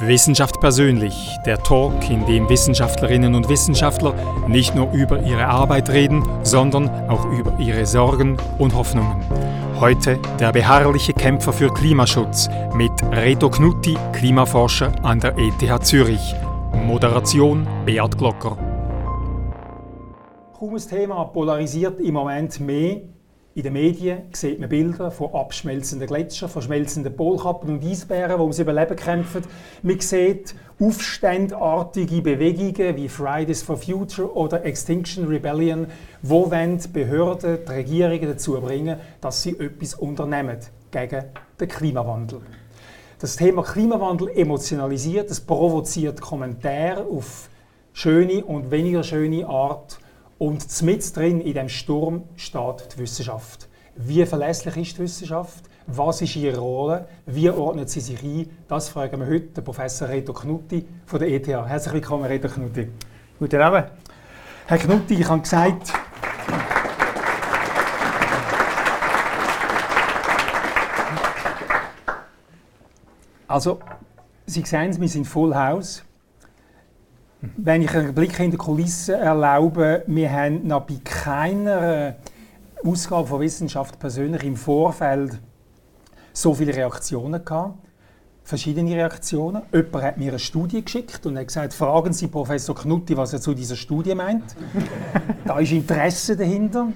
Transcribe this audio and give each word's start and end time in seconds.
Wissenschaft 0.00 0.60
persönlich, 0.60 1.38
der 1.46 1.62
Talk, 1.62 2.10
in 2.10 2.26
dem 2.26 2.50
Wissenschaftlerinnen 2.50 3.34
und 3.34 3.48
Wissenschaftler 3.48 4.14
nicht 4.46 4.74
nur 4.74 4.92
über 4.92 5.22
ihre 5.22 5.46
Arbeit 5.46 5.88
reden, 5.88 6.22
sondern 6.42 6.90
auch 7.08 7.24
über 7.32 7.58
ihre 7.58 7.86
Sorgen 7.86 8.36
und 8.58 8.74
Hoffnungen. 8.74 9.24
Heute 9.80 10.18
der 10.38 10.52
beharrliche 10.52 11.14
Kämpfer 11.14 11.50
für 11.50 11.72
Klimaschutz 11.72 12.50
mit 12.74 12.92
Reto 13.10 13.48
Knutti, 13.48 13.96
Klimaforscher 14.12 14.92
an 15.02 15.18
der 15.18 15.34
ETH 15.38 15.86
Zürich. 15.86 16.34
Moderation 16.74 17.66
Beat 17.86 18.18
Glocker. 18.18 18.58
Kaum 20.58 20.74
ein 20.74 20.88
Thema 20.88 21.24
polarisiert 21.24 22.00
im 22.00 22.14
Moment 22.14 22.60
mehr 22.60 23.00
in 23.56 23.62
den 23.62 23.72
Medien 23.72 24.18
sieht 24.34 24.60
man 24.60 24.68
Bilder 24.68 25.10
von 25.10 25.32
abschmelzenden 25.32 26.06
Gletschern, 26.06 26.50
von 26.50 26.60
schmelzenden 26.60 27.16
Polkappen 27.16 27.70
und 27.70 27.84
Eisbären, 27.86 28.36
die 28.36 28.42
ums 28.42 28.58
Überleben 28.58 28.96
kämpfen. 28.96 29.44
Man 29.82 29.98
sieht 29.98 30.54
aufständartige 30.78 32.20
Bewegungen 32.20 32.96
wie 32.96 33.08
Fridays 33.08 33.62
for 33.62 33.78
Future 33.78 34.30
oder 34.36 34.62
Extinction 34.62 35.26
Rebellion, 35.26 35.86
wo 36.20 36.50
die 36.52 36.88
Behörden, 36.88 37.60
die 37.66 37.72
Regierungen 37.72 38.28
dazu 38.28 38.60
bringen, 38.60 38.98
dass 39.22 39.42
sie 39.42 39.58
etwas 39.58 39.94
unternehmen 39.94 40.58
gegen 40.90 41.24
den 41.58 41.68
Klimawandel. 41.68 42.42
Das 43.18 43.36
Thema 43.36 43.62
Klimawandel 43.62 44.28
emotionalisiert, 44.36 45.30
es 45.30 45.40
provoziert 45.40 46.20
Kommentare 46.20 47.06
auf 47.06 47.48
schöne 47.94 48.44
und 48.44 48.70
weniger 48.70 49.02
schöne 49.02 49.46
Art 49.46 49.98
und 50.38 50.82
mit 50.82 51.16
drin 51.16 51.40
in 51.40 51.54
dem 51.54 51.68
Sturm 51.68 52.24
steht 52.36 52.94
die 52.94 52.98
Wissenschaft. 52.98 53.68
Wie 53.96 54.24
verlässlich 54.26 54.76
ist 54.76 54.98
die 54.98 55.02
Wissenschaft? 55.02 55.64
Was 55.86 56.20
ist 56.20 56.36
ihre 56.36 56.58
Rolle? 56.58 57.08
Wie 57.24 57.48
ordnet 57.48 57.88
sie 57.88 58.00
sich 58.00 58.22
ein? 58.22 58.50
Das 58.68 58.88
fragen 58.88 59.20
wir 59.20 59.26
heute 59.26 59.46
den 59.46 59.64
Professor 59.64 60.08
Reto 60.08 60.32
Knutti 60.32 60.86
von 61.06 61.20
der 61.20 61.28
ETH. 61.28 61.46
Herzlich 61.46 61.94
willkommen, 61.94 62.24
Reto 62.24 62.48
Knutti. 62.48 62.88
Guten 63.38 63.60
Abend. 63.60 63.90
Herr 64.66 64.78
Knutti, 64.78 65.14
ich 65.14 65.28
habe 65.28 65.40
gesagt, 65.40 65.92
also, 73.46 73.78
Sie 74.44 74.62
sehen 74.62 74.90
es, 74.90 75.00
wir 75.00 75.08
sind 75.08 75.24
Full 75.24 75.54
House. 75.54 76.04
Wenn 77.40 77.82
ich 77.82 77.94
einen 77.94 78.14
Blick 78.14 78.38
in 78.40 78.50
die 78.50 78.56
Kulissen 78.56 79.14
erlaube, 79.14 80.02
wir 80.06 80.32
haben 80.32 80.66
noch 80.66 80.82
bei 80.82 80.96
keiner 81.04 82.16
Ausgabe 82.84 83.26
von 83.26 83.40
Wissenschaft 83.40 83.98
persönlich 83.98 84.42
im 84.44 84.56
Vorfeld 84.56 85.38
so 86.32 86.54
viele 86.54 86.74
Reaktionen 86.74 87.44
gehabt. 87.44 87.78
Verschiedene 88.42 88.94
Reaktionen. 88.94 89.62
Jemand 89.72 90.04
hat 90.04 90.18
mir 90.18 90.28
eine 90.28 90.38
Studie 90.38 90.84
geschickt 90.84 91.26
und 91.26 91.36
hat 91.36 91.48
gesagt, 91.48 91.74
fragen 91.74 92.12
Sie 92.12 92.28
Professor 92.28 92.74
Knutti, 92.74 93.16
was 93.16 93.32
er 93.32 93.40
zu 93.40 93.54
dieser 93.54 93.76
Studie 93.76 94.14
meint. 94.14 94.56
da 95.44 95.58
ist 95.58 95.72
Interesse 95.72 96.36
dahinter. 96.36 96.92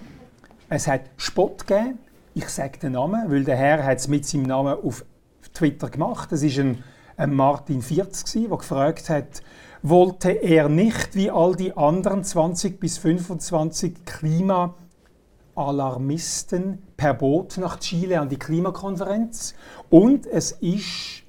Es 0.69 0.87
hat 0.87 1.03
Spott 1.17 1.67
gegeben. 1.67 1.99
Ich 2.35 2.49
sage 2.49 2.79
den 2.79 2.93
Namen, 2.93 3.31
weil 3.31 3.43
der 3.45 3.57
Herr 3.57 3.85
hat 3.85 3.99
es 3.99 4.07
mit 4.07 4.25
seinem 4.25 4.45
Namen 4.45 4.77
auf 4.83 5.05
Twitter 5.53 5.91
gemacht. 5.91 6.31
Das 6.31 6.43
ist 6.43 6.59
ein, 6.59 6.85
ein 7.17 7.35
Martin 7.35 7.83
40, 7.83 8.49
der 8.49 8.57
gefragt 8.57 9.11
hat, 9.11 9.43
wollte 9.83 10.31
er 10.31 10.69
nicht 10.69 11.15
wie 11.15 11.31
all 11.31 11.55
die 11.55 11.75
anderen 11.77 12.23
20 12.23 12.79
bis 12.79 12.99
25 12.99 14.05
Klimaalarmisten 14.05 16.83
per 16.97 17.15
Boot 17.15 17.57
nach 17.59 17.81
Chile 17.81 18.21
an 18.21 18.29
die 18.29 18.39
Klimakonferenz 18.39 19.55
und 19.89 20.27
es 20.27 20.53
ist 20.53 21.23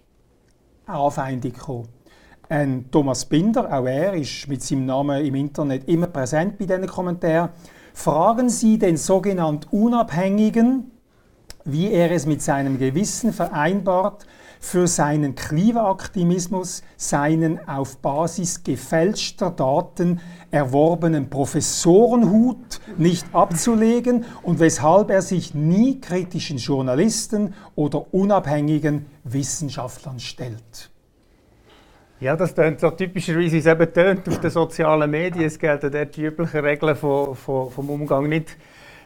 eine 0.86 0.98
Anfeindung 0.98 1.54
gekommen. 1.54 1.88
Thomas 2.92 3.24
Binder, 3.24 3.72
auch 3.72 3.86
er 3.86 4.14
ist 4.14 4.50
mit 4.50 4.62
seinem 4.62 4.86
Namen 4.86 5.26
im 5.26 5.36
Internet 5.36 5.88
immer 5.88 6.08
präsent 6.08 6.58
bei 6.58 6.66
diesen 6.66 6.86
Kommentaren. 6.86 7.52
Fragen 7.94 8.50
Sie 8.50 8.78
den 8.78 8.98
sogenannten 8.98 9.74
Unabhängigen, 9.74 10.92
wie 11.64 11.92
er 11.92 12.12
es 12.12 12.26
mit 12.26 12.42
seinem 12.42 12.78
Gewissen 12.78 13.32
vereinbart, 13.32 14.26
für 14.62 14.88
seinen 14.88 15.34
Klimaaktivismus 15.34 16.84
seinen 16.96 17.68
auf 17.68 17.98
Basis 17.98 18.64
gefälschter 18.64 19.50
Daten 19.50 20.22
erworbenen 20.52 21.30
Professorenhut 21.30 22.80
nicht 22.96 23.26
abzulegen 23.34 24.24
und 24.44 24.60
weshalb 24.60 25.10
er 25.10 25.24
sich 25.24 25.56
nie 25.56 26.00
kritischen 26.00 26.58
Journalisten 26.58 27.56
oder 27.76 28.14
unabhängigen 28.14 29.08
Wissenschaftlern 29.24 30.20
stellt. 30.20 30.92
Ja, 32.20 32.36
das 32.36 32.54
tönt 32.54 32.80
so 32.80 32.92
typischerweise, 32.92 33.54
wie 33.54 33.58
es 33.58 33.66
eben 33.66 33.92
tönt 33.92 34.30
auf 34.30 34.40
den 34.40 34.52
sozialen 34.52 35.10
Medien. 35.10 35.46
Es 35.46 35.58
gelten 35.58 35.92
dort 35.92 36.16
die 36.16 36.26
üblichen 36.26 36.60
Regeln 36.60 36.96
von, 36.96 37.34
von, 37.36 37.72
vom 37.72 37.90
Umgang 37.90 38.30
nicht 38.30 38.58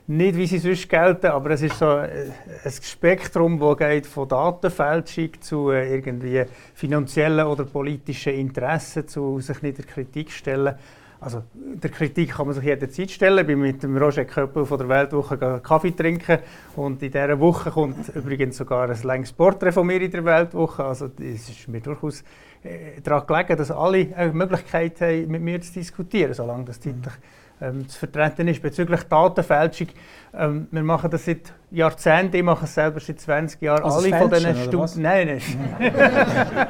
nicht, 0.07 0.38
wie 0.38 0.45
sie 0.45 0.59
sonst 0.59 0.88
gelten, 0.88 1.27
aber 1.27 1.51
es 1.51 1.63
ist 1.63 1.79
so 1.79 1.97
äh, 1.97 2.29
ein 2.63 2.71
Spektrum, 2.71 3.59
das 3.59 3.77
geht 3.77 4.05
von 4.05 4.27
Datenfälschung 4.27 5.29
zu 5.41 5.71
äh, 5.71 5.95
irgendwie 5.95 6.43
finanziellen 6.73 7.47
oder 7.47 7.66
politischen 7.66 8.33
Interessen, 8.33 9.07
zu 9.07 9.39
sich 9.39 9.61
nicht 9.61 9.79
der 9.79 9.85
Kritik 9.85 10.31
stellen. 10.31 10.75
Also 11.19 11.41
der 11.53 11.89
Kritik 11.89 12.33
kann 12.33 12.45
man 12.45 12.53
sich 12.53 12.66
jederzeit 12.66 13.09
stellen. 13.09 13.39
Ich 13.39 13.47
bin 13.47 13.59
mit 13.59 13.81
dem 13.81 13.97
Roger 13.97 14.25
Köppel 14.25 14.66
von 14.66 14.77
der 14.77 14.89
Weltwoche 14.89 15.59
Kaffee 15.63 15.95
trinken 15.95 16.37
und 16.75 17.01
in 17.01 17.11
dieser 17.11 17.39
Woche 17.39 17.72
kommt 17.72 18.09
übrigens 18.09 18.57
sogar 18.57 18.89
ein 18.89 19.01
längeres 19.01 19.33
Porträt 19.33 19.72
von 19.72 19.87
mir 19.87 20.01
in 20.01 20.11
der 20.11 20.23
Weltwoche. 20.23 20.83
Also 20.83 21.09
es 21.19 21.49
ist 21.49 21.67
mir 21.67 21.81
durchaus 21.81 22.23
äh, 22.61 23.01
daran 23.01 23.25
gelegen, 23.25 23.57
dass 23.57 23.72
alle 23.72 24.16
eine 24.16 24.33
Möglichkeit 24.33 25.01
haben, 25.01 25.31
mit 25.31 25.41
mir 25.41 25.59
zu 25.61 25.73
diskutieren, 25.73 26.33
solange 26.35 26.66
das 26.66 26.79
zeitlich 26.79 27.13
ähm, 27.61 27.88
zu 27.88 27.99
vertreten 27.99 28.47
ist. 28.47 28.61
Bezüglich 28.61 29.03
Datenfälschung, 29.03 29.88
ähm, 30.33 30.67
wir 30.71 30.83
machen 30.83 31.09
das 31.09 31.25
seit 31.25 31.53
Jahrzehnten, 31.71 32.35
ich 32.35 32.43
mache 32.43 32.66
es 32.66 32.73
selber 32.73 32.99
seit 32.99 33.19
20 33.19 33.61
Jahren. 33.61 33.83
Also 33.83 33.99
alle 33.99 34.17
von 34.17 34.29
diesen 34.29 34.55
Studien. 34.55 35.01
Nein, 35.01 35.41
nein. 35.79 35.91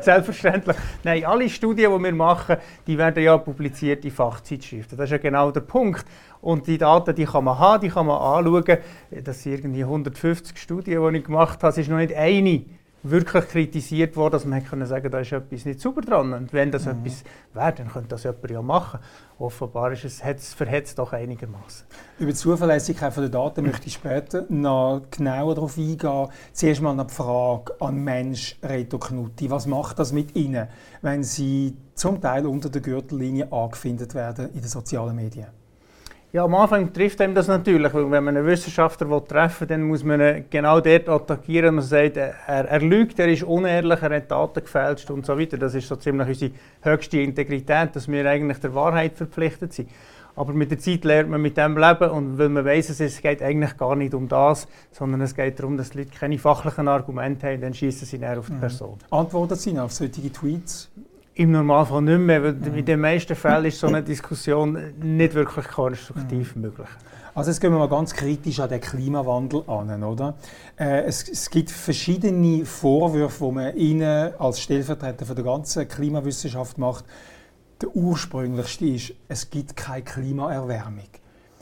Selbstverständlich. 0.00 0.76
Nein, 1.02 1.24
alle 1.24 1.48
Studien, 1.48 1.92
die 1.92 2.04
wir 2.04 2.12
machen, 2.12 2.56
die 2.86 2.96
werden 2.96 3.24
ja 3.24 3.36
publiziert 3.38 4.04
in 4.04 4.10
Fachzeitschriften. 4.10 4.96
Das 4.96 5.06
ist 5.06 5.12
ja 5.12 5.18
genau 5.18 5.50
der 5.50 5.62
Punkt. 5.62 6.04
Und 6.40 6.66
die 6.66 6.78
Daten, 6.78 7.14
die 7.14 7.24
kann 7.24 7.44
man 7.44 7.58
haben, 7.58 7.80
die 7.80 7.88
kann 7.88 8.06
man 8.06 8.20
anschauen. 8.20 8.78
Das 9.24 9.42
sind 9.42 9.54
irgendwie 9.54 9.82
150 9.82 10.56
Studien, 10.58 11.12
die 11.12 11.18
ich 11.18 11.24
gemacht 11.24 11.62
habe. 11.62 11.70
Es 11.70 11.78
ist 11.78 11.88
noch 11.88 11.96
nicht 11.96 12.14
eine 12.14 12.64
wirklich 13.10 13.48
kritisiert 13.48 14.16
worden, 14.16 14.32
dass 14.32 14.44
man 14.44 14.64
können 14.64 14.86
sagen 14.86 15.10
da 15.10 15.20
ist 15.20 15.32
etwas 15.32 15.64
nicht 15.64 15.80
sauber 15.80 16.00
dran. 16.00 16.32
Und 16.32 16.52
wenn 16.52 16.70
das 16.70 16.86
mhm. 16.86 16.92
etwas 16.92 17.24
wäre, 17.54 17.72
dann 17.72 17.88
könnte 17.88 18.08
das 18.08 18.24
jemand 18.24 18.50
ja 18.50 18.62
machen. 18.62 19.00
Offenbar 19.38 19.92
ist 19.92 20.04
es, 20.04 20.20
es 20.22 20.54
verhetzt 20.54 20.98
doch 20.98 21.12
einigermaßen. 21.12 21.86
Über 22.18 22.30
die 22.30 22.36
Zuverlässigkeit 22.36 23.16
der 23.16 23.28
Daten 23.28 23.64
möchte 23.66 23.86
ich 23.86 23.94
später 23.94 24.46
noch 24.48 25.02
genauer 25.10 25.54
darauf 25.54 25.76
eingehen. 25.76 26.28
Zuerst 26.52 26.82
mal 26.82 26.92
eine 26.92 27.08
Frage 27.08 27.74
an 27.80 27.96
Mensch 27.96 28.58
Reto 28.62 28.98
Knutti. 28.98 29.50
Was 29.50 29.66
macht 29.66 29.98
das 29.98 30.12
mit 30.12 30.34
Ihnen, 30.36 30.68
wenn 31.02 31.22
Sie 31.22 31.76
zum 31.94 32.20
Teil 32.20 32.46
unter 32.46 32.70
der 32.70 32.80
Gürtellinie 32.80 33.52
angefindet 33.52 34.14
werden 34.14 34.48
in 34.54 34.60
den 34.60 34.68
sozialen 34.68 35.16
Medien? 35.16 35.65
Ja, 36.36 36.44
am 36.44 36.54
Anfang 36.54 36.92
trifft 36.92 37.18
einem 37.22 37.34
das 37.34 37.48
natürlich, 37.48 37.94
weil 37.94 38.10
wenn 38.10 38.22
man 38.22 38.36
einen 38.36 38.44
Wissenschaftler 38.44 39.24
treffen 39.24 39.60
will, 39.60 39.68
dann 39.68 39.82
muss 39.84 40.04
man 40.04 40.20
ihn 40.20 40.44
genau 40.50 40.80
dort 40.80 41.08
attackieren. 41.08 41.76
Man 41.76 41.82
sagt, 41.82 42.18
er, 42.18 42.34
er 42.46 42.80
lügt, 42.82 43.18
er 43.18 43.28
ist 43.28 43.42
unehrlich, 43.42 44.02
er 44.02 44.14
hat 44.14 44.30
Daten 44.30 44.60
gefälscht 44.60 45.10
und 45.10 45.24
so 45.24 45.38
weiter. 45.38 45.56
Das 45.56 45.74
ist 45.74 45.88
so 45.88 45.96
ziemlich 45.96 46.28
unsere 46.28 46.50
höchste 46.82 47.20
Integrität, 47.20 47.96
dass 47.96 48.06
wir 48.06 48.28
eigentlich 48.28 48.58
der 48.58 48.74
Wahrheit 48.74 49.16
verpflichtet 49.16 49.72
sind. 49.72 49.88
Aber 50.34 50.52
mit 50.52 50.70
der 50.70 50.78
Zeit 50.78 51.06
lernt 51.06 51.30
man 51.30 51.40
mit 51.40 51.56
dem 51.56 51.78
leben 51.78 52.10
und 52.10 52.36
weil 52.36 52.50
man 52.50 52.66
weiß, 52.66 53.00
es 53.00 53.22
geht 53.22 53.40
eigentlich 53.40 53.74
gar 53.78 53.96
nicht 53.96 54.12
um 54.12 54.28
das, 54.28 54.68
sondern 54.92 55.22
es 55.22 55.34
geht 55.34 55.58
darum, 55.58 55.78
dass 55.78 55.88
die 55.88 56.00
Leute 56.00 56.10
keine 56.10 56.38
fachlichen 56.38 56.86
Argumente 56.86 57.46
haben, 57.46 57.62
dann 57.62 57.72
schießen 57.72 58.06
sie 58.06 58.18
näher 58.18 58.38
auf 58.38 58.48
die 58.48 58.52
mhm. 58.52 58.60
Person. 58.60 58.98
Antworten 59.10 59.54
Sie 59.54 59.78
auf 59.78 59.92
solche 59.92 60.30
Tweets? 60.30 60.90
Im 61.38 61.50
Normalfall 61.50 62.00
nicht 62.00 62.18
mehr, 62.18 62.42
weil 62.42 62.56
in 62.78 62.84
den 62.86 62.98
meisten 62.98 63.36
Fällen 63.36 63.66
ist 63.66 63.78
so 63.78 63.88
eine 63.88 64.02
Diskussion 64.02 64.94
nicht 64.98 65.34
wirklich 65.34 65.68
konstruktiv 65.68 66.56
mhm. 66.56 66.62
möglich. 66.62 66.88
Also 67.34 67.50
jetzt 67.50 67.60
gehen 67.60 67.72
wir 67.72 67.78
mal 67.78 67.90
ganz 67.90 68.14
kritisch 68.14 68.58
an 68.58 68.70
den 68.70 68.80
Klimawandel 68.80 69.62
an, 69.66 70.02
oder? 70.02 70.38
Äh, 70.78 71.02
es, 71.02 71.28
es, 71.28 71.50
gibt 71.50 71.70
verschiedene 71.70 72.64
Vorwürfe, 72.64 73.44
die 73.44 73.52
man 73.52 73.76
Ihnen 73.76 74.32
als 74.38 74.60
Stellvertreter 74.60 75.26
für 75.26 75.34
die 75.34 75.42
ganze 75.42 75.84
Klimawissenschaft 75.84 76.78
macht. 76.78 77.04
Der 77.82 77.94
ursprünglichste 77.94 78.86
ist, 78.86 79.12
es 79.28 79.50
gibt 79.50 79.76
keine 79.76 80.04
Klimaerwärmung. 80.04 81.04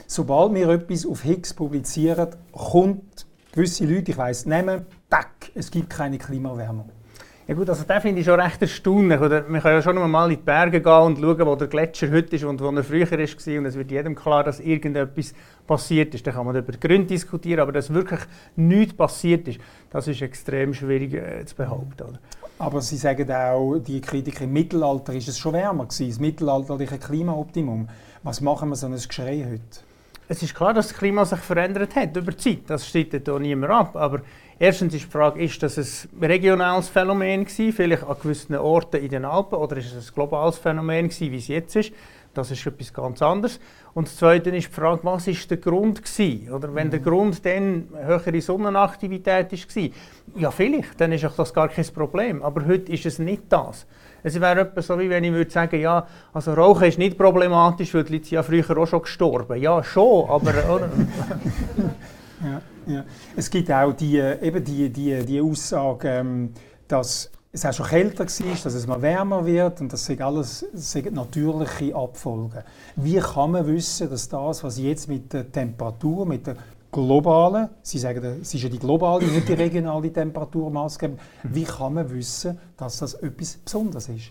Sobald 0.06 0.54
wir 0.54 0.68
etwas 0.68 1.04
auf 1.04 1.24
Higgs 1.24 1.52
publizieren, 1.52 2.28
kommt 2.52 3.26
gewisse 3.50 3.86
Leute, 3.86 4.12
ich 4.12 4.16
weiss, 4.16 4.46
nehmen, 4.46 4.86
tack, 5.10 5.50
es 5.56 5.68
gibt 5.72 5.90
keine 5.90 6.18
Klimaerwärmung. 6.18 6.90
Ja 7.46 7.54
gut, 7.54 7.68
also 7.68 7.84
den 7.84 8.00
finde 8.00 8.20
ich 8.20 8.26
schon 8.26 8.40
recht 8.40 8.62
erstaunlich. 8.62 9.20
Oder 9.20 9.44
man 9.46 9.60
kann 9.60 9.72
ja 9.72 9.82
schon 9.82 10.10
mal 10.10 10.30
in 10.30 10.38
die 10.38 10.42
Berge 10.42 10.80
gehen 10.80 10.92
und 10.92 11.18
schauen, 11.18 11.46
wo 11.46 11.54
der 11.56 11.68
Gletscher 11.68 12.10
heute 12.10 12.36
ist 12.36 12.44
und 12.44 12.58
wo 12.62 12.70
er 12.70 12.82
früher 12.82 13.10
war. 13.10 13.18
Und 13.18 13.66
es 13.66 13.76
wird 13.76 13.90
jedem 13.90 14.14
klar, 14.14 14.44
dass 14.44 14.60
irgendetwas 14.60 15.34
passiert 15.66 16.14
ist. 16.14 16.26
Dann 16.26 16.32
kann 16.32 16.46
man 16.46 16.56
über 16.56 16.72
die 16.72 16.80
Gründe 16.80 17.08
diskutieren, 17.08 17.60
aber 17.60 17.72
dass 17.72 17.92
wirklich 17.92 18.20
nichts 18.56 18.94
passiert 18.94 19.46
ist, 19.46 19.60
das 19.90 20.08
ist 20.08 20.22
extrem 20.22 20.72
schwierig 20.72 21.12
äh, 21.12 21.44
zu 21.44 21.54
behaupten. 21.54 22.04
Oder? 22.08 22.18
Aber 22.58 22.80
Sie 22.80 22.96
sagen 22.96 23.30
auch, 23.30 23.76
die 23.78 24.00
Kritiker, 24.00 24.44
im 24.44 24.52
Mittelalter 24.54 25.12
ist 25.12 25.28
es 25.28 25.38
schon 25.38 25.52
wärmer 25.52 25.84
gewesen, 25.84 26.08
das 26.08 26.20
mittelalterliche 26.20 26.96
Klimaoptimum. 26.96 27.88
Was 28.22 28.40
machen 28.40 28.70
wir 28.70 28.76
so 28.76 28.86
ein 28.86 28.94
Geschrei 28.94 29.44
heute? 29.46 29.84
Es 30.28 30.42
ist 30.42 30.54
klar, 30.54 30.72
dass 30.72 30.88
das 30.88 30.96
Klima 30.96 31.26
sich 31.26 31.40
verändert 31.40 31.94
hat 31.94 32.16
über 32.16 32.32
die 32.32 32.38
Zeit. 32.38 32.60
Das 32.68 32.88
steht 32.88 33.10
hier 33.10 33.38
niemand 33.38 33.72
ab. 33.72 33.96
Aber 33.96 34.22
erstens 34.58 34.94
ist 34.94 35.04
die 35.04 35.10
Frage, 35.10 35.42
ist 35.42 35.62
das 35.62 35.78
ein 35.78 36.24
regionales 36.24 36.88
Phänomen 36.88 37.44
gewesen, 37.44 37.72
vielleicht 37.72 38.04
an 38.04 38.16
gewissen 38.20 38.56
Orten 38.56 38.96
in 38.96 39.08
den 39.08 39.24
Alpen, 39.24 39.56
oder 39.56 39.76
ist 39.76 39.92
es 39.92 40.08
ein 40.08 40.14
globales 40.14 40.58
Phänomen 40.58 41.08
gewesen, 41.08 41.32
wie 41.32 41.36
es 41.36 41.48
jetzt 41.48 41.76
ist? 41.76 41.92
Das 42.34 42.50
ist 42.50 42.66
etwas 42.66 42.92
ganz 42.92 43.22
anderes. 43.22 43.60
Und 43.94 44.08
das 44.08 44.16
Zweite 44.16 44.50
ist 44.50 44.68
die 44.68 44.72
Frage, 44.72 45.00
was 45.04 45.28
ist 45.28 45.48
der 45.48 45.58
Grund 45.58 46.02
gewesen? 46.02 46.52
Oder 46.52 46.74
wenn 46.74 46.90
der 46.90 46.98
mhm. 46.98 47.04
Grund 47.04 47.46
dann 47.46 47.88
höhere 47.96 48.40
Sonnenaktivität 48.40 49.52
war, 49.52 49.88
ja 50.34 50.50
vielleicht, 50.50 51.00
dann 51.00 51.12
ist 51.12 51.24
auch 51.24 51.36
das 51.36 51.54
gar 51.54 51.68
kein 51.68 51.86
Problem. 51.86 52.42
Aber 52.42 52.66
heute 52.66 52.90
ist 52.90 53.06
es 53.06 53.20
nicht 53.20 53.44
das. 53.50 53.86
Es 54.24 54.40
wäre 54.40 54.60
etwas 54.60 54.88
so, 54.88 54.98
wie 54.98 55.08
wenn 55.08 55.22
ich 55.22 55.32
würde 55.32 55.50
sagen, 55.50 55.80
ja, 55.80 56.06
also 56.32 56.54
Rauchen 56.54 56.88
ist 56.88 56.98
nicht 56.98 57.16
problematisch, 57.16 57.94
weil 57.94 58.04
die 58.04 58.14
Leute 58.14 58.34
ja 58.34 58.42
früher 58.42 58.78
auch 58.78 58.86
schon 58.86 59.02
gestorben. 59.02 59.60
Ja, 59.60 59.84
schon, 59.84 60.28
aber... 60.28 60.52
ja. 62.86 63.04
Es 63.36 63.50
gibt 63.50 63.70
auch 63.70 63.92
die, 63.92 64.18
eben 64.18 64.64
die, 64.64 64.90
die, 64.90 65.24
die 65.24 65.40
Aussage, 65.40 66.08
ähm, 66.08 66.50
dass 66.88 67.30
es 67.52 67.64
auch 67.64 67.72
schon 67.72 67.86
kälter 67.86 68.26
war, 68.26 68.54
dass 68.64 68.74
es 68.74 68.86
mal 68.86 69.00
wärmer 69.00 69.46
wird 69.46 69.80
und 69.80 69.92
das 69.92 70.04
sind 70.04 70.20
alles 70.20 70.66
das 70.72 70.92
sind 70.92 71.12
natürliche 71.12 71.94
Abfolgen. 71.94 72.62
Wie 72.96 73.18
kann 73.18 73.52
man 73.52 73.66
wissen, 73.66 74.10
dass 74.10 74.28
das, 74.28 74.64
was 74.64 74.78
jetzt 74.78 75.08
mit 75.08 75.32
der 75.32 75.50
Temperatur, 75.50 76.26
mit 76.26 76.46
der 76.46 76.56
globalen, 76.90 77.68
Sie 77.82 77.98
sagen, 77.98 78.24
es 78.40 78.54
ist 78.54 78.62
ja 78.62 78.68
die 78.68 78.78
globale, 78.78 79.26
nicht 79.26 79.48
die 79.48 79.54
regionale 79.54 80.12
Temperatur 80.12 80.70
maßgebend. 80.70 81.20
Wie 81.42 81.64
kann 81.64 81.94
man 81.94 82.08
wissen, 82.10 82.58
dass 82.76 82.98
das 82.98 83.14
etwas 83.14 83.56
Besonderes 83.56 84.08
ist? 84.08 84.30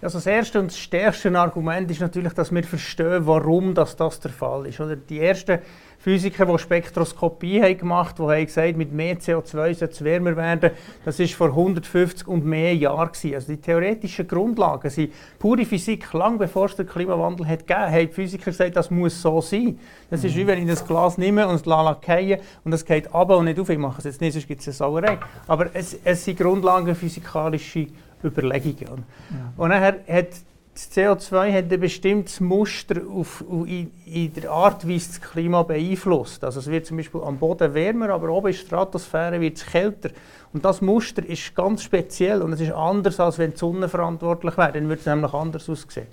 Also 0.00 0.18
das 0.18 0.26
erste 0.26 0.60
und 0.60 0.72
stärkste 0.72 1.36
Argument 1.36 1.90
ist 1.90 2.00
natürlich, 2.00 2.32
dass 2.32 2.52
wir 2.52 2.62
verstehen, 2.62 3.26
warum 3.26 3.74
das, 3.74 3.96
das 3.96 4.20
der 4.20 4.30
Fall 4.30 4.66
ist. 4.66 4.80
Oder 4.80 4.94
die 4.94 5.20
ersten 5.20 5.58
Physiker, 6.00 6.46
die 6.46 6.58
Spektroskopie 6.58 7.60
haben 7.60 7.76
gemacht 7.76 8.18
haben, 8.18 8.28
die 8.28 8.34
haben 8.34 8.46
gesagt, 8.46 8.76
mit 8.76 8.92
mehr 8.92 9.18
CO2 9.18 9.74
soll 9.74 9.88
es 9.88 10.04
wärmer 10.04 10.36
werden. 10.36 10.70
Das 11.04 11.18
war 11.18 11.26
vor 11.26 11.48
150 11.48 12.28
und 12.28 12.44
mehr 12.44 12.74
Jahren. 12.74 13.08
Gewesen. 13.08 13.34
Also 13.34 13.52
die 13.52 13.60
theoretischen 13.60 14.28
Grundlagen 14.28 14.90
sind 14.90 15.12
pure 15.38 15.64
Physik. 15.64 16.12
Lang 16.12 16.38
bevor 16.38 16.66
es 16.66 16.76
den 16.76 16.86
Klimawandel 16.86 17.46
hat 17.46 17.66
gegeben 17.66 17.90
haben 17.90 18.06
die 18.06 18.12
Physiker 18.12 18.46
gesagt, 18.46 18.76
das 18.76 18.90
muss 18.90 19.20
so 19.20 19.40
sein. 19.40 19.78
Das 20.10 20.22
ist 20.22 20.36
wie 20.36 20.46
wenn 20.46 20.62
ich 20.62 20.68
das 20.68 20.86
Glas 20.86 21.18
nehme 21.18 21.46
und 21.48 21.56
es 21.56 21.62
fallen 21.62 22.38
und 22.64 22.72
es 22.72 22.84
geht 22.84 23.12
ab 23.14 23.30
und 23.30 23.46
nicht 23.46 23.58
auf. 23.58 23.68
Ich 23.68 23.78
mache 23.78 23.98
es 23.98 24.04
jetzt 24.04 24.20
nicht, 24.20 24.34
sonst 24.34 24.46
gibt 24.46 24.60
es 24.60 24.68
eine 24.68 24.74
Sauerei. 24.74 25.18
Aber 25.46 25.70
es, 25.74 25.98
es 26.04 26.24
sind 26.24 26.38
Grundlagen 26.38 26.94
physikalische 26.94 27.88
Überlegungen. 28.22 29.04
Ja. 29.30 29.52
Und 29.56 29.70
dann 29.70 29.80
hat 29.82 30.30
das 30.78 30.96
CO2 30.96 31.52
hat 31.52 31.72
ein 31.72 31.80
bestimmtes 31.80 32.38
Muster 32.38 33.02
auf, 33.10 33.42
in, 33.66 33.90
in, 34.06 34.32
der 34.32 34.48
Art, 34.48 34.86
wie 34.86 34.94
es 34.94 35.08
das 35.08 35.20
Klima 35.20 35.64
beeinflusst. 35.64 36.44
Also 36.44 36.60
es 36.60 36.68
wird 36.68 36.86
zum 36.86 36.98
Beispiel 36.98 37.20
am 37.20 37.36
Boden 37.36 37.74
wärmer, 37.74 38.10
aber 38.10 38.28
oben 38.28 38.46
in 38.46 38.52
der 38.52 38.60
Stratosphäre 38.60 39.40
wird 39.40 39.56
es 39.56 39.66
kälter. 39.66 40.10
Und 40.52 40.64
das 40.64 40.80
Muster 40.80 41.26
ist 41.26 41.52
ganz 41.56 41.82
speziell 41.82 42.42
und 42.42 42.52
es 42.52 42.60
ist 42.60 42.70
anders, 42.70 43.18
als 43.18 43.38
wenn 43.38 43.50
die 43.50 43.56
Sonne 43.56 43.88
verantwortlich 43.88 44.56
wäre. 44.56 44.70
Dann 44.70 44.88
würde 44.88 45.00
es 45.00 45.06
nämlich 45.06 45.34
anders 45.34 45.68
aussehen. 45.68 46.06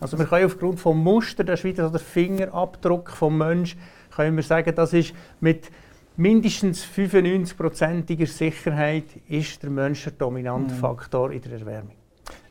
Also 0.00 0.18
wir 0.18 0.24
können 0.24 0.46
aufgrund 0.46 0.78
des 0.78 0.94
Muster, 0.94 1.44
das 1.44 1.60
ist 1.60 1.64
wieder 1.64 1.90
der 1.90 2.00
Fingerabdruck 2.00 3.10
vom 3.10 3.36
Menschen, 3.36 3.78
können 4.14 4.36
wir 4.36 4.44
sagen, 4.44 4.74
das 4.74 4.94
ist 4.94 5.12
mit 5.40 5.70
mindestens 6.16 6.86
95%iger 6.86 8.26
Sicherheit 8.26 9.04
ist 9.28 9.62
der 9.62 9.68
Mensch 9.68 10.04
der 10.04 10.14
dominante 10.14 10.72
mhm. 10.72 10.78
Faktor 10.78 11.32
in 11.32 11.42
der 11.42 11.52
Erwärmung. 11.52 11.95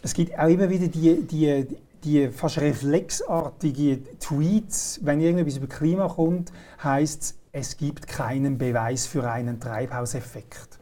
Es 0.05 0.13
gibt 0.13 0.37
auch 0.37 0.47
immer 0.47 0.69
wieder 0.69 0.87
die, 0.87 1.23
die, 1.23 1.65
die 2.03 2.27
fast 2.27 2.61
reflexartige 2.61 4.01
Tweets, 4.19 4.99
wenn 5.01 5.19
irgendetwas 5.19 5.57
über 5.57 5.65
Klima 5.65 6.07
kommt, 6.07 6.51
heißt 6.83 7.23
es, 7.23 7.35
es 7.51 7.75
gibt 7.75 8.07
keinen 8.07 8.59
Beweis 8.59 9.07
für 9.07 9.27
einen 9.27 9.59
Treibhauseffekt. 9.59 10.77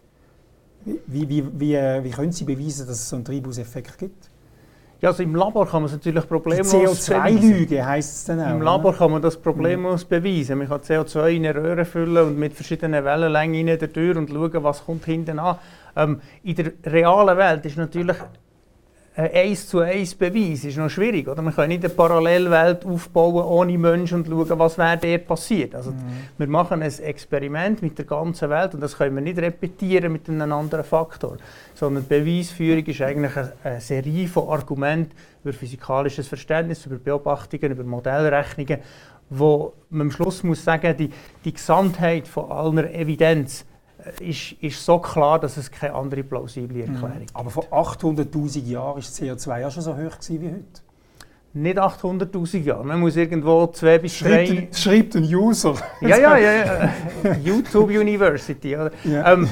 Wie, 0.84 1.30
wie, 1.30 1.46
wie, 1.58 1.78
wie 2.04 2.10
können 2.10 2.34
Sie 2.34 2.44
beweisen, 2.44 2.86
dass 2.86 2.98
es 2.98 3.08
so 3.08 3.16
einen 3.16 3.24
Treibhauseffekt 3.24 3.98
gibt? 3.98 4.30
Ja, 5.00 5.10
also 5.10 5.24
im 5.24 5.36
Labor 5.36 5.68
kann 5.68 5.84
man 5.84 5.86
es 5.86 5.94
natürlich 5.94 6.28
problemlos 6.28 6.74
CO2-Lüge 6.74 7.86
heisst 7.86 8.16
es 8.18 8.25
dann 8.25 8.42
auch. 8.42 8.52
Im 8.52 8.62
Labor 8.62 8.90
oder? 8.90 8.98
kann 8.98 9.12
man 9.12 9.22
das 9.22 9.38
problemlos 9.38 10.04
mhm. 10.04 10.10
beweisen. 10.10 10.58
Man 10.58 10.68
kann 10.68 10.81
CO2 10.81 11.30
in 11.30 11.46
eine 11.46 11.56
Röhre 11.56 11.86
füllen 11.86 12.28
und 12.28 12.38
mit 12.38 12.54
verschiedenen 12.54 13.06
Wellenlängen 13.06 13.68
in 13.68 13.80
der 13.80 13.94
Tür 13.94 14.18
und 14.18 14.30
schauen, 14.30 14.64
was 14.64 14.86
kommt 14.86 15.06
hinten 15.06 15.40
an. 15.40 15.60
Ähm, 15.96 16.20
in 16.44 16.56
der 16.56 16.74
realen 16.86 17.38
Welt 17.38 17.66
ist 17.66 17.78
natürlich 17.78 18.18
eins 19.15 19.68
zu 19.68 19.80
eins 19.80 20.15
Beweis 20.15 20.63
ist 20.63 20.77
noch 20.77 20.89
schwierig. 20.89 21.27
Oder? 21.27 21.42
Man 21.42 21.56
kann 21.56 21.69
nicht 21.69 21.83
eine 21.83 21.94
Parallelwelt 21.94 22.86
aufbauen 22.86 23.45
ohne 23.45 23.77
Menschen 23.77 24.19
und 24.19 24.27
schauen, 24.27 24.60
was 24.60 24.77
wäre 24.77 24.98
dort 24.98 25.27
passiert. 25.27 25.75
Also, 25.75 25.92
mhm. 25.92 25.98
Wir 26.38 26.48
machen 26.48 26.81
ein 26.81 26.92
Experiment 26.92 27.81
mit 27.81 27.98
der 27.98 28.06
ganzen 28.06 28.50
Welt 28.50 28.74
und 28.74 28.81
das 28.81 28.98
können 28.98 29.15
wir 29.15 29.21
nicht 29.21 29.38
repetieren 29.38 30.12
mit 30.12 30.27
einem 30.27 30.51
anderen 30.51 30.83
Faktor. 30.83 31.38
Sondern 31.75 32.07
Beweisführung 32.07 32.86
ist 32.86 33.01
eigentlich 33.01 33.38
eine, 33.38 33.54
eine 33.63 33.81
Serie 33.81 34.27
von 34.27 34.50
Argumenten 34.50 35.15
über 35.44 35.54
physikalisches 35.54 36.27
Verständnis, 36.27 36.86
über 36.86 36.95
Beobachtungen, 36.95 37.71
über 37.71 37.83
Modellrechnungen, 37.83 38.80
wo 39.30 39.74
man 39.89 40.07
am 40.07 40.12
Schluss 40.12 40.44
muss 40.44 40.63
sagen, 40.63 40.95
die, 40.98 41.12
die 41.45 41.54
Gesamtheit 41.54 42.27
von 42.27 42.51
aller 42.51 42.92
Evidenz 42.94 43.65
ist, 44.20 44.54
ist 44.62 44.86
so 44.86 45.00
klar, 45.00 45.40
dass 45.40 45.58
es 45.58 45.72
keine 45.72 45.94
andere 45.94 46.24
plausible 46.24 46.86
mhm. 46.86 46.94
Erklärung 46.96 47.20
gibt. 47.20 47.36
Aber 47.36 47.50
vor 47.50 47.66
800'000 47.66 48.66
Jahren 48.66 48.88
war 48.88 48.96
das 48.96 49.20
CO2 49.20 49.60
ja 49.60 49.72
schon 49.72 49.84
so 49.84 49.96
hoch 49.96 50.18
wie 50.30 50.50
heute? 50.50 50.82
Nicht 51.56 51.78
800'000 51.78 52.64
Jahre. 52.64 52.84
Man 52.84 53.00
muss 53.00 53.16
irgendwo 53.16 53.68
zwei 53.68 54.00
bis 54.00 54.18
schreibt 54.18 54.50
drei... 54.50 54.58
Ein, 54.58 54.74
schreibt 54.74 55.16
ein 55.16 55.24
User. 55.24 55.76
ja, 56.02 56.18
ja, 56.18 56.38
ja. 56.38 56.90
YouTube 57.44 57.90
University. 57.90 58.76
Oder? 58.76 58.92
Ja. 59.04 59.34
Ähm, 59.34 59.48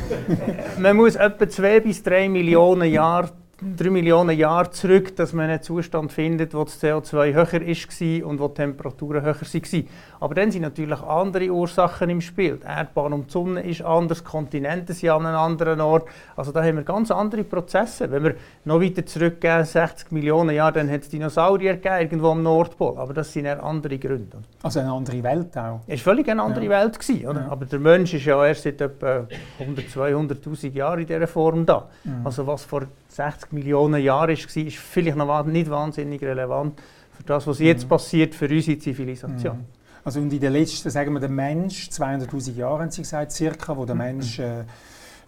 man 0.79 0.95
muss 0.95 1.15
etwa 1.15 1.47
zwei 1.47 1.79
bis 1.79 2.01
drei 2.01 2.27
Millionen 2.27 2.91
Jahre 2.91 3.29
3 3.63 3.91
Millionen 3.91 4.35
Jahre 4.35 4.71
zurück, 4.71 5.15
dass 5.15 5.33
man 5.33 5.47
einen 5.47 5.61
Zustand 5.61 6.11
findet, 6.11 6.55
wo 6.55 6.63
das 6.63 6.81
CO2 6.81 7.33
höher 7.33 7.61
war 7.61 8.27
und 8.27 8.39
wo 8.39 8.47
die 8.47 8.53
Temperaturen 8.55 9.21
höher 9.21 9.35
waren. 9.39 9.87
Aber 10.19 10.33
dann 10.33 10.51
sind 10.51 10.63
natürlich 10.63 10.99
andere 10.99 11.51
Ursachen 11.51 12.09
im 12.09 12.21
Spiel. 12.21 12.57
Die 12.57 12.65
Erdbahn 12.65 13.13
um 13.13 13.27
die 13.27 13.31
Sonne 13.31 13.61
ist 13.61 13.83
anders, 13.83 14.23
Kontinente 14.23 14.93
sind 14.93 15.11
an 15.11 15.27
einem 15.27 15.37
anderen 15.37 15.79
Ort. 15.79 16.07
Also 16.35 16.51
da 16.51 16.63
haben 16.63 16.77
wir 16.77 16.83
ganz 16.83 17.11
andere 17.11 17.43
Prozesse. 17.43 18.09
Wenn 18.09 18.23
wir 18.23 18.35
noch 18.65 18.81
weiter 18.81 19.05
zurückgehen, 19.05 19.63
60 19.63 20.11
Millionen 20.11 20.55
Jahre, 20.55 20.73
dann 20.73 20.89
hat 20.89 21.01
es 21.01 21.09
Dinosaurier 21.09 21.75
gegeben, 21.75 22.01
irgendwo 22.01 22.29
am 22.29 22.41
Nordpol. 22.41 22.97
Aber 22.97 23.13
das 23.13 23.31
sind 23.31 23.45
eher 23.45 23.63
andere 23.63 23.99
Gründe. 23.99 24.39
Also 24.63 24.79
eine 24.79 24.91
andere 24.91 25.21
Welt 25.21 25.55
auch? 25.55 25.81
Es 25.85 26.03
war 26.03 26.13
völlig 26.15 26.27
eine 26.29 26.41
andere 26.41 26.65
ja. 26.65 26.69
Welt. 26.71 26.97
Gewesen, 26.97 27.27
oder? 27.27 27.41
Ja. 27.41 27.51
Aber 27.51 27.65
der 27.65 27.79
Mensch 27.79 28.13
ist 28.15 28.25
ja 28.25 28.43
erst 28.43 28.63
seit 28.63 28.81
etwa 28.81 29.27
100, 29.59 29.85
200'000 29.85 30.73
Jahren 30.73 31.01
in 31.01 31.05
dieser 31.05 31.27
Form 31.27 31.63
da. 31.63 31.87
Mhm. 32.03 32.25
Also 32.25 32.47
was 32.47 32.65
vor 32.65 32.87
60 33.07 33.50
Millionen 33.51 34.01
Jahren 34.01 34.29
war, 34.29 34.63
ist 34.63 34.77
vielleicht 34.77 35.17
noch 35.17 35.45
nicht 35.45 35.69
wahnsinnig 35.69 36.21
relevant 36.21 36.81
für 37.11 37.23
das, 37.23 37.47
was 37.47 37.59
jetzt 37.59 37.85
mhm. 37.85 37.89
passiert 37.89 38.35
für 38.35 38.47
unsere 38.47 38.77
Zivilisation. 38.77 39.57
Mhm. 39.57 39.65
Also 40.03 40.19
und 40.19 40.33
in 40.33 40.39
den 40.39 40.53
letzten, 40.53 40.89
sagen 40.89 41.13
wir, 41.13 41.19
der 41.19 41.29
Mensch, 41.29 41.89
200'000 41.89 42.55
Jahre 42.55 42.81
haben 42.81 42.91
Sie 42.91 43.01
gesagt, 43.01 43.31
circa, 43.31 43.77
wo 43.77 43.85
der 43.85 43.95
mhm. 43.95 44.01
Mensch 44.01 44.39
äh, 44.39 44.61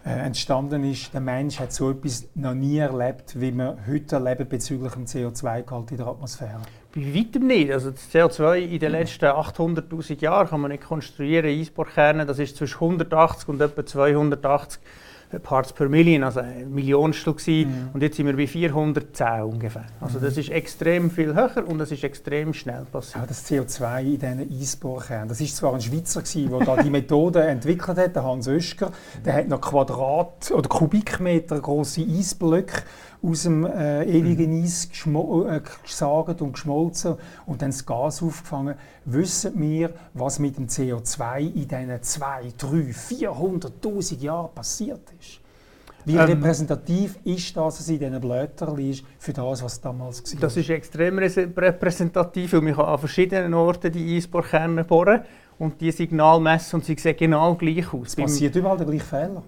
äh, 0.04 0.26
entstanden 0.26 0.84
ist, 0.84 1.14
der 1.14 1.20
Mensch 1.20 1.58
hat 1.60 1.72
so 1.72 1.90
etwas 1.90 2.26
noch 2.34 2.54
nie 2.54 2.78
erlebt, 2.78 3.40
wie 3.40 3.52
wir 3.52 3.78
heute 3.88 4.16
erleben 4.16 4.48
bezüglich 4.48 4.92
dem 4.92 5.06
CO2-Gehalt 5.06 5.90
in 5.92 5.96
der 5.96 6.06
Atmosphäre. 6.08 6.60
Bei 6.94 7.14
weitem 7.14 7.46
nicht. 7.46 7.72
Also 7.72 7.90
das 7.90 8.12
CO2 8.12 8.58
in 8.58 8.78
den 8.78 8.92
letzten 8.92 9.24
800'000 9.24 10.20
Jahren 10.20 10.48
kann 10.48 10.60
man 10.60 10.70
nicht 10.70 10.84
konstruieren. 10.84 11.50
Eisbohrkerne, 11.50 12.26
das 12.26 12.38
ist 12.38 12.56
zwischen 12.56 12.74
180 12.74 13.48
und 13.48 13.60
etwa 13.60 13.84
280 13.84 14.80
Parts 15.42 15.72
per 15.72 15.88
Million, 15.88 16.22
also 16.22 16.40
ein 16.40 16.72
Millionstel 16.72 17.34
gewesen. 17.34 17.70
Mhm. 17.70 17.88
Und 17.92 18.02
jetzt 18.02 18.16
sind 18.16 18.26
wir 18.26 18.36
bei 18.36 18.46
410 18.46 19.42
ungefähr. 19.42 19.86
Also 20.00 20.18
das 20.18 20.36
ist 20.36 20.50
extrem 20.50 21.10
viel 21.10 21.34
höher 21.34 21.66
und 21.66 21.78
das 21.78 21.90
ist 21.90 22.04
extrem 22.04 22.54
schnell 22.54 22.84
passiert. 22.90 23.22
Ja, 23.22 23.26
das 23.26 23.50
CO2 23.50 24.00
in 24.00 24.18
diesen 24.18 24.60
Eisbohrkernen, 24.60 25.28
das 25.28 25.40
ist 25.40 25.56
zwar 25.56 25.74
ein 25.74 25.80
Schweizer 25.80 26.22
der 26.24 26.58
da 26.60 26.82
die 26.82 26.90
Methode 26.90 27.42
entwickelt 27.46 27.98
hat, 27.98 28.16
der 28.16 28.24
Hans 28.24 28.48
Oeschger, 28.48 28.92
der 29.24 29.34
hat 29.34 29.48
noch 29.48 29.60
Quadrat- 29.60 30.52
oder 30.52 30.68
Kubikmeter 30.68 31.60
große 31.60 32.02
Eisblöcke 32.02 32.82
aus 33.24 33.42
dem 33.44 33.64
äh, 33.64 34.04
ewigen 34.04 34.58
mhm. 34.58 34.64
Eis 34.64 34.88
äh, 35.06 35.60
gesagt 35.82 36.42
und 36.42 36.52
geschmolzen 36.52 37.14
und 37.46 37.62
dann 37.62 37.70
das 37.70 37.84
Gas 37.84 38.22
aufgefangen. 38.22 38.74
Wissen 39.04 39.52
wir, 39.60 39.90
was 40.12 40.38
mit 40.38 40.56
dem 40.56 40.66
CO2 40.66 41.40
in 41.40 41.68
diesen 41.68 42.02
2, 42.02 42.52
3, 42.56 42.68
400'000 42.68 44.20
Jahren 44.20 44.54
passiert 44.54 45.12
ist? 45.18 45.40
Wie 46.04 46.16
ähm, 46.16 46.20
repräsentativ 46.20 47.18
ist 47.24 47.56
das, 47.56 47.80
was 47.80 47.88
in 47.88 47.98
diesen 47.98 48.20
Blättern 48.20 48.78
ist, 48.78 49.04
für 49.18 49.32
das, 49.32 49.62
was 49.62 49.80
damals 49.80 50.22
war? 50.34 50.40
Das 50.40 50.56
ist 50.56 50.68
extrem 50.68 51.18
repräsentativ, 51.18 52.52
weil 52.52 52.60
man 52.60 52.74
an 52.74 52.98
verschiedenen 52.98 53.54
Orten 53.54 53.90
die 53.90 54.16
Eisbohrkerne 54.16 54.84
bohren 54.84 55.22
und 55.58 55.80
die 55.80 55.90
Signal 55.90 56.40
messen 56.40 56.76
und 56.76 56.84
sie 56.84 56.96
sehen 56.96 57.16
genau 57.16 57.54
gleich 57.54 57.92
aus. 57.92 58.08
Es 58.08 58.16
passiert 58.16 58.56
überall 58.56 58.76
der 58.76 58.86
gleiche 58.86 59.04
Fehler. 59.04 59.42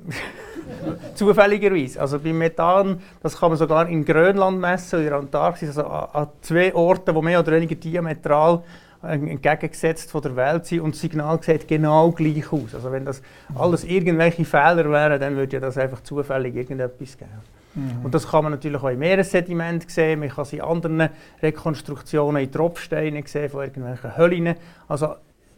Zufälligerweise. 1.15 2.01
Also 2.01 2.19
beim 2.19 2.39
Methan, 2.39 3.01
das 3.23 3.39
kann 3.39 3.51
man 3.51 3.59
sogar 3.59 3.89
in 3.89 4.05
Grönland 4.05 4.61
messen, 4.61 5.01
in 5.01 5.07
der 5.07 5.17
Antarktis, 5.17 5.69
also 5.69 5.85
an, 5.85 6.29
zwei 6.43 6.75
Orten, 6.75 7.15
die 7.15 7.23
mehr 7.23 7.41
oder 7.41 7.53
weniger 7.53 7.75
diametral 7.75 8.63
entgegengesetzt 9.03 10.11
von 10.11 10.23
der 10.23 10.35
Welt 10.37 10.67
sind 10.67 10.81
und 10.81 10.95
das 10.95 11.01
Signal 11.01 11.41
sieht 11.43 11.69
genau 11.69 12.11
gleich 12.11 12.51
aus. 12.53 12.75
Also 12.75 12.91
wenn 12.91 13.05
das 13.05 13.23
alles 13.55 13.85
irgendwelche 13.85 14.45
Fehler 14.45 14.91
wären, 14.91 15.21
dann 15.21 15.37
würde 15.37 15.55
ja 15.57 15.61
das 15.61 15.79
einfach 15.79 16.03
zufällig 16.03 16.57
irgendetwas 16.57 17.17
geben. 17.17 17.31
Mhm. 17.75 18.05
Und 18.05 18.15
das 18.15 18.29
kann 18.29 18.43
man 18.43 18.53
natürlich 18.53 18.83
auch 18.83 18.89
im 18.89 18.99
Meeressediment 18.99 19.89
sehen, 19.91 20.21
man 20.21 20.31
kann 20.31 20.43
es 20.43 20.53
in 20.53 20.63
anderen 20.63 21.09
Rekonstruktionen 21.43 22.43
in 22.43 22.51
Tropfsteinen 22.51 23.25
sehen 23.27 23.51
von 23.51 23.65
irgendwelchen 23.65 24.17
Höhlen. 24.17 24.55
Also 24.89 25.15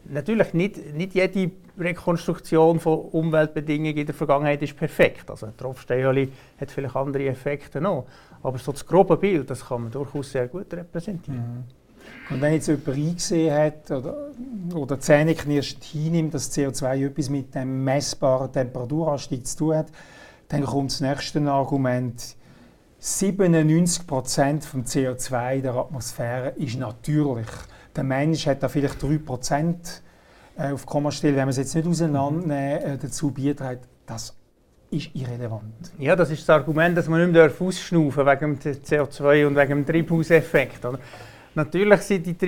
natürlich 0.09 0.53
nicht, 0.55 0.95
nicht 0.95 1.15
jede 1.15 1.51
Rekonstruktion 1.79 2.81
von 2.81 2.99
Umweltbedingungen 2.99 3.97
in 3.97 4.07
der 4.07 4.15
Vergangenheit 4.15 4.63
ist 4.63 4.77
perfekt. 4.77 5.31
Also 5.31 5.47
eine 5.47 5.57
Tropfsteinhöhle 5.57 6.29
hat 6.61 6.71
vielleicht 6.71 6.97
andere 6.97 7.27
Effekte 7.29 7.81
noch. 7.81 8.07
Aber 8.43 8.59
so 8.59 8.73
das 8.73 8.87
grobe 8.87 9.17
Bild, 9.17 9.49
das 9.51 9.67
kann 9.67 9.83
man 9.83 9.91
durchaus 9.91 10.33
sehr 10.33 10.49
gut 10.49 10.73
repräsentieren. 10.73 11.39
Mhm. 11.39 11.65
Und 12.31 12.41
wenn 12.41 12.53
jetzt 12.55 12.69
jemand 12.69 12.89
eingesehen 12.89 13.55
hat 13.55 13.91
oder, 13.91 14.31
oder 14.75 15.01
zähneknirschend 15.01 15.85
hinnimmt, 15.85 16.35
dass 16.35 16.53
CO2 16.53 17.07
etwas 17.07 17.29
mit 17.31 17.55
dem 17.55 17.85
messbaren 17.85 18.53
Temperaturanstieg 18.53 19.47
zu 19.47 19.59
tun 19.59 19.77
hat, 19.77 19.87
dann 20.49 20.65
kommt 20.65 20.91
das 20.91 21.01
nächste 21.01 21.41
Argument. 21.51 22.37
97 23.01 24.07
Prozent 24.07 24.65
vom 24.65 24.83
CO2 24.83 25.57
in 25.57 25.63
der 25.63 25.75
Atmosphäre 25.75 26.51
ist 26.57 26.79
natürlich. 26.79 27.47
Der 27.99 28.05
Mensch 28.05 28.47
hat 28.47 28.63
da 28.63 28.69
vielleicht 28.69 29.03
3 29.03 29.19
Prozent 29.19 30.03
äh, 30.57 30.71
auf 30.71 30.87
Kommastelle, 30.87 31.35
wenn 31.35 31.41
man 31.41 31.49
es 31.49 31.57
jetzt 31.57 31.75
nicht 31.75 31.89
auseinandernehmen, 31.89 32.81
äh, 32.81 32.97
dazu 32.97 33.33
beiträgt. 33.33 33.89
Das 34.07 34.37
ist 34.89 35.11
irrelevant. 35.17 35.91
Ja, 35.99 36.15
das 36.15 36.31
ist 36.31 36.49
das 36.49 36.51
Argument, 36.51 36.97
dass 36.97 37.09
man 37.09 37.21
nicht 37.23 37.33
mehr 37.33 37.51
ausschnaufen 37.59 38.25
wegen 38.25 38.57
dem 38.61 38.73
CO2 38.73 39.49
und 39.49 39.57
wegen 39.57 39.85
dem 39.85 39.85
Treibhauseffekt. 39.85 40.87
Natürlich 41.57 42.01
sind 42.03 42.25
die 42.25 42.39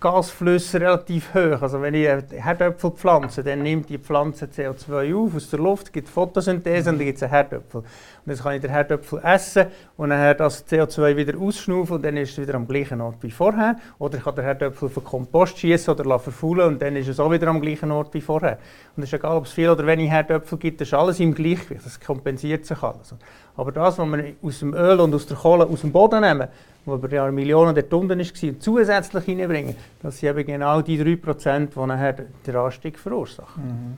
Treibhausgasflüsse 0.00 0.80
relativ 0.80 1.34
hoch. 1.34 1.62
Also 1.62 1.80
wenn 1.82 1.94
ich 1.94 2.08
Herdöpfel 2.32 2.90
pflanze, 2.92 3.44
dann 3.44 3.62
nimmt 3.62 3.88
die 3.88 3.98
Pflanze 3.98 4.46
CO2 4.46 5.14
auf 5.14 5.34
aus 5.36 5.50
der 5.50 5.58
Luft, 5.58 5.92
gibt 5.92 6.08
Photosynthese 6.08 6.90
und 6.90 6.98
dann 6.98 7.06
gibt 7.06 7.18
es 7.18 7.22
einen 7.22 7.32
Herdöpfel. 7.32 7.80
Und 7.80 8.32
jetzt 8.32 8.42
kann 8.42 8.54
ich 8.54 8.62
den 8.62 8.70
Herdöpfel 8.70 9.20
essen 9.22 9.66
und 9.96 10.10
dann 10.10 10.36
das 10.36 10.66
CO2 10.66 11.16
wieder 11.16 11.38
ausschnaufen 11.38 11.96
und 11.96 12.04
dann 12.04 12.16
ist 12.16 12.32
es 12.32 12.38
wieder 12.38 12.54
am 12.54 12.66
gleichen 12.66 13.00
Ort 13.00 13.16
wie 13.20 13.30
vorher. 13.30 13.76
Oder 13.98 14.18
ich 14.18 14.24
kann 14.24 14.34
den 14.34 14.44
Herdöpfel 14.44 14.90
auf 14.94 15.04
Kompost 15.04 15.58
schießen 15.58 15.94
oder 15.94 16.18
verfaulen 16.18 16.68
und 16.68 16.82
dann 16.82 16.96
ist 16.96 17.08
es 17.08 17.20
auch 17.20 17.30
wieder 17.30 17.48
am 17.48 17.60
gleichen 17.60 17.90
Ort 17.90 18.14
wie 18.14 18.20
vorher. 18.20 18.58
Und 18.96 19.02
es 19.02 19.10
ist 19.10 19.18
egal, 19.18 19.36
ob 19.36 19.44
es 19.44 19.52
viel 19.52 19.68
oder 19.68 19.86
wenig 19.86 20.10
Herdöpfel 20.10 20.58
gibt, 20.58 20.80
das 20.80 20.88
ist 20.88 20.94
alles 20.94 21.20
im 21.20 21.34
Gleichgewicht, 21.34 21.84
das 21.84 22.00
kompensiert 22.00 22.64
sich 22.64 22.82
alles. 22.82 23.14
Aber 23.56 23.72
das, 23.72 23.98
was 23.98 24.08
wir 24.08 24.34
aus 24.42 24.58
dem 24.60 24.74
Öl 24.74 25.00
und 25.00 25.14
aus 25.14 25.26
der 25.26 25.36
Kohle 25.36 25.66
aus 25.66 25.82
dem 25.82 25.92
Boden 25.92 26.22
nehmen, 26.22 26.48
wo 26.84 26.94
über 26.94 27.10
Jahre 27.10 27.32
Millionen 27.32 27.74
der 27.74 27.88
Tonnen 27.88 28.18
war, 28.18 28.60
zusätzlich 28.60 29.24
hineinbringen, 29.24 29.76
das 30.02 30.18
sind 30.18 30.30
eben 30.30 30.46
genau 30.46 30.82
die 30.82 31.00
3%, 31.00 31.66
die 31.66 31.86
nachher 31.86 32.12
den 32.12 32.56
Anstieg 32.56 32.98
verursachen. 32.98 33.64
Mhm. 33.64 33.96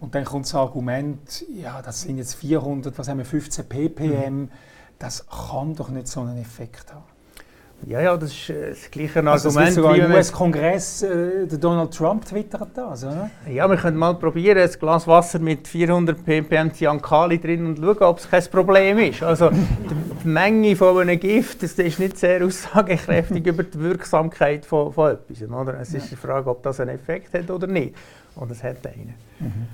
Und 0.00 0.14
dann 0.14 0.24
kommt 0.24 0.46
das 0.46 0.54
Argument, 0.54 1.44
ja, 1.54 1.80
das 1.80 2.02
sind 2.02 2.18
jetzt 2.18 2.34
400, 2.34 2.98
was 2.98 3.08
haben 3.08 3.18
wir, 3.18 3.24
15 3.24 3.68
ppm, 3.68 4.34
mhm. 4.34 4.50
das 4.98 5.26
kann 5.28 5.74
doch 5.74 5.90
nicht 5.90 6.08
so 6.08 6.20
einen 6.20 6.38
Effekt 6.38 6.92
haben. 6.92 7.11
Ja, 7.86 8.00
ja, 8.00 8.16
das 8.16 8.32
ist 8.32 8.50
äh, 8.50 8.70
das 8.70 8.90
gleiche 8.90 9.26
also 9.26 9.48
Argument. 9.48 9.68
Das 9.68 9.74
sogar 9.74 9.96
im 9.96 10.12
US-Kongress, 10.12 11.02
äh, 11.02 11.46
der 11.46 11.58
Donald 11.58 11.92
Trump 11.92 12.24
twittert 12.24 12.70
das, 12.74 13.04
oder? 13.04 13.30
Ja, 13.50 13.68
wir 13.68 13.76
können 13.76 13.96
mal 13.96 14.14
probieren, 14.14 14.58
ein 14.58 14.70
Glas 14.78 15.06
Wasser 15.06 15.38
mit 15.38 15.66
400 15.66 16.24
ppm 16.24 16.72
Cyankali 16.72 17.40
drin 17.40 17.66
und 17.66 17.78
schauen, 17.78 18.02
ob 18.02 18.18
es 18.18 18.30
kein 18.30 18.44
Problem 18.44 18.98
ist. 18.98 19.22
Also 19.22 19.50
die 19.50 20.28
Menge 20.28 20.76
von 20.76 20.98
einem 20.98 21.18
Gift 21.18 21.62
das 21.62 21.72
ist 21.72 21.98
nicht 21.98 22.18
sehr 22.18 22.44
aussagekräftig 22.44 23.46
über 23.46 23.62
die 23.62 23.80
Wirksamkeit 23.80 24.64
von, 24.64 24.92
von 24.92 25.12
etwas. 25.12 25.42
Oder? 25.42 25.80
Es 25.80 25.92
ist 25.94 26.10
die 26.10 26.16
Frage, 26.16 26.48
ob 26.50 26.62
das 26.62 26.80
einen 26.80 26.90
Effekt 26.90 27.34
hat 27.34 27.50
oder 27.50 27.66
nicht. 27.66 27.94
Und 28.36 28.50
es 28.50 28.62
hat 28.62 28.86
einen. 28.86 29.14
Mhm. 29.40 29.68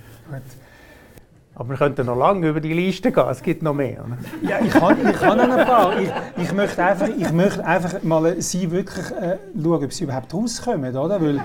Aber 1.59 1.71
wir 1.71 1.77
könnten 1.77 2.07
noch 2.07 2.17
lange 2.17 2.49
über 2.51 2.61
die 2.61 2.73
Liste 2.73 3.11
gehen, 3.11 3.25
es 3.29 3.43
gibt 3.43 3.65
noch 3.65 3.75
mehr. 3.75 4.05
Oder? 4.05 4.49
Ja, 4.49 4.61
ich 4.65 4.71
kann, 4.71 4.97
ich 5.05 5.17
kann 5.17 5.39
noch 5.39 5.57
ein 5.57 5.67
paar. 5.67 6.01
Ich, 6.01 6.09
ich, 6.41 6.53
möchte 6.53 6.85
einfach, 6.85 7.09
ich 7.09 7.33
möchte 7.33 7.65
einfach 7.65 8.01
mal 8.05 8.41
Sie 8.41 8.71
wirklich 8.71 9.07
äh, 9.11 9.39
schauen, 9.61 9.85
ob 9.85 9.93
Sie 9.93 10.05
überhaupt 10.05 10.33
rauskommen. 10.33 10.97
Oder? 10.97 11.21
Weil 11.21 11.43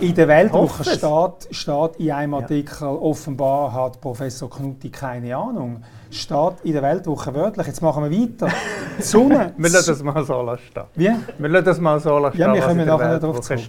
in 0.00 0.14
der 0.16 0.26
Weltwoche 0.26 0.82
steht, 0.82 1.54
steht 1.54 1.96
in 1.98 2.10
einem 2.10 2.34
Artikel, 2.34 2.80
ja. 2.80 2.88
offenbar 2.88 3.72
hat 3.72 4.00
Professor 4.00 4.50
Knutti 4.50 4.90
keine 4.90 5.36
Ahnung. 5.36 5.84
Steht 6.10 6.54
in 6.64 6.72
der 6.72 6.82
Weltwoche 6.82 7.32
wörtlich. 7.32 7.68
Jetzt 7.68 7.82
machen 7.82 8.10
wir 8.10 8.10
weiter. 8.10 8.48
Die 8.98 9.02
Sonne. 9.02 9.54
wir 9.56 9.70
lassen 9.70 9.90
das 9.90 10.02
mal 10.02 10.24
so 10.24 10.56
stehen. 10.56 10.82
Wie? 10.96 11.10
Wir 11.38 11.48
lassen 11.48 11.64
das 11.66 11.78
mal 11.78 12.00
so 12.00 12.30
stehen. 12.30 12.40
Ja, 12.40 12.52
wir 12.52 12.62
kommen 12.62 12.84
nachher 12.84 13.20
darauf 13.20 13.40
zurück. 13.42 13.60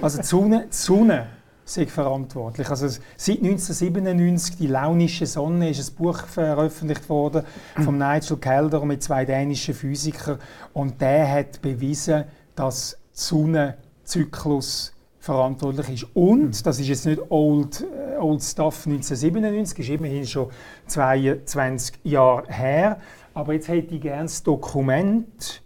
Also 0.00 0.18
die 0.18 0.24
Sonne, 0.24 0.66
die 0.70 0.76
Sonne 0.76 1.26
sind 1.68 1.90
verantwortlich. 1.90 2.68
Also 2.68 2.88
seit 2.88 3.38
1997 3.38 4.56
die 4.56 4.66
launische 4.66 5.26
Sonne 5.26 5.70
ist 5.70 5.90
ein 5.90 5.96
Buch 5.96 6.26
veröffentlicht 6.26 7.08
worden 7.08 7.44
von 7.82 7.98
Nigel 7.98 8.36
Kelder 8.38 8.84
mit 8.84 9.02
zwei 9.02 9.24
dänischen 9.24 9.74
Physikern 9.74 10.38
und 10.72 11.00
der 11.00 11.30
hat 11.30 11.60
bewiesen, 11.62 12.24
dass 12.54 12.92
der 12.92 12.98
Sonnenzyklus 13.12 14.92
verantwortlich 15.18 15.88
ist. 15.90 16.06
Und, 16.14 16.64
das 16.64 16.78
ist 16.80 16.88
jetzt 16.88 17.06
nicht 17.06 17.20
Old, 17.28 17.82
äh, 17.82 18.16
old 18.16 18.42
Stuff 18.42 18.86
1997, 18.86 19.78
ist 19.78 19.88
immerhin 19.90 20.26
schon 20.26 20.48
22 20.86 21.98
Jahre 22.04 22.46
her, 22.48 23.00
aber 23.34 23.52
jetzt 23.52 23.68
hätte 23.68 23.94
ich 23.94 24.00
gerne 24.00 24.22
das 24.22 24.42
Dokument, 24.42 25.62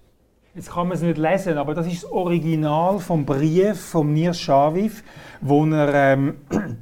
Jetzt 0.54 0.70
kann 0.70 0.86
man 0.86 0.98
es 0.98 1.02
nicht 1.02 1.16
lesen, 1.16 1.56
aber 1.56 1.72
das 1.72 1.86
ist 1.86 2.02
das 2.02 2.12
Original 2.12 2.98
vom 2.98 3.24
Brief 3.24 3.80
von 3.80 4.12
Nir 4.12 4.34
Shaviv, 4.34 5.02
wo 5.40 5.64
er, 5.64 6.12
ähm, 6.12 6.34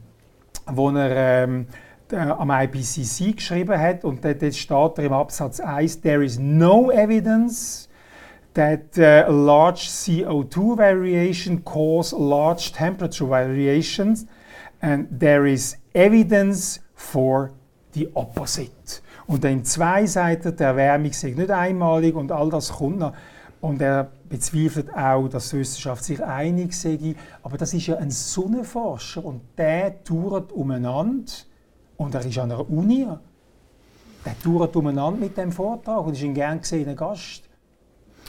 wo 0.67 0.91
er 0.91 1.45
ähm, 1.45 1.67
am 2.13 2.51
IPCC 2.51 3.37
geschrieben 3.37 3.79
hat. 3.79 4.05
Und 4.05 4.25
dort 4.25 4.43
steht 4.57 4.99
er 4.99 5.05
im 5.05 5.13
Absatz 5.13 5.61
1, 5.61 6.01
There 6.01 6.25
is 6.25 6.37
no 6.37 6.91
evidence 6.91 7.89
that 8.55 8.99
uh, 8.99 9.31
large 9.31 9.87
CO2 9.89 10.77
variation 10.77 11.65
cause 11.65 12.13
large 12.13 12.73
temperature 12.73 13.31
variations 13.31 14.27
and 14.81 15.07
there 15.17 15.49
is 15.49 15.77
evidence 15.95 16.81
for 16.97 17.53
the 17.95 18.09
opposite. 18.15 19.01
Und 19.29 19.45
dann 19.45 19.65
zwei 19.65 20.07
Seiten 20.07 20.57
der 20.57 20.71
Erwärmung 20.71 21.13
sind 21.13 21.39
nicht 21.39 21.53
einmalig 21.53 22.17
und 22.17 22.33
all 22.33 22.51
das 22.51 22.73
kommt 22.73 22.99
noch. 22.99 23.13
Und 23.61 23.83
er 23.83 24.11
bezweifelt 24.29 24.95
auch, 24.95 25.29
dass 25.29 25.51
die 25.51 25.59
Wissenschaft 25.59 26.05
sich 26.05 26.25
einig 26.25 26.73
sei. 26.73 27.15
Aber 27.43 27.59
das 27.59 27.75
ist 27.75 27.87
ja 27.87 27.97
ein 27.97 28.11
Sonnenforscher 28.11 29.25
und 29.25 29.43
der 29.59 30.03
touret 30.03 30.51
umeinander 30.53 31.33
und 31.97 32.15
er 32.15 32.25
ist 32.25 32.39
an 32.39 32.51
einer 32.51 32.71
Uni. 32.71 33.07
Der 34.25 34.39
touret 34.43 34.75
umeinander 34.77 35.21
mit 35.21 35.37
dem 35.37 35.53
Vortrag 35.53 36.07
und 36.07 36.15
ist 36.15 36.23
ein 36.23 36.35
gern 36.35 36.61
gesehener 36.61 36.95
Gast. 36.95 37.43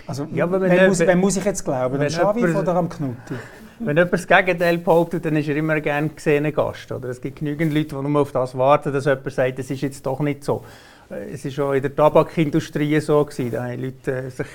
Also, 0.07 0.27
ja, 0.33 0.51
wenn, 0.51 0.61
wenn, 0.61 0.87
muss, 0.87 0.99
wenn 0.99 1.19
muss 1.19 1.37
ich 1.37 1.45
jetzt 1.45 1.63
glauben? 1.63 2.01
Am 2.01 2.09
Schavi 2.09 2.43
oder 2.43 2.75
am 2.75 2.89
Knutti? 2.89 3.35
Wenn 3.79 3.97
jemand 3.97 4.13
das 4.13 4.27
Gegenteil 4.27 4.77
behauptet, 4.77 5.25
dann 5.25 5.35
ist 5.35 5.47
er 5.47 5.55
immer 5.55 5.79
gern 5.79 6.15
gesehener 6.15 6.51
Gast. 6.51 6.91
Oder? 6.91 7.09
Es 7.09 7.21
gibt 7.21 7.39
genügend 7.39 7.73
Leute, 7.73 7.95
die 7.95 8.07
nur 8.07 8.21
auf 8.21 8.31
das 8.31 8.57
warten, 8.57 8.93
dass 8.93 9.05
jemand 9.05 9.31
sagt, 9.31 9.59
das 9.59 9.69
ist 9.69 9.81
jetzt 9.81 10.05
doch 10.05 10.19
nicht 10.19 10.43
so. 10.43 10.63
Es 11.09 11.45
war 11.57 11.65
auch 11.67 11.73
in 11.73 11.81
der 11.81 11.95
Tabakindustrie 11.95 12.99
so. 12.99 13.25
Gewesen. 13.25 13.51
Da 13.51 13.63
haben 13.63 13.81
Leute 13.81 14.11
äh, 14.11 14.29
sich 14.29 14.47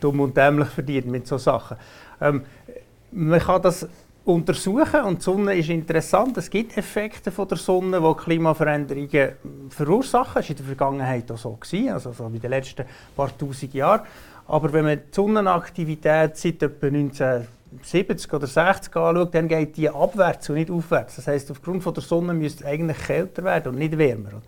dumm 0.00 0.20
und 0.20 0.36
dämlich 0.36 0.68
verdient 0.68 1.06
mit 1.06 1.26
solchen 1.26 1.44
Sachen. 1.44 1.76
Ähm, 2.20 2.42
man 3.12 3.40
kann 3.40 3.62
das 3.62 3.88
untersuchen 4.26 5.02
und 5.04 5.18
die 5.18 5.22
Sonne 5.22 5.54
ist 5.54 5.70
interessant. 5.70 6.36
Es 6.36 6.50
gibt 6.50 6.76
Effekte 6.76 7.30
von 7.30 7.46
der 7.46 7.56
Sonne, 7.56 8.00
die 8.00 8.22
Klimaveränderungen 8.22 9.32
verursachen. 9.70 10.34
Das 10.34 10.44
war 10.44 10.50
in 10.50 10.56
der 10.56 10.66
Vergangenheit 10.66 11.30
auch 11.30 11.38
so, 11.38 11.52
gewesen, 11.52 11.90
also 11.90 12.12
so 12.12 12.26
in 12.26 12.40
den 12.40 12.50
letzten 12.50 12.84
paar 13.14 13.30
tausend 13.38 13.72
Jahren. 13.72 14.02
Aber 14.48 14.72
wenn 14.72 14.84
man 14.84 14.98
die 14.98 15.14
Sonnenaktivität 15.14 16.36
seit 16.36 16.62
etwa 16.62 16.86
1970 16.86 18.32
oder 18.32 18.46
60 18.46 18.96
anschaut, 18.96 19.34
dann 19.34 19.48
geht 19.48 19.76
die 19.76 19.88
abwärts 19.88 20.48
und 20.50 20.56
nicht 20.56 20.70
aufwärts. 20.70 21.16
Das 21.16 21.28
heißt, 21.28 21.50
aufgrund 21.52 21.82
von 21.82 21.94
der 21.94 22.02
Sonne 22.02 22.34
müsste 22.34 22.64
es 22.64 22.70
eigentlich 22.70 22.98
kälter 22.98 23.44
werden 23.44 23.72
und 23.72 23.78
nicht 23.78 23.96
wärmer. 23.96 24.42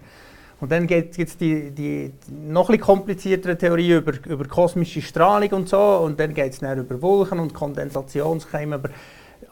Und 0.61 0.73
dann 0.73 0.87
gibt 0.87 1.19
es 1.19 1.37
die, 1.37 1.71
die 1.71 2.13
noch 2.31 2.69
ein 2.71 2.81
kompliziertere 2.81 3.57
Theorie 3.57 3.93
über, 3.93 4.13
über 4.27 4.45
kosmische 4.47 5.01
Strahlung 5.01 5.51
und 5.51 5.69
so. 5.69 5.79
Und 5.79 6.19
dann 6.19 6.35
geht 6.35 6.53
es 6.53 6.63
über 6.63 7.01
Wolken 7.01 7.39
und 7.39 7.55
Kondensationskeime. 7.55 8.75
Aber 8.75 8.91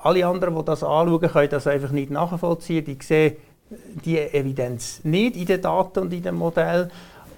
alle 0.00 0.26
anderen, 0.26 0.56
die 0.56 0.64
das 0.64 0.82
anschauen, 0.82 1.20
können 1.20 1.48
das 1.50 1.66
einfach 1.66 1.92
nicht 1.92 2.10
nachvollziehen. 2.10 2.84
Die 2.84 2.98
sehen 3.00 3.36
die 4.04 4.18
Evidenz 4.18 5.00
nicht 5.04 5.36
in 5.36 5.46
den 5.46 5.60
Daten 5.60 6.00
und 6.00 6.12
in 6.12 6.22
den 6.22 6.34
Modellen. 6.34 6.90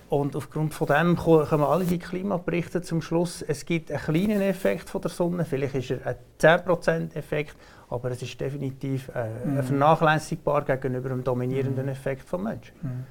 Und 0.09 0.35
aufgrund 0.37 0.73
von 0.73 0.87
dem 0.87 1.17
kommen 1.17 1.65
alle 1.65 1.85
die 1.85 1.99
Klimaberichte 1.99 2.81
zum 2.81 3.03
Schluss, 3.03 3.43
es 3.43 3.67
gibt 3.67 3.91
einen 3.93 4.01
kleinen 4.01 4.41
Effekt 4.41 4.89
von 4.89 5.03
der 5.03 5.11
Sonne, 5.11 5.45
vielleicht 5.45 5.75
ist 5.75 5.91
er 5.91 6.07
ein 6.07 6.17
10% 6.41 7.15
Effekt, 7.15 7.55
aber 7.91 8.11
es 8.11 8.23
ist 8.23 8.41
definitiv 8.41 9.11
äh, 9.15 9.29
mhm. 9.47 9.63
vernachlässigbar 9.63 10.63
gegenüber 10.63 11.11
dem 11.11 11.23
dominierenden 11.23 11.85
mhm. 11.85 11.93
Effekt 11.93 12.33
des 12.33 12.41
Menschen. 12.41 12.75
Mhm. 12.81 13.05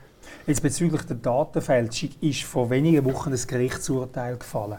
Jetzt 0.46 0.62
bezüglich 0.62 1.02
der 1.04 1.18
Datenfälschung 1.18 2.10
ist 2.22 2.44
vor 2.44 2.70
wenigen 2.70 3.04
Wochen 3.06 3.34
ein 3.34 3.40
Gerichtsurteil 3.48 4.38
gefallen. 4.38 4.78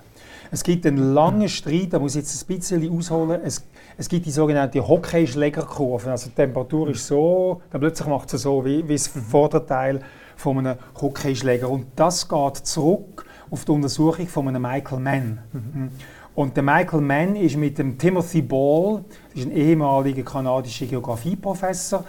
Es 0.50 0.62
gibt 0.62 0.86
einen 0.86 1.12
langen 1.12 1.48
Streit, 1.48 1.92
da 1.92 1.98
muss 1.98 2.14
ich 2.14 2.22
jetzt 2.22 2.42
ein 2.42 2.56
bisschen 2.56 2.90
ausholen. 2.96 3.40
Es, 3.44 3.64
es 3.96 4.08
gibt 4.08 4.24
die 4.24 4.30
sogenannte 4.30 4.86
Hockeyschlägerkurve. 4.86 6.10
Also 6.10 6.30
die 6.30 6.34
Temperatur 6.34 6.90
ist 6.90 7.06
so, 7.06 7.60
dann 7.70 7.80
plötzlich 7.80 8.08
macht 8.08 8.32
es 8.32 8.42
so 8.42 8.64
wie, 8.64 8.88
wie 8.88 8.94
das 8.94 9.08
Vorderteil 9.08 10.00
von 10.36 10.58
einem 10.58 10.78
Hockeyschläger. 11.00 11.68
Und 11.68 11.86
das 11.96 12.28
geht 12.28 12.56
zurück 12.56 13.26
auf 13.50 13.64
die 13.64 13.72
Untersuchung 13.72 14.26
von 14.26 14.48
einem 14.48 14.62
Michael 14.62 15.00
Mann. 15.00 15.38
Mhm. 15.52 15.90
Und 16.34 16.56
der 16.56 16.62
Michael 16.62 17.00
Mann 17.00 17.36
ist 17.36 17.56
mit 17.56 17.78
dem 17.78 17.98
Timothy 17.98 18.42
Ball, 18.42 19.04
das 19.30 19.40
ist 19.40 19.46
ein 19.50 19.56
ehemaliger 19.56 20.22
kanadischer 20.22 20.86
Geografieprofessor, 20.86 22.04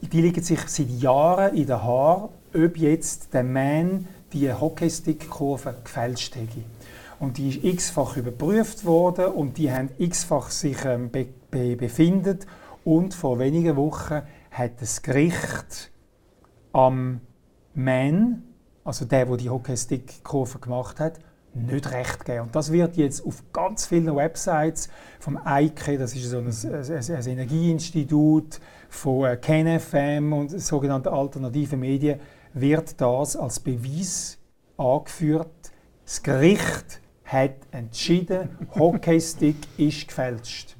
die 0.00 0.22
liegen 0.22 0.42
sich 0.42 0.60
seit 0.66 0.88
Jahren 0.88 1.54
in 1.54 1.66
den 1.66 1.82
Haaren, 1.82 2.30
ob 2.54 2.76
jetzt 2.76 3.34
der 3.34 3.44
Mann 3.44 4.06
die 4.32 4.52
Hockeystick-Kurve 4.52 5.76
gefälscht 5.84 6.36
hätte. 6.36 6.64
Und 7.20 7.38
die 7.38 7.48
ist 7.48 7.64
x-fach 7.64 8.16
überprüft 8.16 8.84
worden 8.84 9.26
und 9.26 9.58
die 9.58 9.72
haben 9.72 9.90
x-fach 9.98 10.50
sich 10.50 10.84
ähm, 10.84 11.10
be 11.10 11.28
be 11.50 11.76
befindet. 11.76 12.46
Und 12.84 13.14
vor 13.14 13.38
wenigen 13.38 13.76
Wochen 13.76 14.22
hat 14.50 14.80
das 14.80 15.02
Gericht 15.02 15.90
am 16.72 17.20
Man, 17.74 18.44
also 18.84 19.04
der, 19.04 19.26
der 19.26 19.36
die 19.36 19.50
Hockeystick-Kurve 19.50 20.58
gemacht 20.58 21.00
hat, 21.00 21.18
nicht 21.54 21.90
recht 21.90 22.24
gegeben. 22.24 22.46
Und 22.46 22.56
das 22.56 22.72
wird 22.72 22.96
jetzt 22.96 23.24
auf 23.26 23.42
ganz 23.52 23.86
vielen 23.86 24.14
Websites 24.14 24.88
vom 25.18 25.38
EIKE, 25.44 25.98
das 25.98 26.14
ist 26.14 26.30
so 26.30 26.38
ein, 26.38 26.46
ein, 26.46 27.16
ein 27.16 27.26
Energieinstitut, 27.26 28.60
von 28.88 29.26
äh, 29.26 29.36
KenFM 29.36 30.32
und 30.32 30.50
sogenannten 30.60 31.08
alternativen 31.08 31.80
Medien, 31.80 32.20
wird 32.60 33.00
das 33.00 33.36
als 33.36 33.60
Beweis 33.60 34.38
angeführt. 34.76 35.72
Das 36.04 36.22
Gericht 36.22 37.00
hat 37.24 37.56
entschieden, 37.70 38.48
Hockeystick 38.74 39.56
ist 39.76 40.08
gefälscht. 40.08 40.76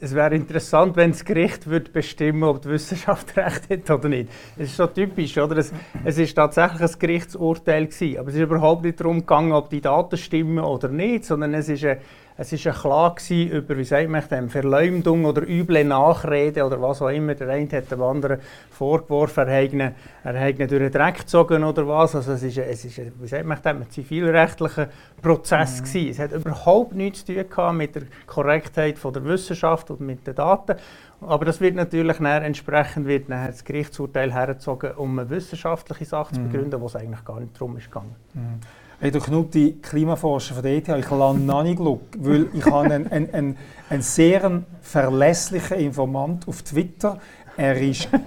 Es 0.00 0.14
wäre 0.14 0.34
interessant, 0.34 0.96
wenn 0.96 1.12
das 1.12 1.24
Gericht 1.24 1.66
würde 1.66 1.90
bestimmen 1.90 2.42
ob 2.44 2.60
die 2.60 2.68
Wissenschaft 2.68 3.36
recht 3.36 3.70
hat 3.70 3.90
oder 3.90 4.08
nicht. 4.08 4.28
Es 4.56 4.68
ist 4.70 4.76
so 4.76 4.86
typisch, 4.86 5.38
oder? 5.38 5.56
Es, 5.56 6.18
ist 6.18 6.34
tatsächlich 6.34 6.82
ein 6.82 6.98
Gerichtsurteil 6.98 7.86
gewesen, 7.86 8.18
aber 8.18 8.28
es 8.28 8.34
ist 8.34 8.42
überhaupt 8.42 8.84
nicht 8.84 9.00
darum 9.00 9.20
gegangen, 9.20 9.52
ob 9.52 9.70
die 9.70 9.80
Daten 9.80 10.16
stimmen 10.16 10.62
oder 10.62 10.88
nicht, 10.88 11.24
sondern 11.24 11.54
es 11.54 11.68
ist 11.68 11.84
eine 11.84 12.00
es 12.36 12.52
war 12.52 12.72
eine 12.72 12.80
Klage 12.80 13.44
über, 13.44 13.78
wie 13.78 13.84
sagt 13.84 14.08
man 14.08 14.22
dem, 14.28 14.48
Verleumdung 14.48 15.24
oder 15.24 15.48
üble 15.48 15.84
Nachrede 15.84 16.64
oder 16.64 16.82
was 16.82 17.00
auch 17.00 17.08
immer. 17.08 17.36
Der 17.36 17.48
eine 17.48 17.70
hat 17.70 17.92
dem 17.92 18.02
anderen 18.02 18.40
vorgeworfen, 18.70 19.46
er 19.46 19.60
hätte 19.60 19.94
er 20.24 20.48
ihn 20.48 20.56
durch 20.56 20.68
den 20.68 20.90
Dreck 20.90 21.18
gezogen 21.18 21.62
oder 21.62 21.86
was. 21.86 22.16
Also 22.16 22.32
es 22.32 22.42
ist, 22.42 22.58
es 22.58 22.84
ist 22.84 23.00
wie 23.20 23.28
sagt 23.28 23.46
man 23.46 23.58
ein 23.64 23.88
zivilrechtlicher 23.88 24.88
Prozess 25.22 25.80
mhm. 25.80 25.84
gewesen. 25.84 26.10
Es 26.10 26.18
hat 26.18 26.32
überhaupt 26.32 26.94
nichts 26.94 27.24
zu 27.24 27.48
tun 27.48 27.76
mit 27.76 27.94
der 27.94 28.02
Korrektheit 28.26 28.98
von 28.98 29.12
der 29.12 29.24
Wissenschaft 29.24 29.92
und 29.92 30.00
mit 30.00 30.26
den 30.26 30.34
Daten. 30.34 30.74
Aber 31.20 31.44
das 31.44 31.60
wird 31.60 31.76
natürlich 31.76 32.18
entsprechend 32.18 33.06
wird 33.06 33.30
das 33.30 33.64
Gerichtsurteil 33.64 34.32
hergezogen, 34.32 34.92
um 34.96 35.16
eine 35.20 35.30
wissenschaftliche 35.30 36.04
Sache 36.04 36.34
zu 36.34 36.40
mhm. 36.40 36.50
begründen, 36.50 36.80
wo 36.80 36.86
es 36.86 36.96
eigentlich 36.96 37.24
gar 37.24 37.38
nicht 37.38 37.54
darum 37.54 37.76
ist 37.76 37.86
gegangen. 37.86 38.16
Mhm. 38.34 38.60
Reto 39.04 39.20
Knutti, 39.20 39.80
Klimaforscher 39.82 40.54
von 40.54 40.62
der 40.62 40.76
ETH, 40.78 40.88
ich 40.88 41.10
lande 41.10 41.42
noch 41.42 41.62
nicht 41.62 41.76
Glück, 41.76 42.00
weil 42.20 42.46
ich 42.54 42.64
habe 42.64 42.86
einen, 42.86 43.06
einen, 43.12 43.34
einen, 43.34 43.58
einen 43.90 44.00
sehr 44.00 44.62
verlässlichen 44.80 45.78
Informant 45.78 46.48
auf 46.48 46.62
Twitter. 46.62 47.18
Er 47.54 47.76
ist... 47.76 48.08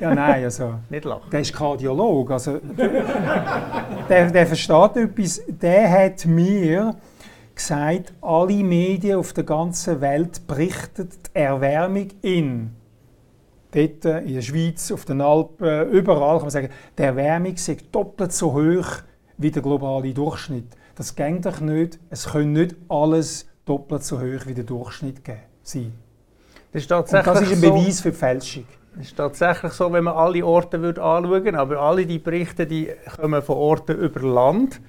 Ja, 0.00 0.12
nein, 0.12 0.42
also... 0.42 0.74
Nicht 0.90 1.04
lachen. 1.04 1.30
Der 1.30 1.40
ist 1.40 1.52
Kardiolog, 1.52 2.32
also... 2.32 2.58
der, 4.08 4.30
der 4.30 4.46
versteht 4.46 4.96
etwas. 4.96 5.40
Der 5.46 5.88
hat 5.88 6.26
mir 6.26 6.96
gesagt, 7.54 8.12
alle 8.22 8.64
Medien 8.64 9.18
auf 9.18 9.32
der 9.34 9.44
ganzen 9.44 10.00
Welt 10.00 10.48
berichten 10.48 11.10
die 11.10 11.38
Erwärmung 11.38 12.08
in 12.22 12.74
dort 13.72 14.24
in 14.24 14.34
der 14.34 14.42
Schweiz, 14.42 14.92
auf 14.92 15.04
den 15.04 15.20
Alpen, 15.20 15.90
überall 15.90 16.36
kann 16.36 16.42
man 16.42 16.50
sagen, 16.50 16.68
die 16.96 17.02
Erwärmung 17.02 17.54
ist 17.54 17.70
doppelt 17.90 18.32
so 18.32 18.52
hoch 18.52 19.02
wie 19.38 19.50
der 19.50 19.62
globale 19.62 20.14
Durchschnitt. 20.14 20.76
Das 20.94 21.16
geht 21.16 21.44
doch 21.44 21.60
nicht. 21.60 21.98
Es 22.10 22.26
können 22.26 22.52
nicht 22.52 22.76
alles 22.88 23.48
doppelt 23.64 24.04
so 24.04 24.18
hoch 24.20 24.46
wie 24.46 24.54
der 24.54 24.64
Durchschnitt 24.64 25.22
sein. 25.62 25.92
Das 26.72 26.82
ist, 26.82 26.88
tatsächlich 26.88 27.26
Und 27.26 27.34
das 27.34 27.50
ist 27.50 27.52
ein 27.52 27.60
Beweis 27.60 27.96
so, 27.96 28.02
für 28.02 28.10
die 28.10 28.16
Fälschung. 28.16 28.64
Das 28.94 29.06
ist 29.06 29.16
tatsächlich 29.16 29.72
so, 29.72 29.92
wenn 29.92 30.04
man 30.04 30.14
alle 30.14 30.44
Orte 30.44 30.76
anschauen 30.76 31.30
würde, 31.30 31.58
aber 31.58 31.80
alle 31.80 32.06
die 32.06 32.18
Berichte 32.18 32.66
die 32.66 32.90
kommen 33.16 33.42
von 33.42 33.56
Orten 33.56 33.98
über 33.98 34.20
Land 34.20 34.80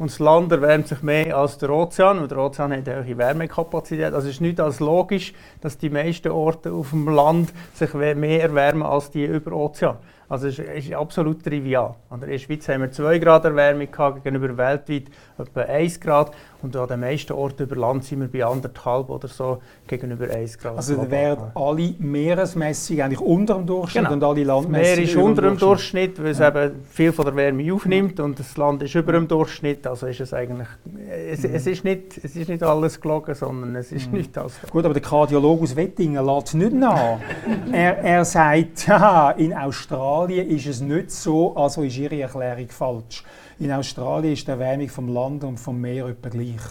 und 0.00 0.10
das 0.10 0.18
Land 0.18 0.50
erwärmt 0.50 0.88
sich 0.88 1.02
mehr 1.02 1.36
als 1.36 1.58
der 1.58 1.68
Ozean 1.68 2.20
und 2.20 2.30
der 2.30 2.38
Ozean 2.38 2.72
hat 2.72 2.88
eine 2.88 3.18
Wärmekapazität. 3.18 4.14
Also 4.14 4.28
es 4.28 4.36
ist 4.36 4.40
nicht 4.40 4.58
als 4.58 4.80
logisch, 4.80 5.34
dass 5.60 5.76
die 5.76 5.90
meisten 5.90 6.30
Orte 6.30 6.72
auf 6.72 6.88
dem 6.90 7.06
Land 7.06 7.52
sich 7.74 7.92
mehr 7.92 8.40
erwärmen 8.40 8.82
als 8.82 9.10
die 9.10 9.26
über 9.26 9.52
Ozean. 9.52 9.98
Also 10.26 10.46
es 10.46 10.58
ist 10.58 10.94
absolut 10.94 11.44
trivial. 11.44 11.96
In 12.10 12.20
der 12.20 12.38
Schweiz 12.38 12.66
haben 12.70 12.80
wir 12.80 12.90
2 12.90 13.18
Grad 13.18 13.44
Erwärmung 13.44 13.88
gegenüber 14.22 14.56
weltweit 14.56 15.10
etwa 15.36 15.60
1 15.60 16.00
Grad. 16.00 16.32
Und 16.62 16.76
an 16.76 16.88
den 16.88 17.00
meisten 17.00 17.32
Orten 17.32 17.62
über 17.62 17.76
Land 17.76 18.04
sind 18.04 18.20
wir 18.20 18.28
bei 18.28 18.44
anderthalb 18.44 19.08
oder 19.08 19.28
so 19.28 19.62
gegenüber 19.86 20.28
1 20.28 20.58
Grad. 20.58 20.76
Also 20.76 20.96
da 20.96 21.10
wären 21.10 21.52
alle 21.54 21.94
Meeresmessungen 21.98 23.02
eigentlich 23.02 23.20
unter 23.20 23.54
dem 23.54 23.66
Durchschnitt 23.66 24.04
genau. 24.04 24.14
und 24.14 24.24
alle 24.24 24.44
Landmessungen 24.44 24.96
Meer 24.96 25.04
ist 25.04 25.16
unter 25.16 25.42
dem 25.42 25.56
Durchschnitt, 25.56 26.22
weil 26.22 26.30
es 26.30 26.38
ja. 26.38 26.48
eben 26.48 26.84
viel 26.90 27.12
von 27.12 27.24
der 27.24 27.36
Wärme 27.36 27.72
aufnimmt 27.72 28.20
und 28.20 28.38
das 28.38 28.56
Land 28.56 28.82
ist 28.82 28.94
über 28.94 29.12
dem 29.12 29.26
Durchschnitt. 29.26 29.86
Also 29.86 30.06
ist 30.06 30.20
es 30.20 30.34
eigentlich, 30.34 30.68
es, 31.08 31.42
mhm. 31.42 31.54
es, 31.54 31.66
ist, 31.66 31.84
nicht, 31.84 32.18
es 32.22 32.36
ist 32.36 32.48
nicht 32.48 32.62
alles 32.62 33.00
gelogen, 33.00 33.34
sondern 33.34 33.76
es 33.76 33.90
ist 33.92 34.10
mhm. 34.10 34.18
nicht 34.18 34.36
alles 34.36 34.60
Gut, 34.70 34.84
aber 34.84 34.94
der 34.94 35.02
Kardiologe 35.02 35.62
aus 35.62 35.76
Wettingen 35.76 36.24
lässt 36.24 36.48
es 36.48 36.54
nicht 36.54 36.72
nach. 36.72 37.18
er, 37.72 37.98
er 37.98 38.24
sagt, 38.24 38.86
ja, 38.86 39.30
in 39.30 39.54
Australien 39.54 40.48
ist 40.48 40.66
es 40.66 40.80
nicht 40.80 41.10
so, 41.10 41.56
also 41.56 41.82
ist 41.82 41.96
Ihre 41.96 42.20
Erklärung 42.20 42.68
falsch. 42.68 43.24
In 43.60 43.70
Australien 43.72 44.32
ist 44.32 44.46
die 44.46 44.52
Erwärmung 44.52 44.88
vom 44.88 45.08
Land 45.08 45.44
und 45.44 45.60
vom 45.60 45.78
Meer 45.78 46.06
etwa 46.06 46.30
gleich. 46.30 46.62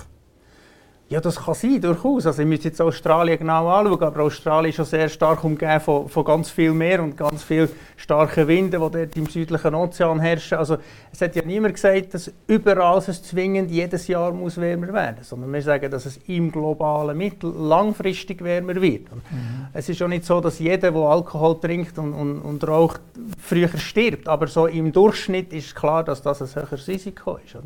Ja, 1.09 1.19
das 1.19 1.37
kann 1.37 1.55
sein, 1.55 1.81
durchaus. 1.81 2.27
Also, 2.27 2.43
ich 2.43 2.47
müsste 2.47 2.67
jetzt 2.67 2.79
Australien 2.79 3.39
genau 3.39 3.67
anschauen, 3.67 4.03
aber 4.03 4.23
Australien 4.23 4.69
ist 4.69 4.75
schon 4.75 4.85
sehr 4.85 5.09
stark 5.09 5.43
umgeben 5.43 5.79
von, 5.79 6.07
von 6.07 6.23
ganz 6.23 6.51
viel 6.51 6.71
Meer 6.71 7.01
und 7.01 7.17
ganz 7.17 7.41
viel 7.41 7.67
starken 7.97 8.47
Winden, 8.47 8.71
die 8.73 8.77
dort 8.77 9.15
im 9.15 9.25
südlichen 9.25 9.73
Ozean 9.73 10.19
herrschen. 10.19 10.59
Also, 10.59 10.77
es 11.11 11.19
hat 11.19 11.35
ja 11.35 11.43
niemand 11.43 11.73
gesagt, 11.73 12.13
dass 12.13 12.31
überall 12.45 12.99
es 12.99 13.23
zwingend 13.23 13.71
jedes 13.71 14.07
Jahr 14.07 14.31
muss 14.31 14.57
wärmer 14.57 14.93
werden 14.93 15.17
muss, 15.17 15.29
sondern 15.29 15.51
wir 15.51 15.63
sagen, 15.63 15.89
dass 15.89 16.05
es 16.05 16.17
im 16.27 16.51
globalen 16.51 17.17
Mittel 17.17 17.51
langfristig 17.55 18.43
wärmer 18.43 18.75
wird. 18.75 19.11
Mhm. 19.11 19.67
Es 19.73 19.89
ist 19.89 19.99
auch 20.03 20.07
nicht 20.07 20.25
so, 20.25 20.39
dass 20.41 20.59
jeder, 20.59 20.91
der 20.91 21.01
Alkohol 21.01 21.59
trinkt 21.59 21.97
und, 21.97 22.13
und, 22.13 22.39
und 22.39 22.67
raucht, 22.67 23.01
früher 23.37 23.69
stirbt, 23.77 24.27
aber 24.27 24.47
so 24.47 24.67
im 24.67 24.91
Durchschnitt 24.91 25.53
ist 25.53 25.75
klar, 25.75 26.03
dass 26.03 26.21
das 26.21 26.41
ein 26.41 26.55
höheres 26.55 26.87
Risiko 26.87 27.37
ist. 27.43 27.55
Mhm. 27.55 27.61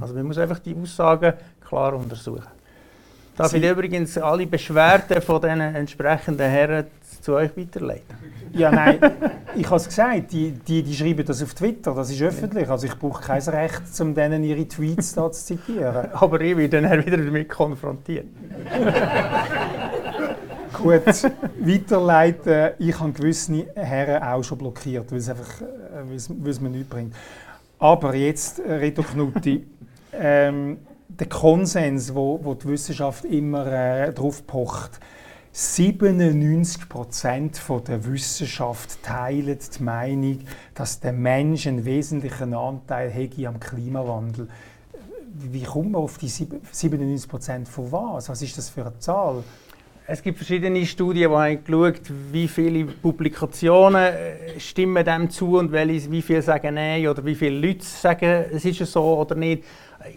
Also 0.00 0.14
man 0.14 0.26
muss 0.26 0.38
einfach 0.38 0.58
die 0.58 0.76
Aussagen 0.76 1.34
klar 1.66 1.94
untersuchen. 1.94 2.60
Darf 3.36 3.54
ich 3.54 3.64
übrigens 3.64 4.18
alle 4.18 4.46
Beschwerden 4.46 5.22
von 5.22 5.40
diesen 5.40 5.60
entsprechenden 5.60 6.46
Herren 6.46 6.86
zu 7.22 7.34
euch 7.34 7.56
weiterleiten? 7.56 8.14
Ja, 8.52 8.70
nein, 8.70 8.98
ich 9.56 9.64
habe 9.64 9.76
es 9.76 9.86
gesagt, 9.86 10.32
die, 10.32 10.50
die, 10.50 10.82
die 10.82 10.94
schreiben 10.94 11.24
das 11.24 11.42
auf 11.42 11.54
Twitter, 11.54 11.94
das 11.94 12.10
ist 12.10 12.20
öffentlich. 12.20 12.68
Also 12.68 12.86
ich 12.86 12.98
brauche 12.98 13.22
kein 13.22 13.40
Recht, 13.40 13.82
um 14.00 14.14
denen 14.14 14.44
ihre 14.44 14.66
Tweets 14.68 15.14
da 15.14 15.32
zu 15.32 15.42
zitieren. 15.42 16.10
Aber 16.12 16.40
ich 16.40 16.56
werde 16.56 16.82
dann 16.82 17.06
wieder 17.06 17.16
damit 17.16 17.48
konfrontiert. 17.48 18.26
Gut, 20.72 21.02
weiterleiten. 21.60 22.70
Ich 22.78 22.98
habe 22.98 23.12
gewisse 23.12 23.66
Herren 23.74 24.22
auch 24.22 24.42
schon 24.42 24.58
blockiert, 24.58 25.10
weil 25.10 25.18
es 25.18 25.28
einfach 25.28 25.60
äh, 25.60 26.08
weil 26.08 26.50
es 26.50 26.60
mir 26.60 26.70
nichts 26.70 26.88
bringt. 26.88 27.14
Aber 27.78 28.14
jetzt, 28.14 28.58
äh, 28.60 28.72
Reto 28.74 29.02
Knutti, 29.02 29.66
ähm, 30.12 30.78
der 31.08 31.28
Konsens, 31.28 32.14
wo, 32.14 32.38
wo 32.42 32.54
die 32.54 32.68
Wissenschaft 32.68 33.24
immer 33.24 33.66
äh, 33.66 34.12
drauf 34.12 34.46
pocht. 34.46 35.00
97 35.52 36.88
Prozent 36.88 37.60
der 37.88 38.04
Wissenschaft 38.04 39.02
teilen 39.02 39.58
die 39.58 39.82
Meinung, 39.82 40.38
dass 40.74 41.00
der 41.00 41.12
Mensch 41.12 41.66
einen 41.66 41.84
wesentlichen 41.84 42.54
Anteil 42.54 43.10
hätte 43.10 43.48
am 43.48 43.58
Klimawandel. 43.58 44.48
Wie 45.32 45.62
kommt 45.62 45.92
man 45.92 46.02
auf 46.02 46.18
die 46.18 46.28
97 46.28 47.28
Prozent 47.28 47.68
von 47.68 47.90
was? 47.90 48.28
Was 48.28 48.42
ist 48.42 48.56
das 48.58 48.68
für 48.68 48.82
eine 48.82 48.98
Zahl? 49.00 49.42
Es 50.12 50.22
gibt 50.22 50.38
verschiedene 50.38 50.84
Studien, 50.86 51.30
die 51.30 51.36
haben 51.36 51.64
geschaut, 51.64 52.00
wie 52.32 52.48
viele 52.48 52.84
Publikationen 52.84 54.02
äh, 54.02 54.58
stimmen 54.58 55.04
dem 55.04 55.30
zu 55.30 55.56
und 55.56 55.70
welche, 55.70 56.10
wie 56.10 56.20
viele 56.20 56.42
sagen 56.42 56.74
Nein 56.74 57.06
oder 57.06 57.24
wie 57.24 57.36
viele 57.36 57.64
Leute 57.64 57.84
sagen, 57.84 58.46
es 58.52 58.64
ist 58.64 58.84
so 58.90 59.00
oder 59.18 59.36
nicht. 59.36 59.62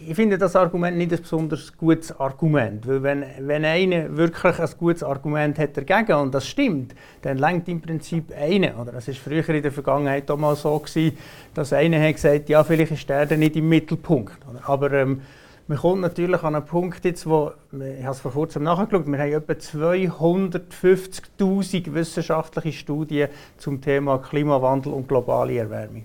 Ich 0.08 0.15
finde 0.15 0.39
das 0.39 0.56
Argument 0.56 0.97
nicht 0.97 1.12
ein 1.12 1.21
besonders 1.21 1.77
gutes 1.77 2.19
Argument, 2.19 2.88
weil 2.88 3.03
wenn, 3.03 3.23
wenn 3.41 3.65
einer 3.65 4.17
wirklich 4.17 4.58
ein 4.58 4.69
gutes 4.79 5.03
Argument 5.03 5.60
hat 5.60 5.77
dagegen 5.77 6.13
und 6.13 6.34
das 6.34 6.47
stimmt, 6.47 6.95
dann 7.21 7.38
lenkt 7.38 7.69
im 7.69 7.79
Prinzip 7.79 8.34
einer. 8.36 8.73
Es 8.97 9.08
war 9.10 9.13
früher 9.13 9.47
in 9.49 9.62
der 9.62 9.71
Vergangenheit 9.71 10.32
auch 10.32 10.38
mal 10.38 10.56
so 10.56 10.75
gewesen, 10.79 11.15
dass 11.53 11.71
einer 11.71 12.01
hat 12.01 12.15
gesagt, 12.15 12.49
ja 12.49 12.63
vielleicht 12.63 12.93
ist 12.93 13.08
der 13.08 13.38
nicht 13.38 13.56
im 13.58 13.69
Mittelpunkt. 13.69 14.39
Aber 14.65 14.91
ähm, 14.91 15.21
man 15.67 15.78
kommt 15.78 16.02
natürlich 16.02 16.43
an 16.43 16.56
einen 16.56 16.65
Punkt 16.65 17.06
jetzt, 17.06 17.26
wo, 17.26 17.54
ich 17.71 18.04
habe 18.04 18.12
es 18.12 18.19
vor 18.19 18.32
kurzem 18.32 18.63
nachgeschaut, 18.63 19.08
wir 19.08 19.17
haben 19.17 19.32
etwa 19.32 19.54
250'000 19.54 21.93
wissenschaftliche 21.93 22.78
Studien 22.78 23.30
zum 23.58 23.80
Thema 23.80 24.17
Klimawandel 24.17 24.91
und 24.93 25.08
globale 25.08 25.58
Erwärmung. 25.58 26.04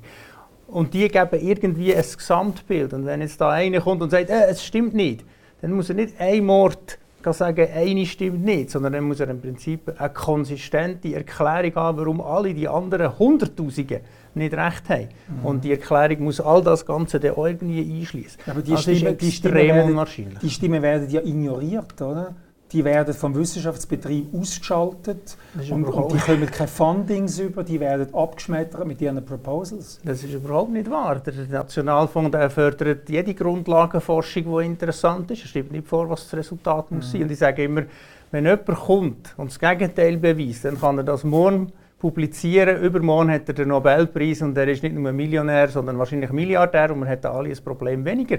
Und 0.69 0.95
die 0.95 1.09
geben 1.09 1.41
irgendwie 1.41 1.93
ein 1.95 2.03
Gesamtbild. 2.03 2.93
Und 2.93 3.07
wenn 3.07 3.21
jetzt 3.21 3.41
da 3.41 3.51
einer 3.51 3.81
kommt 3.81 4.03
und 4.03 4.11
sagt, 4.11 4.31
äh, 4.31 4.47
es 4.49 4.65
stimmt 4.65 4.95
nicht, 4.95 5.25
dann 5.61 5.73
muss 5.73 5.89
er 5.89 5.97
nicht 5.97 6.21
ein 6.21 6.45
Mord 6.45 6.99
sagen, 7.33 7.69
eine 7.75 8.07
stimmt 8.07 8.45
nicht, 8.45 8.71
sondern 8.71 8.93
dann 8.93 9.05
muss 9.05 9.21
er 9.21 9.29
im 9.29 9.41
Prinzip 9.41 9.93
eine 9.99 10.11
konsistente 10.11 11.15
Erklärung 11.15 11.75
haben, 11.75 11.99
warum 11.99 12.21
alle 12.21 12.55
die 12.55 12.69
anderen 12.69 13.19
Hunderttausende 13.19 14.01
nicht 14.39 14.55
recht 14.55 14.89
haben. 14.89 15.09
Mhm. 15.29 15.47
Und 15.47 15.65
die 15.65 15.73
Erklärung 15.73 16.25
muss 16.25 16.41
all 16.41 16.63
das 16.63 16.87
Ganze 16.87 17.21
dann 17.21 17.35
irgendwie 17.37 18.01
einschließen. 18.01 18.41
Aber 18.47 18.63
die, 18.63 18.73
also 18.73 18.93
Stimme, 18.93 19.15
die, 19.15 19.33
Stimme 19.33 19.55
werden, 19.55 20.37
die 20.43 20.51
Stimmen 20.51 20.83
werden 20.83 21.11
ja 21.11 21.21
ignoriert, 21.21 22.01
oder? 22.01 22.35
Die 22.73 22.85
werden 22.85 23.15
vom 23.15 23.35
Wissenschaftsbetrieb 23.35 24.35
ausgeschaltet 24.35 25.39
und, 25.71 25.87
und, 25.87 26.13
die 26.13 26.19
kommen 26.19 26.47
keine 26.51 26.69
Fundings 26.69 27.39
über, 27.39 27.65
die 27.65 27.81
werden 27.81 28.13
abgeschmettert 28.13 28.87
mit 28.87 29.01
ihren 29.01 29.25
Proposals. 29.25 29.99
Das 30.05 30.23
ist 30.23 30.35
überhaupt 30.35 30.73
nicht 30.73 30.91
wahr. 30.91 31.19
Der 31.21 31.33
Nationalfonds 31.51 32.31
der 32.31 32.51
fördert 32.51 33.09
jede 33.09 33.33
Grundlagenforschung, 33.33 34.59
die 34.59 34.67
interessant 34.67 35.31
ist. 35.31 35.45
Er 35.45 35.49
schreibt 35.49 35.73
nicht 35.73 35.87
vor, 35.87 36.11
was 36.11 36.25
das 36.25 36.41
Resultat 36.41 36.91
mhm. 36.91 36.99
muss 36.99 37.11
sein. 37.11 37.23
Und 37.23 37.33
ich 37.33 37.39
sage 37.39 37.65
immer, 37.65 37.85
wenn 38.31 38.45
jemand 38.45 38.67
kommt 38.67 39.35
und 39.39 39.51
das 39.51 39.59
Gegenteil 39.59 40.19
beweist, 40.19 40.67
dann 40.67 40.79
kann 40.79 40.99
er 40.99 41.05
das 41.05 41.25
morgen 41.25 41.73
publizieren. 41.99 42.83
Übermorgen 42.83 43.31
hat 43.31 43.49
er 43.49 43.55
den 43.55 43.69
Nobelpreis 43.69 44.43
und 44.43 44.57
er 44.57 44.69
ist 44.69 44.83
nicht 44.83 44.95
nur 44.95 45.09
ein 45.09 45.17
Millionär, 45.17 45.69
sondern 45.69 45.99
wahrscheinlich 45.99 46.31
Milliardär 46.31 46.93
und 46.93 47.01
man 47.01 47.09
hat 47.09 47.27
alle 47.27 47.51
ein 47.51 47.65
Problem 47.65 48.05
weniger. 48.05 48.39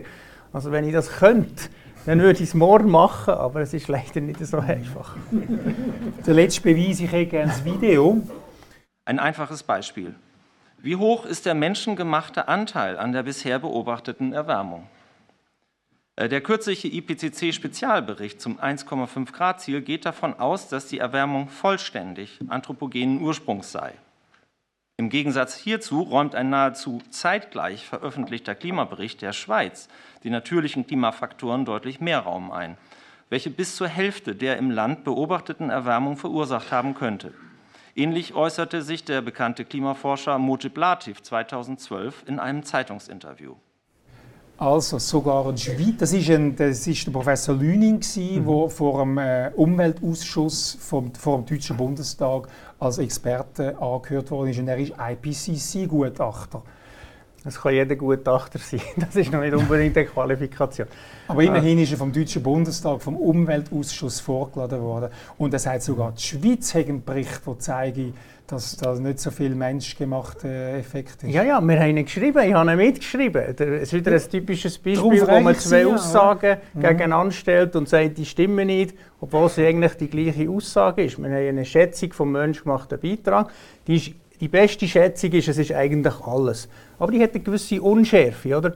Also 0.54 0.72
wenn 0.72 0.86
ich 0.86 0.94
das 0.94 1.10
könnte, 1.10 1.70
dann 2.06 2.20
würde 2.20 2.42
ich 2.42 2.50
es 2.50 2.54
morgen 2.54 2.90
machen, 2.90 3.34
aber 3.34 3.62
es 3.62 3.74
ist 3.74 3.88
leider 3.88 4.22
nicht 4.22 4.44
so 4.46 4.58
einfach. 4.58 5.16
Der 6.26 6.34
letzte 6.34 6.62
Beweis, 6.62 7.00
ich 7.00 7.12
gerne 7.30 7.48
das 7.48 7.64
Video. 7.64 8.22
Ein 9.06 9.20
einfaches 9.20 9.64
Beispiel. 9.64 10.16
Wie 10.82 10.96
hoch 10.96 11.26
ist 11.26 11.46
der 11.46 11.56
menschengemachte 11.56 12.48
Anteil 12.48 12.98
an 12.98 13.12
der 13.12 13.24
bisher 13.24 13.60
beobachteten 13.60 14.32
Erwärmung? 14.32 14.88
Äh, 16.20 16.28
der 16.28 16.42
kürzliche 16.42 16.90
IPCC-Spezialbericht 16.90 18.42
zum 18.42 18.60
1,5 18.60 19.32
Grad-Ziel 19.32 19.82
geht 19.82 20.06
davon 20.06 20.34
aus, 20.34 20.68
dass 20.68 20.88
die 20.88 21.00
Erwärmung 21.00 21.48
vollständig 21.48 22.40
anthropogenen 22.50 23.22
Ursprungs 23.22 23.72
sei. 23.72 23.94
Im 24.98 25.10
Gegensatz 25.10 25.56
hierzu 25.56 26.02
räumt 26.02 26.36
ein 26.36 26.50
nahezu 26.50 27.02
zeitgleich 27.10 27.86
veröffentlichter 27.86 28.54
Klimabericht 28.54 29.22
der 29.22 29.32
Schweiz 29.32 29.88
die 30.26 30.30
natürlichen 30.30 30.86
Klimafaktoren 30.86 31.64
deutlich 31.64 32.02
mehr 32.02 32.20
Raum 32.20 32.52
ein, 32.52 32.78
welche 33.30 33.50
bis 33.50 33.78
zur 33.78 33.88
Hälfte 33.88 34.36
der 34.36 34.58
im 34.58 34.72
Land 34.72 35.06
beobachteten 35.06 35.70
Erwärmung 35.70 36.18
verursacht 36.18 36.74
haben 36.74 36.96
könnte. 36.96 37.34
Ähnlich 37.96 38.34
äußerte 38.34 38.82
sich 38.82 39.06
der 39.06 39.22
bekannte 39.22 39.64
Klimaforscher 39.64 40.38
Mojib 40.38 40.76
Latif 40.76 41.22
2012 41.22 42.26
in 42.28 42.40
einem 42.40 42.64
Zeitungsinterview. 42.64 43.56
Also 44.60 45.00
sogar 45.00 45.48
ein 45.48 45.58
Schweiz, 45.58 45.96
das 46.00 46.12
ist, 46.12 46.30
ein, 46.30 46.54
das 46.54 46.86
ist 46.86 47.08
der 47.08 47.14
Professor 47.14 47.56
Lüning, 47.56 48.02
der 48.02 48.42
mhm. 48.42 48.70
vor 48.70 49.00
dem 49.00 49.18
äh, 49.18 49.52
Umweltausschuss 49.56 50.78
vom, 50.82 51.16
vor 51.16 51.38
dem 51.38 51.46
Deutschen 51.46 51.78
Bundestag 51.78 52.50
als 52.78 52.98
Experte 52.98 53.82
angehört 53.82 54.30
worden 54.32 54.50
ist 54.50 54.60
und 54.60 54.68
er 54.68 54.78
ist 54.78 54.92
IPCC-Gutachter. 55.00 56.62
Das 57.46 57.62
kann 57.62 57.74
jeder 57.74 57.96
Gutachter 57.96 58.60
sein. 58.60 58.82
Das 58.98 59.16
ist 59.16 59.32
noch 59.32 59.40
nicht 59.40 59.54
unbedingt 59.54 59.96
eine 59.96 60.06
Qualifikation. 60.08 60.90
Aber 61.30 61.42
immerhin 61.42 61.80
ist 61.80 61.94
er 61.94 61.98
vom 61.98 62.12
Deutschen 62.12 62.44
Bundestag, 62.44 63.02
vom 63.02 63.16
Umweltausschuss 63.16 64.20
vorgeladen 64.20 64.82
worden. 64.82 65.10
Und 65.38 65.54
er 65.54 65.60
sagt 65.60 65.84
sogar, 65.84 66.12
die 66.12 66.22
Schweiz 66.22 66.76
hat 66.76 66.90
einen 66.90 67.02
Bericht, 67.02 67.48
der 67.48 67.60
zeigt, 67.60 67.98
dass 68.52 68.76
da 68.78 68.94
nicht 68.96 69.20
so 69.20 69.30
viel 69.30 69.54
menschgemachte 69.54 70.48
Effekte 70.48 71.28
ist. 71.28 71.34
Ja, 71.34 71.44
ja, 71.44 71.62
wir 71.62 71.80
haben 71.80 71.98
ihn 71.98 72.06
geschrieben, 72.06 72.40
ich 72.48 72.54
habe 72.54 72.72
ihn 72.72 72.78
mitgeschrieben. 72.78 73.42
Es 73.58 73.94
ist 73.94 73.94
wieder 73.94 74.12
ein 74.12 74.30
typisches 74.30 74.78
Beispiel, 74.78 75.28
wo 75.28 75.40
man 75.40 75.56
zwei 75.56 75.86
Aussagen 75.86 76.50
ja. 76.50 76.58
Mhm. 76.74 76.82
gegeneinander 76.82 77.32
stellt 77.32 77.76
und 77.76 77.88
sagt, 77.88 78.18
die 78.18 78.26
stimmen 78.26 78.68
nicht, 78.68 78.96
obwohl 79.22 79.46
es 79.46 79.60
eigentlich 79.60 79.94
die 79.94 80.10
gleiche 80.10 80.50
Aussage 80.50 81.04
ist. 81.04 81.20
Wir 81.20 81.30
haben 81.30 81.48
eine 81.48 81.66
Schätzung 81.66 82.12
vom 82.12 82.32
menschgemachten 82.32 83.00
Beitrag. 83.00 83.52
Die, 83.86 83.98
ist, 83.98 84.12
die 84.40 84.48
beste 84.48 84.88
Schätzung 84.88 85.32
ist, 85.32 85.48
es 85.48 85.58
ist 85.58 85.72
eigentlich 85.72 86.20
alles. 86.26 86.68
Aber 86.98 87.12
die 87.12 87.22
hat 87.22 87.36
eine 87.36 87.44
gewisse 87.44 87.82
Unschärfe, 87.82 88.58
oder? 88.58 88.76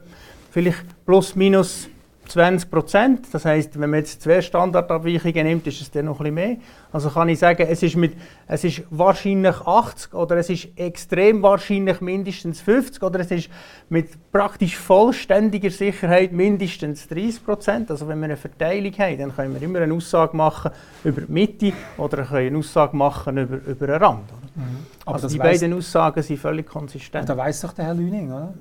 Vielleicht 0.51 0.85
plus 1.05 1.35
minus 1.35 1.89
20 2.27 2.69
Prozent. 2.69 3.27
Das 3.33 3.45
heißt, 3.45 3.79
wenn 3.79 3.89
man 3.89 3.99
jetzt 3.99 4.21
zwei 4.21 4.41
Standardabweichungen 4.41 5.45
nimmt, 5.45 5.67
ist 5.67 5.81
es 5.81 5.91
dann 5.91 6.05
noch 6.05 6.19
ein 6.19 6.33
bisschen 6.33 6.35
mehr. 6.35 6.57
Also 6.91 7.09
kann 7.09 7.29
ich 7.29 7.39
sagen, 7.39 7.65
es 7.69 7.83
ist, 7.83 7.95
mit, 7.95 8.13
es 8.47 8.63
ist 8.63 8.83
wahrscheinlich 8.89 9.55
80 9.55 10.13
oder 10.13 10.37
es 10.37 10.49
ist 10.49 10.67
extrem 10.75 11.41
wahrscheinlich 11.41 12.01
mindestens 12.01 12.61
50 12.61 13.03
oder 13.03 13.19
es 13.19 13.31
ist 13.31 13.49
mit 13.89 14.31
praktisch 14.31 14.77
vollständiger 14.77 15.69
Sicherheit 15.69 16.31
mindestens 16.31 17.07
30 17.07 17.45
Prozent. 17.45 17.91
Also 17.91 18.07
wenn 18.07 18.19
wir 18.19 18.25
eine 18.25 18.37
Verteilung 18.37 18.93
haben, 18.97 19.17
dann 19.17 19.35
können 19.35 19.53
wir 19.53 19.61
immer 19.61 19.79
eine 19.79 19.93
Aussage 19.93 20.35
machen 20.35 20.71
über 21.03 21.21
die 21.21 21.31
Mitte 21.31 21.73
oder 21.97 22.23
können 22.23 22.47
eine 22.47 22.57
Aussage 22.57 22.95
machen 22.95 23.37
über, 23.37 23.55
über 23.65 23.87
den 23.87 24.03
Rand. 24.03 24.31
Mhm. 24.55 24.85
also 25.05 25.27
die 25.27 25.39
beiden 25.39 25.73
Aussagen 25.73 26.21
sind 26.21 26.37
völlig 26.37 26.67
konsistent. 26.67 27.27
Da 27.27 27.35
weiß 27.35 27.61
doch 27.61 27.73
der 27.73 27.85
Herr 27.85 27.95
Lüning, 27.95 28.31
oder? 28.31 28.53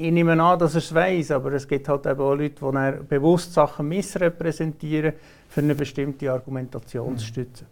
Ich 0.00 0.12
nehme 0.12 0.42
an, 0.42 0.58
dass 0.58 0.74
er 0.74 0.78
es 0.78 0.94
weiß, 0.94 1.32
aber 1.32 1.52
es 1.52 1.68
gibt 1.68 1.88
halt 1.88 2.06
eben 2.06 2.20
auch 2.20 2.34
Leute, 2.34 2.54
die 2.60 3.04
bewusst 3.04 3.52
Sachen 3.52 3.88
missrepräsentieren, 3.88 5.12
für 5.48 5.60
eine 5.60 5.74
bestimmte 5.74 6.30
Argumentation 6.32 7.18
zu 7.18 7.26
stützen. 7.26 7.66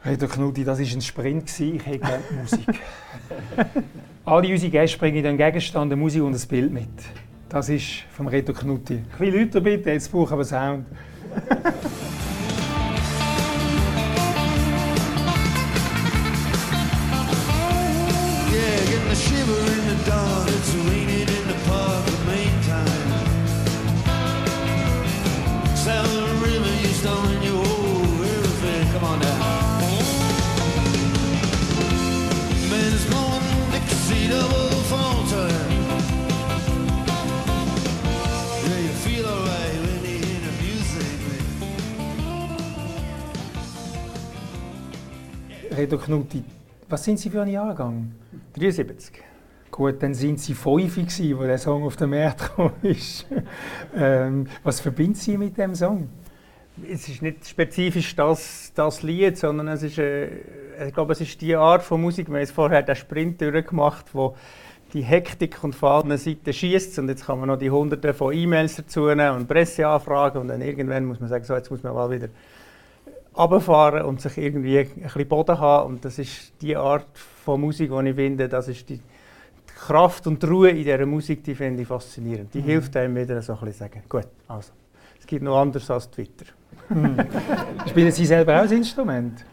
Hey, 0.00 0.16
der 0.16 0.28
Knuti, 0.28 0.64
das 0.64 0.78
war 0.78 0.86
ein 0.86 1.00
Sprint, 1.00 1.60
ich 1.60 1.84
hätte 1.84 1.98
gerne 1.98 2.22
Musik. 2.40 2.80
Alle 4.24 4.52
unsere 4.52 4.70
Gäste 4.70 4.98
bringen 4.98 5.26
einen 5.26 5.38
Gegenstand, 5.38 5.90
eine 5.90 6.00
Musik 6.00 6.22
und 6.22 6.34
ein 6.34 6.48
Bild 6.48 6.72
mit. 6.72 6.88
Das 7.48 7.68
ist 7.68 8.04
vom 8.12 8.28
Reto 8.28 8.52
Knuti. 8.52 8.94
Ein 8.94 9.04
bisschen 9.18 9.40
lauter 9.40 9.60
bitte, 9.60 9.90
jetzt 9.90 10.12
brauchen 10.12 10.38
wir 10.38 10.44
Sound. 10.44 10.86
Reto 45.78 45.96
Knutti, 45.96 46.42
was 46.88 47.04
sind 47.04 47.20
Sie 47.20 47.30
für 47.30 47.42
ein 47.42 47.46
Jahrgang? 47.46 48.10
73. 48.58 49.12
Gut, 49.70 50.02
dann 50.02 50.12
sind 50.12 50.40
Sie 50.40 50.52
fünf 50.52 50.96
gewesen, 50.96 51.38
wo 51.38 51.44
der 51.44 51.56
Song 51.56 51.84
auf 51.84 51.94
den 51.94 52.10
Markt 52.10 52.40
gekommen 52.40 52.74
ist. 52.82 53.24
ähm, 53.96 54.48
was 54.64 54.80
verbindet 54.80 55.18
Sie 55.18 55.38
mit 55.38 55.56
dem 55.56 55.76
Song? 55.76 56.08
Es 56.92 57.08
ist 57.08 57.22
nicht 57.22 57.46
spezifisch 57.46 58.16
das, 58.16 58.72
das 58.74 59.04
Lied, 59.04 59.38
sondern 59.38 59.68
es 59.68 59.84
ist, 59.84 59.98
äh, 59.98 60.88
ich 60.88 60.94
glaube, 60.94 61.12
es 61.12 61.20
ist 61.20 61.40
die 61.40 61.54
Art 61.54 61.84
von 61.84 62.02
Musik. 62.02 62.28
Wir 62.28 62.40
haben 62.40 62.46
vorher 62.48 62.82
den 62.82 62.96
Sprint 62.96 63.40
durchgemacht, 63.40 64.06
wo 64.12 64.34
die 64.92 65.02
Hektik 65.02 65.62
und 65.62 65.76
von 65.76 65.90
allen 65.90 66.18
Seiten 66.18 66.52
schießt 66.52 66.98
und 66.98 67.08
jetzt 67.08 67.24
kann 67.24 67.38
man 67.38 67.50
noch 67.50 67.58
die 67.58 67.70
Hunderte 67.70 68.14
von 68.14 68.34
E-Mails 68.34 68.74
dazu 68.74 69.06
nehmen 69.06 69.36
und 69.36 69.46
Presseanfragen 69.46 70.40
und 70.40 70.48
dann 70.48 70.60
irgendwann 70.60 71.04
muss 71.04 71.20
man 71.20 71.28
sagen, 71.28 71.44
so 71.44 71.54
jetzt 71.54 71.70
muss 71.70 71.84
man 71.84 71.94
mal 71.94 72.10
wieder 72.10 72.30
runterfahren 73.38 74.02
und 74.02 74.20
sich 74.20 74.36
irgendwie 74.38 74.78
ein 74.80 74.88
bisschen 74.88 75.28
Boden 75.28 75.58
haben. 75.58 75.94
Und 75.94 76.04
das 76.04 76.18
ist 76.18 76.52
die 76.60 76.76
Art 76.76 77.16
von 77.16 77.60
Musik, 77.60 77.90
die 77.90 78.08
ich 78.08 78.14
finde, 78.14 78.48
das 78.48 78.68
ist 78.68 78.88
die 78.88 79.00
Kraft 79.78 80.26
und 80.26 80.42
die 80.42 80.46
Ruhe 80.46 80.70
in 80.70 80.76
dieser 80.76 81.06
Musik, 81.06 81.44
die 81.44 81.54
finde 81.54 81.82
ich 81.82 81.88
faszinierend. 81.88 82.52
Die 82.52 82.60
mhm. 82.60 82.64
hilft 82.64 82.96
einem 82.96 83.14
wieder 83.14 83.40
so 83.40 83.52
ein 83.52 83.58
bisschen 83.60 83.78
sagen, 83.78 84.02
gut, 84.08 84.26
also, 84.48 84.72
es 85.20 85.26
gibt 85.26 85.42
noch 85.42 85.56
anders 85.58 85.88
als 85.90 86.10
Twitter. 86.10 86.46
Hm. 86.88 87.16
Spielen 87.88 88.10
Sie 88.12 88.26
selber 88.26 88.58
auch 88.58 88.64
ein 88.64 88.72
Instrument? 88.72 89.44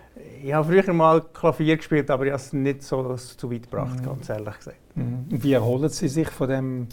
Ich 0.41 0.53
habe 0.53 0.67
früher 0.67 0.93
mal 0.93 1.21
Klavier 1.21 1.75
gespielt, 1.77 2.09
aber 2.09 2.25
ich 2.25 2.31
habe 2.31 2.41
es 2.41 2.53
nicht 2.53 2.83
so 2.83 3.15
zu 3.15 3.51
weit 3.51 3.63
gebracht, 3.63 3.99
mhm. 3.99 4.05
ganz 4.05 4.29
ehrlich 4.29 4.57
gesagt. 4.57 4.77
Mhm. 4.95 5.25
Wie 5.29 5.53
erholen 5.53 5.89
Sie 5.89 6.07
sich 6.07 6.29
von 6.29 6.49
dem 6.49 6.87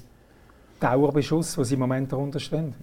Dauerbeschuss, 0.80 1.56
wo 1.56 1.64
Sie 1.64 1.74
im 1.74 1.80
Moment 1.80 2.10
darunter 2.12 2.40
stehen? 2.40 2.74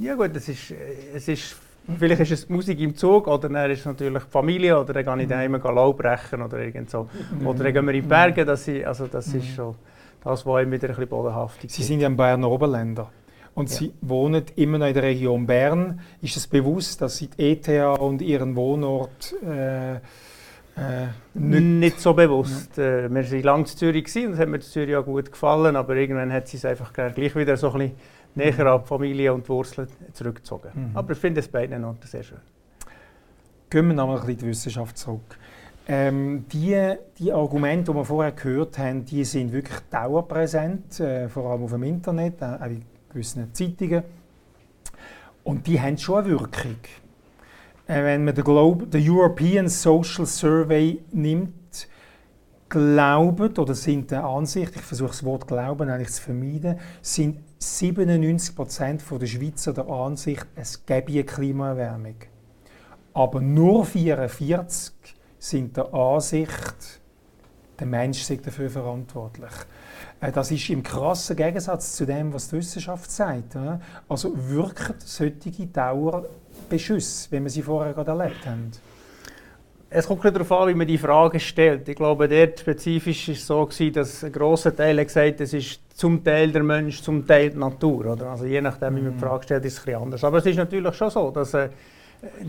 Ja 0.00 0.14
gut, 0.14 0.34
es 0.36 0.48
ist, 0.48 0.74
es 1.14 1.28
ist, 1.28 1.56
vielleicht 1.98 2.20
ist 2.22 2.32
es 2.32 2.48
Musik 2.48 2.80
im 2.80 2.96
Zug 2.96 3.26
oder 3.28 3.48
dann 3.48 3.70
ist 3.70 3.80
es 3.80 3.86
natürlich 3.86 4.24
die 4.24 4.30
Familie 4.30 4.78
oder 4.78 4.92
dann 4.92 5.04
gehe 5.04 5.22
ich 5.22 5.28
daheim 5.28 5.54
Laub 5.54 5.98
brechen 5.98 6.42
oder 6.42 6.58
irgend 6.58 6.90
so. 6.90 7.08
Mhm. 7.38 7.46
Oder 7.46 7.64
dann 7.64 7.74
gehen 7.74 7.86
wir 7.86 7.94
in 7.94 8.02
die 8.02 8.08
Berge, 8.08 8.44
das, 8.44 8.66
ist, 8.68 8.84
also 8.84 9.06
das 9.06 9.28
ist 9.28 9.54
schon 9.54 9.74
das, 10.22 10.44
was 10.44 10.62
ihm 10.62 10.72
wieder 10.72 10.88
ein 10.88 10.94
bisschen 10.94 11.08
bodenhaftig 11.08 11.70
Sie 11.70 11.82
sind 11.82 12.00
ja 12.00 12.08
ein 12.08 12.16
Berner 12.16 12.50
Oberländer. 12.50 13.10
Und 13.54 13.70
ja. 13.70 13.76
Sie 13.76 13.92
wohnen 14.02 14.44
immer 14.56 14.78
noch 14.78 14.86
in 14.86 14.94
der 14.94 15.02
Region 15.02 15.46
Bern. 15.46 16.00
Ist 16.20 16.36
es 16.36 16.46
bewusst, 16.46 17.00
dass 17.00 17.16
Sie 17.16 17.28
die 17.28 17.52
ETH 17.52 17.68
und 17.98 18.20
Ihren 18.20 18.54
Wohnort 18.54 19.34
äh, 19.42 19.94
äh, 20.76 21.08
nicht, 21.32 21.62
nicht, 21.62 22.00
so 22.00 22.12
bewusst. 22.12 22.76
Ja. 22.76 23.06
Äh, 23.06 23.08
wir 23.08 23.30
waren 23.30 23.42
lange 23.42 23.60
in 23.62 23.66
Zürich 23.66 24.14
und 24.16 24.34
es 24.34 24.38
hat 24.38 24.48
mir 24.48 24.56
in 24.56 24.62
Zürich 24.62 24.94
auch 24.94 25.06
gut 25.06 25.32
gefallen, 25.32 25.74
aber 25.74 25.96
irgendwann 25.96 26.30
hat 26.30 26.48
sie 26.48 26.58
es 26.58 26.66
einfach 26.66 26.92
gleich 26.92 27.34
wieder 27.34 27.56
so 27.56 27.72
ein 27.72 27.78
bisschen 27.78 27.96
näher 28.36 28.66
an 28.66 28.82
die 28.82 28.86
Familie 28.86 29.32
und 29.32 29.44
die 29.44 29.48
Wurzeln 29.48 29.88
zurückgezogen. 30.12 30.70
Mhm. 30.74 30.90
Aber 30.96 31.12
ich 31.12 31.18
finde 31.18 31.40
es 31.40 31.48
beiden 31.48 31.84
Orten 31.84 32.06
sehr 32.06 32.22
schön. 32.22 32.38
Gehen 33.68 33.88
wir 33.88 33.94
nochmal 33.94 34.16
ein 34.16 34.26
bisschen 34.26 34.32
in 34.32 34.38
die 34.38 34.46
Wissenschaft 34.48 34.98
zurück. 34.98 35.38
Ähm, 35.88 36.44
die, 36.52 36.94
die 37.18 37.32
Argumente, 37.32 37.92
die 37.92 37.96
wir 37.96 38.04
vorher 38.04 38.32
gehört 38.32 38.78
haben, 38.78 39.04
die 39.04 39.24
sind 39.24 39.52
wirklich 39.52 39.78
dauerpräsent, 39.90 40.98
äh, 41.00 41.28
vor 41.28 41.50
allem 41.50 41.62
auf 41.62 41.70
dem 41.70 41.82
Internet, 41.84 42.42
auch 42.42 42.60
in 42.66 42.82
gewissen 43.08 43.52
Zeitungen. 43.54 44.02
Und 45.44 45.66
die 45.66 45.80
haben 45.80 45.96
schon 45.96 46.24
eine 46.24 46.28
Wirkung. 46.30 46.76
Äh, 47.86 48.02
wenn 48.02 48.24
man 48.24 48.34
den, 48.34 48.42
Globe, 48.42 48.86
den 48.86 49.08
European 49.08 49.68
Social 49.68 50.26
Survey 50.26 51.00
nimmt, 51.12 51.54
glauben 52.68 53.56
oder 53.56 53.74
sind 53.74 54.10
der 54.10 54.24
Ansicht, 54.24 54.74
ich 54.74 54.82
versuche 54.82 55.10
das 55.10 55.24
Wort 55.24 55.46
Glauben 55.46 55.88
eigentlich 55.88 56.10
zu 56.10 56.22
vermeiden, 56.22 56.78
sind 57.00 57.38
97% 57.60 59.18
der 59.18 59.26
Schweizer 59.26 59.72
der 59.72 59.88
Ansicht, 59.88 60.46
es 60.54 60.84
gäbe 60.84 61.12
eine 61.12 61.24
Klimaerwärmung. 61.24 62.16
Aber 63.14 63.40
nur 63.40 63.84
44 63.84 64.92
sind 65.38 65.76
der 65.76 65.92
Ansicht, 65.92 67.00
der 67.78 67.86
Mensch 67.86 68.22
sei 68.22 68.36
dafür 68.36 68.70
verantwortlich. 68.70 69.52
Äh, 70.20 70.32
das 70.32 70.50
ist 70.50 70.68
im 70.70 70.82
krassen 70.82 71.36
Gegensatz 71.36 71.96
zu 71.96 72.06
dem, 72.06 72.32
was 72.32 72.48
die 72.48 72.56
Wissenschaft 72.56 73.10
sagt. 73.10 73.56
Also 74.08 74.32
wirken 74.48 74.94
solche 74.98 75.66
Dauerbeschüsse, 75.66 77.30
wie 77.30 77.42
wir 77.42 77.50
sie 77.50 77.62
vorher 77.62 77.94
gerade 77.94 78.10
erlebt 78.10 78.46
haben? 78.46 78.70
Es 79.88 80.06
kommt 80.06 80.24
darauf 80.24 80.50
an, 80.50 80.68
wie 80.68 80.74
man 80.74 80.86
die 80.86 80.98
Frage 80.98 81.38
stellt. 81.38 81.88
Ich 81.88 81.96
glaube, 81.96 82.28
dort 82.28 82.58
spezifisch 82.58 83.28
war 83.28 83.34
es 83.34 83.46
so, 83.46 83.66
gewesen, 83.66 83.92
dass 83.92 84.24
ein 84.24 84.32
grosser 84.32 84.74
Teil 84.74 85.04
gesagt 85.04 85.34
hat, 85.34 85.40
es 85.40 85.52
ist 85.52 85.80
zum 85.96 86.24
Teil 86.24 86.50
der 86.50 86.64
Mensch, 86.64 87.00
zum 87.02 87.24
Teil 87.24 87.50
die 87.50 87.58
Natur. 87.58 88.06
Oder? 88.06 88.30
Also 88.30 88.46
je 88.46 88.60
nachdem, 88.60 88.96
wie 88.96 89.02
man 89.02 89.12
die 89.12 89.16
mhm. 89.16 89.20
Frage 89.20 89.44
stellt, 89.44 89.64
ist 89.64 89.78
es 89.78 89.86
ein 89.86 89.94
anders. 89.94 90.24
Aber 90.24 90.38
es 90.38 90.46
ist 90.46 90.56
natürlich 90.56 90.94
schon 90.96 91.10
so, 91.10 91.30
dass 91.30 91.54
äh, 91.54 91.68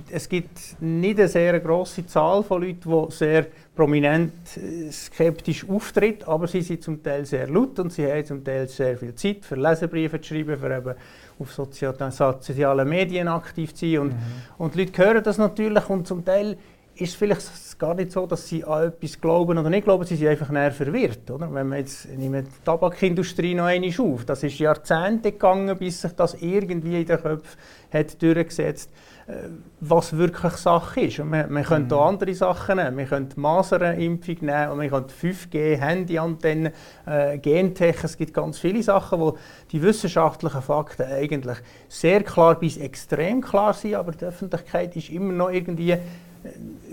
es 0.10 0.28
gibt 0.28 0.82
nicht 0.82 1.20
eine 1.20 1.28
sehr 1.28 1.60
große 1.60 2.08
Zahl 2.08 2.44
von 2.44 2.64
Leuten, 2.64 2.90
die 2.90 3.12
sehr 3.14 3.46
prominent 3.76 4.34
äh, 4.58 4.92
skeptisch 4.92 5.68
auftreten, 5.70 6.24
aber 6.26 6.48
sie 6.48 6.62
sind 6.62 6.82
zum 6.82 7.04
Teil 7.04 7.26
sehr 7.26 7.48
laut 7.48 7.78
und 7.80 7.94
sie 7.94 8.12
haben 8.12 8.26
zum 8.26 8.44
Teil 8.44 8.68
sehr 8.68 8.98
viel 8.98 9.14
Zeit 9.14 9.46
für 9.46 9.56
Leserbriefe 9.56 10.20
zu 10.22 10.34
schreiben, 10.34 10.58
für 10.58 10.76
eben 10.76 10.96
auf 11.40 11.54
sozialen 11.54 12.90
Medien 12.90 13.28
aktiv 13.28 13.76
zu 13.76 13.86
sein. 13.86 14.00
Und, 14.00 14.08
mhm. 14.14 14.18
und 14.58 14.74
die 14.74 14.86
Leute 14.86 15.06
hören 15.06 15.24
das 15.24 15.38
natürlich 15.38 15.88
und 15.90 16.08
zum 16.08 16.26
Teil 16.26 16.58
ist 17.02 17.16
vielleicht 17.16 17.80
gar 17.80 17.94
nicht 17.94 18.12
so, 18.12 18.26
dass 18.26 18.48
sie 18.48 18.64
an 18.64 18.88
etwas 18.88 19.20
glauben 19.22 19.58
oder 19.58 19.70
nicht 19.70 19.84
glauben, 19.84 20.06
sie 20.06 20.16
sind 20.16 20.28
einfach 20.28 20.50
näher 20.50 20.72
verwirrt. 20.72 21.30
Oder? 21.30 21.54
Wenn 21.54 21.68
man 21.68 21.80
jetzt 21.80 22.10
nehmen 22.10 22.46
die 22.46 22.66
Tabakindustrie 22.66 23.56
noch 23.56 23.66
einmal 23.66 23.92
auf, 24.00 24.26
das 24.26 24.44
ist 24.44 24.60
Jahrzehnte 24.60 25.32
gegangen, 25.32 25.78
bis 25.78 26.02
sich 26.02 26.12
das 26.14 26.36
irgendwie 26.36 27.02
in 27.02 27.06
den 27.06 27.22
Köpfen 27.22 27.60
hat 27.92 28.22
durchgesetzt 28.22 28.90
äh, 29.28 29.50
was 29.82 30.18
wirklich 30.18 30.54
Sache 30.54 31.02
ist. 31.02 31.20
Und 31.20 31.30
man, 31.30 31.52
man 31.52 31.64
mhm. 31.64 31.68
könnte 31.68 31.98
auch 31.98 32.08
andere 32.08 32.34
Sachen 32.34 32.78
nehmen. 32.78 32.96
Man 32.96 33.08
könnte 33.08 33.40
Masernimpfung 33.40 34.38
nehmen 34.40 34.70
und 34.70 34.78
man 34.78 34.90
könnte 34.90 35.14
5G, 35.14 35.78
Handyantennen, 35.78 36.72
äh, 37.06 37.38
Gentech. 37.38 38.04
Es 38.04 38.18
gibt 38.18 38.34
ganz 38.34 38.58
viele 38.58 38.82
Sachen, 38.82 39.20
wo 39.20 39.38
die 39.72 39.82
wissenschaftlichen 39.82 40.62
Fakten 40.62 41.04
eigentlich 41.04 41.58
sehr 41.90 42.24
klar 42.24 42.56
bis 42.58 42.78
extrem 42.78 43.42
klar 43.42 43.74
sind, 43.74 43.96
aber 43.96 44.14
die 44.14 44.24
Öffentlichkeit 44.24 44.96
ist 44.96 45.10
immer 45.10 45.34
noch 45.34 45.50
irgendwie 45.50 45.98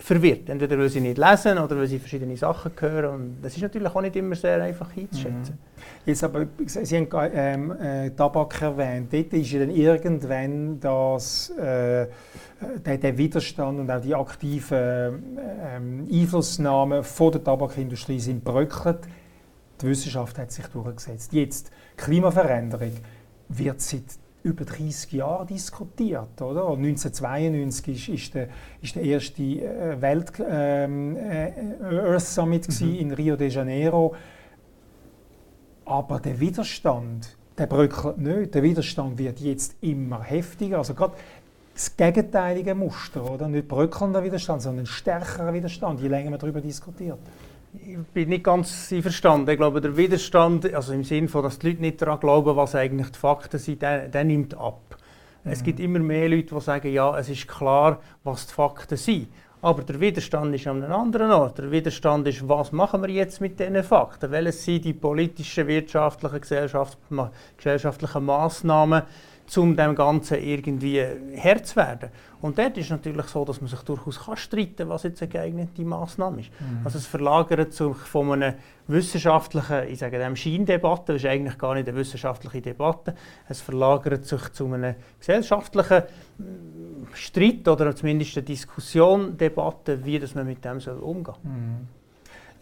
verwirrt. 0.00 0.48
Entweder 0.48 0.78
weil 0.78 0.88
sie 0.88 1.00
nicht 1.00 1.18
lesen 1.18 1.58
oder 1.58 1.76
weil 1.76 1.86
sie 1.86 1.98
verschiedene 1.98 2.36
Sachen 2.36 2.72
hören. 2.78 3.14
Und 3.14 3.36
das 3.42 3.56
ist 3.56 3.62
natürlich 3.62 3.94
auch 3.94 4.00
nicht 4.00 4.16
immer 4.16 4.34
sehr 4.34 4.62
einfach 4.62 4.96
einzuschätzen. 4.96 5.58
Mhm. 5.58 6.06
Jetzt 6.06 6.24
aber, 6.24 6.46
Sie 6.66 6.96
haben 6.96 7.08
ähm, 7.34 7.70
äh, 7.80 8.10
Tabak 8.10 8.60
erwähnt. 8.60 9.12
Dort 9.12 9.32
ist 9.32 9.52
ja 9.52 9.60
dann 9.60 9.70
irgendwann 9.70 10.80
das, 10.80 11.50
äh, 11.50 12.06
der, 12.84 12.98
der, 12.98 13.18
Widerstand 13.18 13.80
und 13.80 13.90
auch 13.90 14.00
die 14.00 14.14
aktive 14.14 15.18
äh, 15.36 16.20
Einflussnahme 16.20 17.02
von 17.02 17.32
der 17.32 17.44
Tabakindustrie 17.44 18.20
sind 18.20 18.44
bröckelt. 18.44 19.00
Die 19.80 19.86
Wissenschaft 19.86 20.38
hat 20.38 20.52
sich 20.52 20.66
durchgesetzt. 20.66 21.32
Jetzt, 21.32 21.70
Klimaveränderung 21.96 22.92
wird 23.48 23.80
seit 23.80 24.04
über 24.44 24.64
30 24.64 25.12
Jahre 25.12 25.46
diskutiert. 25.46 26.40
Oder? 26.40 26.68
1992 26.68 28.08
ist, 28.08 28.14
ist, 28.14 28.34
der, 28.34 28.48
ist 28.80 28.94
der 28.94 29.02
erste 29.02 29.42
äh, 29.42 30.00
Welt 30.00 30.32
ähm, 30.46 31.16
äh, 31.16 31.52
Earth 31.82 32.20
Summit 32.20 32.68
mhm. 32.80 32.94
in 32.94 33.10
Rio 33.12 33.36
de 33.36 33.48
Janeiro. 33.48 34.14
Aber 35.86 36.20
der 36.20 36.38
Widerstand, 36.38 37.36
der 37.58 37.66
bröckelt 37.66 38.18
nicht. 38.18 38.54
Der 38.54 38.62
Widerstand 38.62 39.18
wird 39.18 39.40
jetzt 39.40 39.76
immer 39.80 40.22
heftiger. 40.22 40.78
Also 40.78 40.94
gerade 40.94 41.14
das 41.72 41.96
gegenteilige 41.96 42.74
Muster, 42.74 43.28
oder? 43.28 43.48
Nicht 43.48 43.66
bröckelnder 43.66 44.22
Widerstand, 44.22 44.62
sondern 44.62 44.86
stärkerer 44.86 45.52
Widerstand, 45.52 46.00
je 46.00 46.08
länger 46.08 46.30
man 46.30 46.38
darüber 46.38 46.60
diskutiert 46.60 47.18
ich 47.80 47.98
bin 48.12 48.28
nicht 48.28 48.44
ganz 48.44 48.94
verstanden. 49.00 49.50
Ich 49.50 49.56
glaube, 49.56 49.80
der 49.80 49.96
Widerstand, 49.96 50.72
also 50.72 50.92
im 50.92 51.04
Sinne 51.04 51.28
von, 51.28 51.42
dass 51.42 51.58
die 51.58 51.70
Leute 51.70 51.80
nicht 51.80 52.00
daran 52.00 52.20
glauben, 52.20 52.56
was 52.56 52.74
eigentlich 52.74 53.10
die 53.10 53.18
Fakten 53.18 53.58
sind, 53.58 53.82
der, 53.82 54.08
der 54.08 54.24
nimmt 54.24 54.54
ab. 54.54 54.96
Mhm. 55.42 55.50
Es 55.50 55.62
gibt 55.62 55.80
immer 55.80 55.98
mehr 55.98 56.28
Leute, 56.28 56.54
die 56.54 56.60
sagen, 56.60 56.92
ja, 56.92 57.18
es 57.18 57.28
ist 57.28 57.48
klar, 57.48 58.00
was 58.22 58.46
die 58.46 58.54
Fakten 58.54 58.96
sind. 58.96 59.28
Aber 59.60 59.82
der 59.82 59.98
Widerstand 59.98 60.54
ist 60.54 60.66
an 60.66 60.82
einem 60.82 60.92
anderen 60.92 61.32
Ort. 61.32 61.58
Der 61.58 61.70
Widerstand 61.70 62.28
ist, 62.28 62.46
was 62.46 62.70
machen 62.70 63.00
wir 63.00 63.08
jetzt 63.08 63.40
mit 63.40 63.58
diesen 63.58 63.82
Fakten? 63.82 64.30
Welches 64.30 64.62
sind 64.62 64.84
die 64.84 64.92
politischen, 64.92 65.66
wirtschaftlichen, 65.66 66.40
gesellschaftlichen 67.56 68.24
Massnahmen, 68.24 69.02
um 69.56 69.76
dem 69.76 69.94
Ganzen 69.94 70.42
irgendwie 70.42 71.04
Herr 71.34 71.62
zu 71.62 71.76
werden. 71.76 72.10
Und 72.40 72.58
dort 72.58 72.76
ist 72.76 72.84
es 72.84 72.90
natürlich 72.90 73.26
so, 73.26 73.44
dass 73.44 73.60
man 73.60 73.68
sich 73.68 73.80
durchaus 73.80 74.24
kann 74.24 74.36
streiten 74.36 74.76
kann, 74.76 74.88
was 74.88 75.04
jetzt 75.04 75.22
eine 75.22 75.30
geeignete 75.30 75.82
Massnahme 75.82 76.40
ist. 76.40 76.50
Mhm. 76.60 76.80
Also 76.84 76.98
es 76.98 77.06
verlagert 77.06 77.72
sich 77.72 77.96
von 77.96 78.32
einer 78.32 78.54
wissenschaftlichen, 78.86 79.88
ich 79.88 79.98
sage 79.98 80.18
dem 80.18 80.36
Scheindebatte, 80.36 81.14
das 81.14 81.22
ist 81.22 81.28
eigentlich 81.28 81.56
gar 81.58 81.74
nicht 81.74 81.88
eine 81.88 81.96
wissenschaftliche 81.96 82.60
Debatte, 82.60 83.14
es 83.48 83.60
verlagert 83.60 84.26
sich 84.26 84.52
zu 84.52 84.66
einer 84.72 84.94
gesellschaftlichen 85.18 86.02
mm, 86.38 87.14
Streit 87.14 87.66
oder 87.68 87.94
zumindest 87.94 88.36
eine 88.36 88.44
Diskussion, 88.44 89.36
Debatte, 89.36 90.04
wie 90.04 90.18
das 90.18 90.34
man 90.34 90.46
mit 90.46 90.64
dem 90.64 90.80
soll 90.80 90.98
umgehen 90.98 91.34
soll. 91.42 91.50
Mhm. 91.50 91.88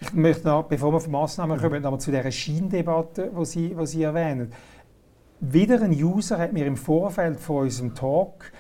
Ich 0.00 0.12
möchte 0.14 0.48
noch, 0.48 0.64
bevor 0.64 0.92
wir 0.92 0.96
auf 0.96 1.06
Massnahmen 1.06 1.60
kommen, 1.60 1.80
noch 1.80 1.96
zu 1.98 2.10
dieser 2.10 2.30
Scheindebatte, 2.30 3.30
die 3.38 3.44
Sie, 3.44 3.68
die 3.68 3.86
Sie 3.86 4.02
erwähnen. 4.02 4.52
Wieder 5.44 5.82
ein 5.82 5.90
User 5.90 6.38
hat 6.38 6.52
mir 6.52 6.66
im 6.66 6.76
Vorfeld 6.76 7.40
von 7.40 7.64
unserem 7.64 7.96
Talk 7.96 8.52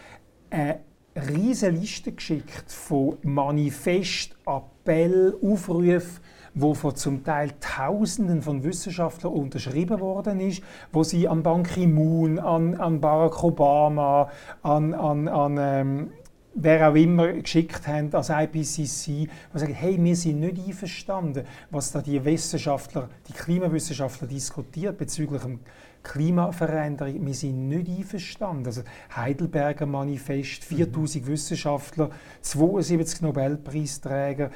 eine 0.50 0.80
riesige 1.14 1.70
Liste 1.70 2.10
geschickt 2.10 2.72
von 2.72 3.18
Manifest, 3.22 4.34
Appell, 4.44 5.38
Aufrufen, 5.44 6.18
wo 6.54 6.74
von 6.74 6.96
zum 6.96 7.22
Teil 7.22 7.52
Tausenden 7.60 8.42
von 8.42 8.64
Wissenschaftlern 8.64 9.32
unterschrieben 9.32 10.00
worden 10.00 10.40
ist, 10.40 10.60
wo 10.90 11.04
sie 11.04 11.28
an 11.28 11.44
Ban 11.44 11.62
Ki-moon, 11.62 12.40
an, 12.40 12.74
an 12.74 13.00
Barack 13.00 13.44
Obama, 13.44 14.28
an, 14.62 14.92
an, 14.92 15.28
an 15.28 15.58
ähm, 15.60 16.10
wer 16.54 16.90
auch 16.90 16.96
immer 16.96 17.32
geschickt 17.32 17.86
haben 17.86 18.12
als 18.12 18.28
IPCC, 18.28 19.06
die 19.06 19.28
sagen, 19.54 19.72
hey, 19.72 20.02
wir 20.02 20.16
sind 20.16 20.40
nicht 20.40 20.58
einverstanden, 20.58 21.46
was 21.70 21.92
da 21.92 22.02
die 22.02 22.24
Wissenschaftler, 22.24 23.08
die 23.28 23.34
Klimawissenschaftler 23.34 24.26
diskutiert 24.26 24.98
bezüglich 24.98 25.42
dem 25.42 25.60
Klimaveränderung, 26.02 27.26
wir 27.26 27.34
sind 27.34 27.68
nicht 27.68 27.88
einverstanden. 27.88 28.66
Also 28.66 28.82
Heidelberger 29.14 29.86
Manifest, 29.86 30.64
4000 30.64 31.24
mhm. 31.24 31.28
Wissenschaftler, 31.28 32.10
72 32.40 33.22
Nobelpreisträger, 33.22 34.50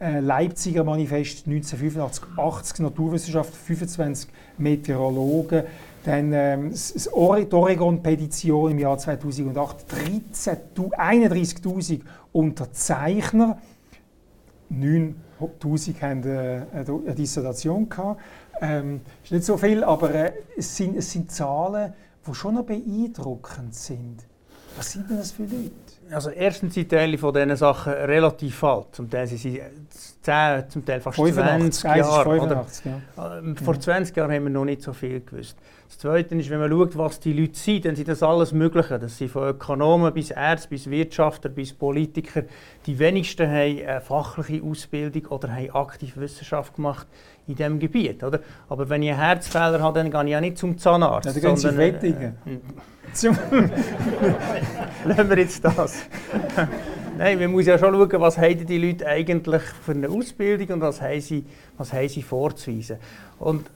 äh, 0.00 0.20
Leipziger 0.20 0.84
Manifest 0.84 1.46
1985, 1.46 2.24
80 2.36 2.80
Naturwissenschaftler, 2.80 3.56
25 3.56 4.28
Meteorologen, 4.58 5.64
Dann 6.04 6.32
ähm, 6.32 6.72
die 6.72 7.12
Oregon-Petition 7.12 8.70
im 8.70 8.78
Jahr 8.78 8.96
2008, 8.96 9.84
31.000 9.92 12.00
Unterzeichner, 12.32 13.58
9'000 14.72 16.00
haben 16.00 16.22
äh, 16.24 16.62
eine 16.72 17.14
Dissertation 17.14 17.88
gehabt. 17.88 18.20
Ähm, 18.60 19.00
ist 19.24 19.32
nicht 19.32 19.44
so 19.44 19.56
viel, 19.56 19.82
aber 19.84 20.14
äh, 20.14 20.32
es, 20.56 20.76
sind, 20.76 20.96
es 20.96 21.10
sind 21.10 21.30
Zahlen, 21.30 21.92
die 22.26 22.34
schon 22.34 22.54
noch 22.54 22.64
beeindruckend 22.64 23.74
sind. 23.74 24.18
Was 24.76 24.92
sind 24.92 25.10
denn 25.10 25.16
das 25.16 25.32
für 25.32 25.42
Leute? 25.42 25.72
Also 26.12 26.30
erstens 26.30 26.74
sind 26.74 26.90
Teile 26.90 27.16
von 27.18 27.32
diesen 27.32 27.56
Sachen 27.56 27.92
relativ 27.92 28.62
alt. 28.64 28.86
Zum 28.92 29.08
Teil 29.08 29.26
sind 29.26 29.38
sie 29.38 29.60
10, 30.22 30.68
zum 30.68 30.84
Teil 30.84 31.00
fast 31.00 31.16
85, 31.16 31.80
20 31.80 31.98
Jahre. 31.98 32.24
85, 32.24 32.84
ja. 32.86 33.38
Ähm, 33.38 33.56
vor 33.56 33.78
20 33.78 34.16
Jahren 34.16 34.32
haben 34.32 34.44
wir 34.44 34.50
noch 34.50 34.64
nicht 34.64 34.82
so 34.82 34.92
viel 34.92 35.20
gewusst. 35.20 35.56
Das 35.88 35.98
Zweite 35.98 36.34
ist, 36.36 36.50
wenn 36.50 36.60
man 36.60 36.70
schaut, 36.70 36.96
was 36.96 37.20
die 37.20 37.32
Leute 37.32 37.58
sind, 37.58 37.84
dann 37.84 37.96
sind 37.96 38.08
das 38.08 38.22
alles 38.22 38.52
Mögliche. 38.52 38.98
Das 38.98 39.18
sind 39.18 39.30
von 39.30 39.48
Ökonomen 39.48 40.12
bis 40.12 40.30
Ärzte, 40.30 40.68
bis 40.68 40.88
Wirtschaftler, 40.88 41.50
bis 41.50 41.72
Politiker. 41.72 42.42
Die 42.86 42.98
wenigsten 42.98 43.48
haben 43.48 43.86
eine 43.86 44.00
fachliche 44.00 44.62
Ausbildung 44.64 45.26
oder 45.26 45.52
haben 45.52 45.70
aktiv 45.70 46.16
Wissenschaft 46.16 46.74
gemacht 46.76 47.06
in 47.46 47.54
diesem 47.54 47.78
Gebiet. 47.78 48.22
Oder? 48.22 48.40
Aber 48.68 48.88
wenn 48.88 49.02
ich 49.02 49.10
einen 49.10 49.18
Herzfehler 49.18 49.80
habe, 49.80 50.00
dann 50.00 50.10
gehe 50.10 50.24
ich 50.24 50.30
ja 50.30 50.40
nicht 50.40 50.58
zum 50.58 50.78
Zahnarzt. 50.78 51.26
Ja, 51.26 51.32
dann 51.32 51.42
gehen 51.42 51.56
Sie 51.56 51.76
Wettingen. 51.76 52.36
Äh, 52.46 52.58
Lassen 55.04 55.30
wir 55.30 55.38
jetzt 55.38 55.64
das. 55.64 56.02
Nein, 57.18 57.38
man 57.38 57.50
muss 57.50 57.66
ja 57.66 57.76
schon 57.78 57.92
schauen, 57.92 58.20
was 58.20 58.38
haben 58.38 58.66
die 58.66 58.78
Leute 58.78 59.06
eigentlich 59.06 59.62
für 59.84 59.92
eine 59.92 60.08
Ausbildung 60.08 60.76
und 60.76 60.80
was 60.80 61.02
haben 61.02 61.20
sie, 61.20 61.44
was 61.76 61.92
haben 61.92 62.08
sie 62.08 62.22
vorzuweisen. 62.22 62.96
Und 63.38 63.66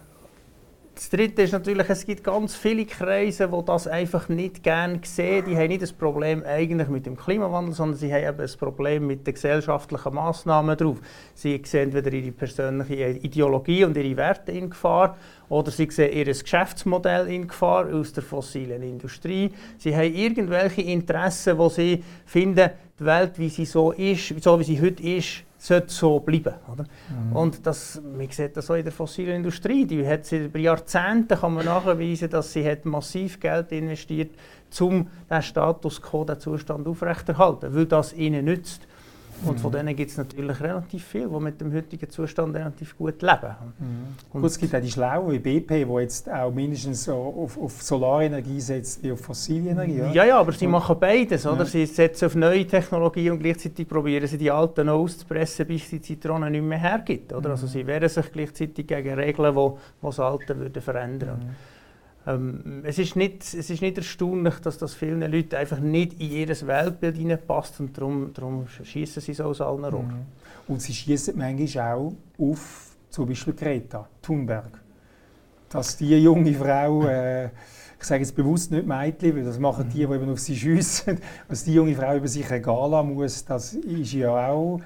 das 0.94 1.11
Dritte 1.11 1.42
ist 1.42 1.52
natürlich, 1.52 1.88
es 1.88 2.07
gibt 2.07 2.22
ganz 2.22 2.54
viele 2.54 2.87
Kreise, 2.87 3.48
die 3.48 3.64
das 3.64 3.88
einfach 3.88 4.28
nicht 4.28 4.62
gerne 4.62 5.00
sehen. 5.02 5.44
Die 5.48 5.57
haben 5.57 5.68
nicht 5.68 5.83
das 5.83 5.92
Problem 5.92 6.44
eigentlich 6.44 6.88
mit 6.88 7.04
dem 7.07 7.16
Klimawandel, 7.16 7.74
sondern 7.74 7.98
sie 7.98 8.12
haben 8.12 8.28
eben 8.28 8.40
ein 8.40 8.59
Problem 8.59 9.07
mit 9.07 9.26
den 9.26 9.35
gesellschaftlichen 9.35 10.14
Massnahmen 10.14 10.76
drauf. 10.76 10.98
Sie 11.35 11.61
sehen 11.64 11.85
entweder 11.85 12.12
ihre 12.12 12.30
persönliche 12.30 13.11
Ideologie 13.11 13.85
und 13.85 13.96
ihre 13.96 14.16
Werte 14.16 14.52
in 14.52 14.70
Gefahr 14.70 15.16
oder 15.48 15.70
sie 15.72 15.90
sehen 15.90 16.12
ihr 16.12 16.26
Geschäftsmodell 16.26 17.28
in 17.28 17.48
Gefahr 17.48 17.92
aus 17.92 18.12
der 18.12 18.22
fossilen 18.22 18.83
Industrie. 18.83 19.50
Sie 19.78 19.96
haben 19.96 20.14
irgendwelche 20.14 20.83
Interessen, 20.83 21.59
wo 21.59 21.68
sie 21.68 22.04
finden, 22.24 22.70
die 23.00 23.04
Welt, 23.04 23.38
wie 23.38 23.48
sie 23.48 23.64
so 23.64 23.90
ist, 23.90 24.40
so 24.40 24.61
wie 24.61 24.64
sie 24.64 24.80
heute 24.80 25.02
ist, 25.02 25.42
sollte 25.64 25.92
so 25.92 26.20
bleiben. 26.20 26.55
Oder? 26.70 26.85
Mhm. 27.09 27.37
Und 27.37 27.66
das, 27.66 28.00
man 28.03 28.29
sieht 28.31 28.57
das 28.57 28.70
auch 28.70 28.74
in 28.74 28.85
der 28.85 28.92
fossilen 28.92 29.37
Industrie. 29.37 29.87
Die 29.87 30.07
hat 30.07 30.27
sie 30.27 30.44
über 30.44 30.59
Jahrzehnte 30.59 31.37
kann 31.37 31.55
man 31.55 31.64
nachweisen, 31.64 32.29
dass 32.29 32.53
sie 32.53 32.68
hat 32.68 32.85
massiv 32.85 33.40
Geld 33.40 33.72
investiert, 33.72 34.33
um 34.81 35.09
den 35.31 35.42
Status 35.42 36.03
quo, 36.03 36.24
den 36.24 36.38
Zustand 36.38 36.87
aufrechterhalten, 36.87 37.74
weil 37.74 37.87
das 37.87 38.12
ihnen 38.12 38.44
nützt. 38.44 38.87
Und 39.46 39.61
von 39.61 39.72
denen 39.72 39.94
gibt 39.94 40.11
es 40.11 40.16
natürlich 40.16 40.61
relativ 40.61 41.04
viele, 41.04 41.28
die 41.28 41.40
mit 41.40 41.61
dem 41.61 41.72
heutigen 41.72 42.09
Zustand 42.11 42.54
relativ 42.54 42.96
gut 42.96 43.20
leben. 43.22 43.54
Mhm. 43.78 44.40
Gut, 44.40 44.50
es 44.50 44.59
gibt 44.59 44.74
auch 44.74 44.80
die 44.80 44.90
Schlauen 44.90 45.33
wie 45.33 45.38
BP, 45.38 45.85
die 45.85 46.00
jetzt 46.00 46.30
auch 46.30 46.52
mindestens 46.52 47.09
auf, 47.09 47.59
auf 47.59 47.83
Solarenergie 47.83 48.61
setzt 48.61 49.02
wie 49.02 49.12
auf 49.12 49.20
fossile 49.20 49.70
Energie. 49.70 49.98
Ja, 49.98 50.12
ja, 50.12 50.24
ja 50.24 50.40
aber 50.40 50.52
sie 50.52 50.66
machen 50.66 50.96
beides. 50.98 51.46
Oder? 51.46 51.59
Ja. 51.59 51.64
Sie 51.64 51.87
setzen 51.87 52.26
auf 52.26 52.35
neue 52.35 52.66
Technologie 52.66 53.30
und 53.30 53.38
gleichzeitig 53.38 53.88
probieren 53.88 54.26
sie 54.26 54.38
die 54.38 54.50
alten 54.50 54.88
auszupressen, 54.88 55.66
bis 55.66 55.90
die 55.90 56.00
Zitrone 56.00 56.50
nicht 56.50 56.62
mehr 56.62 56.78
hergibt. 56.78 57.33
Oder? 57.33 57.50
Also 57.50 57.66
sie 57.66 57.87
wehren 57.87 58.09
sich 58.09 58.30
gleichzeitig 58.33 58.87
gegen 58.87 59.14
Regeln, 59.14 59.54
die 59.54 59.70
das 60.02 60.20
Alte 60.20 60.59
würden 60.59 60.83
verändern 60.83 61.28
würden. 61.28 61.73
Mhm. 62.26 62.32
Ähm, 62.32 62.82
es, 62.84 62.98
ist 62.98 63.16
nicht, 63.16 63.42
es 63.42 63.70
ist 63.70 63.82
nicht 63.82 63.96
erstaunlich, 63.96 64.54
dass 64.60 64.78
das 64.78 64.94
vielen 64.94 65.20
Leuten 65.20 65.54
einfach 65.56 65.80
nicht 65.80 66.20
in 66.20 66.30
ihr 66.30 66.48
Weltbild 66.48 67.16
hineinpasst 67.16 67.80
und 67.80 67.96
darum, 67.96 68.32
darum 68.32 68.66
schießen 68.66 69.22
sie 69.22 69.34
so 69.34 69.44
aus 69.44 69.60
allen 69.60 69.84
Rohren. 69.84 70.06
Mhm. 70.06 70.72
Und 70.72 70.80
sie 70.80 70.94
schießen 70.94 71.37
manchmal 71.37 71.94
auch 71.94 72.14
auf 72.38 72.96
zum 73.10 73.28
Beispiel 73.28 73.54
Greta 73.54 74.08
Thunberg. 74.22 74.80
Dass 75.68 75.96
die 75.96 76.16
junge 76.22 76.52
Frau, 76.54 77.06
äh, 77.06 77.46
ich 77.46 78.04
sage 78.04 78.22
jetzt 78.22 78.34
bewusst 78.34 78.70
nicht 78.70 78.87
Mädchen, 78.87 79.37
weil 79.37 79.44
das 79.44 79.58
machen 79.58 79.88
die, 79.88 79.98
die 79.98 80.02
eben 80.02 80.30
auf 80.30 80.40
sie 80.40 80.56
schiessen, 80.56 81.18
dass 81.48 81.64
die 81.64 81.74
junge 81.74 81.94
Frau 81.94 82.16
über 82.16 82.28
sich 82.28 82.48
eine 82.50 82.60
Gala 82.60 83.02
muss, 83.02 83.44
das 83.44 83.74
ist 83.74 84.12
ja 84.12 84.48
auch 84.48 84.80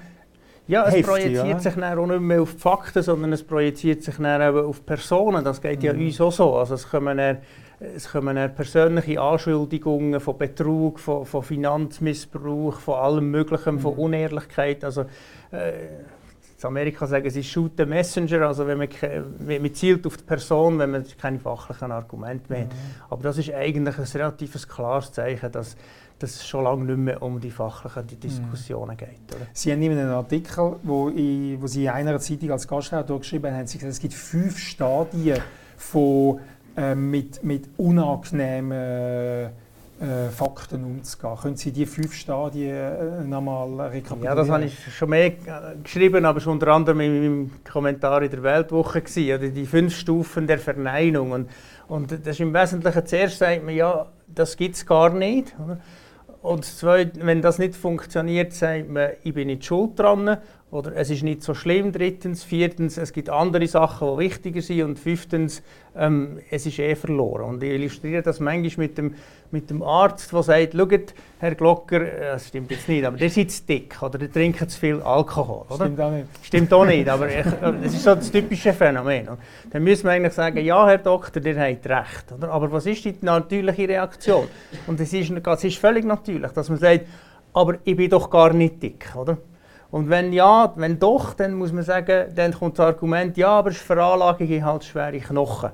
ja, 0.69 0.83
es 0.83 0.93
Heftig, 0.93 1.07
projiziert 1.07 1.47
ja. 1.47 1.59
sich 1.59 1.73
dann 1.73 1.97
auch 1.97 2.05
nicht 2.05 2.21
mehr 2.21 2.43
auf 2.43 2.53
die 2.53 2.59
Fakten, 2.59 3.01
sondern 3.01 3.33
es 3.33 3.43
projiziert 3.43 4.03
sich 4.03 4.17
dann 4.17 4.39
auch 4.39 4.67
auf 4.67 4.85
Personen. 4.85 5.43
Das 5.43 5.59
geht 5.59 5.79
mhm. 5.79 5.85
ja 5.85 5.93
uns 5.93 6.21
auch 6.21 6.31
so. 6.31 6.55
Also 6.57 6.75
es 6.75 6.87
kommen 6.87 7.17
dann, 7.17 7.39
es 7.79 8.07
kommen 8.07 8.35
dann 8.35 8.53
persönliche 8.53 9.19
Anschuldigungen 9.19 10.19
von 10.19 10.37
Betrug, 10.37 10.99
von, 10.99 11.25
von 11.25 11.41
Finanzmissbrauch, 11.41 12.75
von 12.75 12.99
allem 12.99 13.31
Möglichen, 13.31 13.75
mhm. 13.75 13.79
von 13.79 13.95
Unehrlichkeit. 13.95 14.83
Also, 14.83 15.05
äh, 15.51 15.71
in 16.61 16.65
Amerika 16.67 17.07
sagen 17.07 17.29
sie 17.31 17.43
Shoot 17.43 17.71
the 17.77 17.85
Messenger, 17.85 18.45
also 18.45 18.67
wenn 18.67 18.77
man, 18.77 18.89
wenn 19.39 19.61
man 19.63 19.73
zielt 19.73 20.05
auf 20.05 20.17
die 20.17 20.23
Person, 20.23 20.77
wenn 20.77 20.91
man 20.91 21.05
keine 21.19 21.39
fachlichen 21.39 21.91
Argumente 21.91 22.43
mehr 22.49 22.65
hat. 22.65 22.67
Mhm. 22.67 23.01
Aber 23.09 23.23
das 23.23 23.39
ist 23.39 23.51
eigentlich 23.51 23.97
ein 23.97 24.03
relativ 24.03 24.67
klares 24.67 25.11
Zeichen, 25.13 25.51
dass 25.51 25.75
dass 26.19 26.35
es 26.35 26.47
schon 26.47 26.65
lange 26.65 26.85
nicht 26.85 26.97
mehr 26.97 27.21
um 27.21 27.39
die 27.39 27.51
fachlichen 27.51 28.19
Diskussionen 28.19 28.97
geht. 28.97 29.09
Oder? 29.29 29.47
Sie 29.53 29.71
haben 29.71 29.81
in 29.81 29.97
einem 29.97 30.11
Artikel, 30.11 30.75
wo, 30.83 31.09
ich, 31.09 31.59
wo 31.61 31.67
Sie 31.67 31.85
in 31.85 31.91
einer 31.91 32.19
Zeitung 32.19 32.51
als 32.51 32.67
Gastautor 32.67 33.19
geschrieben 33.19 33.53
haben, 33.53 33.67
Sie 33.67 33.77
gesagt, 33.77 33.93
es 33.93 33.99
gibt 33.99 34.13
fünf 34.13 34.57
Stadien 34.57 35.39
von, 35.77 36.39
äh, 36.75 36.93
mit, 36.93 37.43
mit 37.43 37.69
unangenehmen 37.77 39.51
äh, 40.01 40.29
Fakten 40.29 40.83
umzugehen. 40.85 41.35
Können 41.41 41.55
Sie 41.57 41.71
die 41.71 41.85
fünf 41.85 42.13
Stadien 42.13 42.69
äh, 42.69 43.23
nochmal 43.25 43.87
rekapitulieren? 43.87 44.23
Ja, 44.23 44.35
das 44.35 44.49
habe 44.49 44.63
ich 44.65 44.95
schon 44.95 45.09
mehr 45.09 45.33
geschrieben, 45.83 46.25
aber 46.25 46.39
schon 46.39 46.53
unter 46.53 46.67
anderem 46.69 47.01
in 47.01 47.21
meinem 47.21 47.51
Kommentar 47.69 48.21
in 48.21 48.31
der 48.31 48.41
Weltwoche 48.43 49.01
gewesen, 49.01 49.35
oder 49.35 49.49
die 49.49 49.65
fünf 49.65 49.95
Stufen 49.95 50.47
der 50.47 50.59
Verneinung. 50.59 51.31
Und, 51.31 51.49
und 51.87 52.11
das 52.11 52.27
ist 52.27 52.39
im 52.39 52.53
Wesentlichen 52.53 53.05
zuerst 53.05 53.39
sagt 53.39 53.63
man, 53.63 53.75
ja, 53.75 54.05
das 54.27 54.55
gibt 54.55 54.75
es 54.75 54.85
gar 54.85 55.09
nicht. 55.09 55.53
Oder? 55.63 55.79
Und 56.41 56.63
zweitens, 56.63 57.25
wenn 57.25 57.41
das 57.41 57.59
nicht 57.59 57.75
funktioniert, 57.75 58.53
sagt 58.53 58.89
man, 58.89 59.11
ich 59.23 59.33
bin 59.33 59.47
nicht 59.47 59.65
schuld 59.65 59.99
dran 59.99 60.37
oder 60.71 60.95
es 60.95 61.09
ist 61.09 61.23
nicht 61.23 61.41
so 61.41 61.55
schlimm. 61.55 61.91
Drittens, 61.91 62.43
viertens, 62.43 62.97
es 62.97 63.11
gibt 63.11 63.29
andere 63.29 63.65
Sachen, 63.67 64.07
die 64.11 64.25
wichtiger 64.25 64.61
sind. 64.61 64.83
Und 64.83 64.99
fünftens, 64.99 65.63
ähm, 65.95 66.39
es 66.51 66.67
ist 66.67 66.77
eh 66.77 66.93
verloren. 66.95 67.45
Und 67.45 67.63
ich 67.63 67.71
illustriere 67.71 68.21
das 68.21 68.39
manchmal 68.39 68.85
mit 68.85 68.97
dem, 68.97 69.15
mit 69.49 69.71
dem 69.71 69.81
Arzt, 69.81 70.31
der 70.31 70.43
sagt, 70.43 70.75
schaut, 70.75 71.13
Herr 71.39 71.55
Glocker, 71.55 72.01
äh, 72.01 72.33
das 72.33 72.49
stimmt 72.49 72.69
jetzt 72.69 72.87
nicht, 72.87 73.03
aber 73.03 73.17
der 73.17 73.31
sitzt 73.31 73.67
dick 73.67 73.99
oder 74.03 74.19
der 74.19 74.31
trinkt 74.31 74.69
zu 74.69 74.79
viel 74.79 75.01
Alkohol. 75.01 75.65
Oder? 75.69 75.85
Stimmt 75.85 76.01
auch 76.01 76.11
nicht. 76.11 76.27
Stimmt 76.43 76.73
auch 76.73 76.85
nicht, 76.85 77.09
aber 77.09 77.29
ich, 77.29 77.45
das 77.61 77.93
ist 77.93 78.03
so 78.03 78.13
das 78.13 78.31
typische 78.31 78.71
Phänomen. 78.71 79.23
Oder? 79.23 79.37
Dann 79.71 79.83
müssen 79.83 80.03
wir 80.03 80.11
eigentlich 80.11 80.33
sagen, 80.33 80.63
ja, 80.63 80.87
Herr 80.87 80.99
Doktor, 80.99 81.39
der 81.39 81.55
hat 81.55 81.87
recht. 81.87 82.31
Oder? 82.37 82.51
Aber 82.51 82.71
was 82.71 82.85
ist 82.85 83.03
die 83.05 83.15
natürliche 83.21 83.89
Reaktion? 83.89 84.47
Und 84.85 84.99
es 84.99 85.11
ist, 85.13 85.31
es 85.31 85.63
ist 85.63 85.77
völlig 85.79 86.05
natürlich, 86.05 86.51
dass 86.51 86.69
man 86.69 86.77
sagt, 86.77 87.07
aber 87.53 87.79
ich 87.83 87.95
bin 87.95 88.11
doch 88.11 88.29
gar 88.29 88.53
nicht 88.53 88.83
dick. 88.83 89.15
Oder? 89.15 89.39
Und 89.91 90.09
wenn 90.09 90.33
ja, 90.33 90.71
wenn 90.75 90.99
doch, 90.99 91.33
dann 91.33 91.53
muss 91.53 91.71
man 91.71 91.83
sagen, 91.83 92.31
dann 92.35 92.53
kommt 92.53 92.77
das 92.77 92.85
Argument, 92.85 93.35
ja, 93.37 93.49
aber 93.49 93.69
es 93.69 93.77
ist 93.77 93.85
Veranlagung, 93.85 94.63
halt 94.63 94.83
schwere 94.83 95.19
Knochen. 95.19 95.71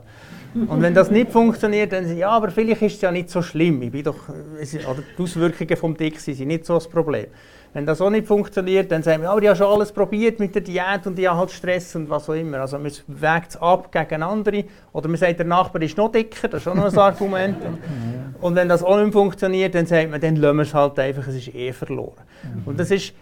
Und 0.56 0.82
wenn 0.82 0.94
das 0.94 1.12
nicht 1.12 1.32
funktioniert, 1.34 1.92
dann 1.92 2.06
sagen 2.06 2.18
ja, 2.18 2.30
aber 2.30 2.50
vielleicht 2.50 2.82
ist 2.82 2.96
es 2.96 3.02
ja 3.02 3.12
nicht 3.12 3.30
so 3.30 3.42
schlimm. 3.42 3.82
Ich 3.82 3.92
bin 3.92 4.04
doch, 4.04 4.30
oder 4.30 5.04
die 5.18 5.22
Auswirkungen 5.22 5.76
vom 5.76 5.98
Dicksein 5.98 6.34
sind 6.34 6.48
nicht 6.48 6.66
so 6.66 6.76
das 6.76 6.88
Problem. 6.88 7.26
Wenn 7.74 7.86
das 7.86 8.00
auch 8.00 8.10
nicht 8.10 8.26
funktioniert, 8.26 8.90
dann 8.90 9.04
sagen 9.04 9.22
wir, 9.22 9.26
ja, 9.28 9.38
ich 9.38 9.48
habe 9.50 9.58
schon 9.58 9.68
alles 9.68 9.92
probiert 9.92 10.40
mit 10.40 10.56
der 10.56 10.62
Diät 10.62 11.06
und 11.06 11.20
ich 11.20 11.28
habe 11.28 11.40
halt 11.40 11.52
Stress 11.52 11.94
und 11.98 12.10
was 12.10 12.30
auch 12.30 12.34
immer. 12.36 12.62
Also 12.62 12.80
man 12.80 12.90
wägt 13.08 13.50
es 13.50 13.58
ab 13.58 13.92
gegen 13.92 14.24
andere. 14.24 14.64
Oder 14.94 15.10
man 15.10 15.18
sagt, 15.18 15.40
der 15.40 15.46
Nachbar 15.46 15.82
ist 15.82 15.98
noch 15.98 16.10
dicker, 16.10 16.48
das 16.48 16.62
ist 16.62 16.70
auch 16.70 16.76
noch 16.76 16.86
ein 16.86 16.98
Argument. 16.98 17.58
Und 18.42 18.56
wenn 18.56 18.70
das 18.70 18.84
auch 18.84 18.98
nicht 18.98 19.14
funktioniert, 19.14 19.74
dann 19.76 19.86
sagt 19.86 20.12
man, 20.12 20.22
dann 20.22 20.36
lassen 20.36 20.58
wir 20.58 20.64
es 20.64 20.74
halt 20.74 21.00
einfach, 21.00 21.28
es 21.28 21.36
ist 21.36 21.56
eh 21.56 21.72
verloren. 21.74 22.22
Und 22.66 22.80
das 22.80 22.92
ist 22.92 23.14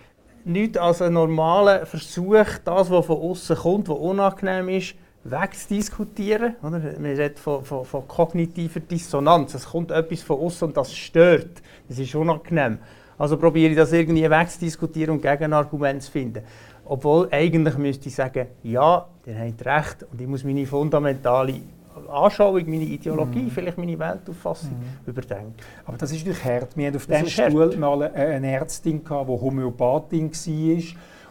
nichts 0.46 0.78
als 0.78 1.02
ein 1.02 1.14
normaler 1.14 1.86
Versuch, 1.86 2.46
das, 2.64 2.90
was 2.90 3.06
von 3.06 3.18
außen 3.18 3.56
kommt, 3.56 3.90
was 3.90 3.98
unangenehm 3.98 4.70
ist, 4.70 4.96
wegzudiskutieren. 5.24 6.56
Oder? 6.62 6.80
Man 6.80 7.06
redet 7.06 7.40
von, 7.40 7.64
von, 7.64 7.86
von 7.86 8.08
kognitiver 8.08 8.80
Dissonanz. 8.80 9.54
Es 9.54 9.66
kommt 9.66 9.92
etwas 9.92 10.22
von 10.22 10.40
außen 10.40 10.68
und 10.68 10.78
das 10.78 10.94
stört. 10.94 11.62
Das 11.88 12.00
ist 12.00 12.14
unangenehm. 12.16 12.80
Also 13.18 13.38
probiere 13.38 13.72
ich 13.72 13.78
das 13.78 13.94
irgendwie 13.94 14.30
wegzudiskutieren 14.30 15.16
und 15.16 15.22
Gegenargumente 15.22 16.06
zu 16.06 16.12
finden. 16.12 16.44
Obwohl 16.86 17.30
eigentlich 17.32 17.78
müsste 17.78 18.10
ich 18.10 18.16
sagen, 18.16 18.48
ja, 18.64 19.08
ihr 19.26 19.40
habt 19.40 19.66
recht 19.66 20.06
und 20.12 20.20
ich 20.20 20.28
muss 20.28 20.44
meine 20.44 20.66
fundamentale 20.66 21.62
Anschauung, 22.10 22.64
meine 22.66 22.84
Ideologie, 22.84 23.44
mm. 23.44 23.50
vielleicht 23.50 23.78
meine 23.78 23.98
Weltauffassung 23.98 24.72
mm. 24.72 25.10
überdenken. 25.10 25.56
Aber 25.86 25.98
das 25.98 26.12
ist 26.12 26.20
natürlich 26.20 26.44
hart. 26.44 26.78
Wir 26.78 26.88
hatten 26.88 26.98
auf 26.98 27.06
diesem 27.06 27.28
Stuhl 27.28 27.78
mal 27.78 28.04
eine 28.04 28.52
Ärztin, 28.52 29.02
die 29.04 29.10
Homöopathin 29.10 30.32
war. 30.32 30.84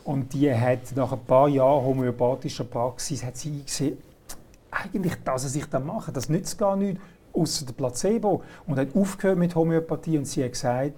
Und 0.05 0.33
die 0.33 0.53
hat 0.53 0.97
nach 0.97 1.13
ein 1.13 1.21
paar 1.21 1.49
Jahren 1.49 1.85
homöopathischer 1.85 2.65
Praxis 2.65 3.25
hat 3.25 3.37
sie 3.37 3.51
eingesehen, 3.51 3.99
eigentlich 4.71 5.15
das, 5.25 5.45
was 5.45 5.55
ich 5.55 5.67
da 5.67 5.79
mache, 5.79 6.11
das 6.13 6.29
nützt 6.29 6.59
gar 6.59 6.77
nichts, 6.77 7.01
außer 7.33 7.67
der 7.67 7.75
Placebo. 7.75 8.43
Und 8.67 8.79
hat 8.79 8.97
aufgehört 8.97 9.39
mit 9.39 9.55
Homöopathie 9.55 10.19
und 10.19 10.25
sie 10.25 10.43
hat 10.45 10.53
gesagt, 10.53 10.95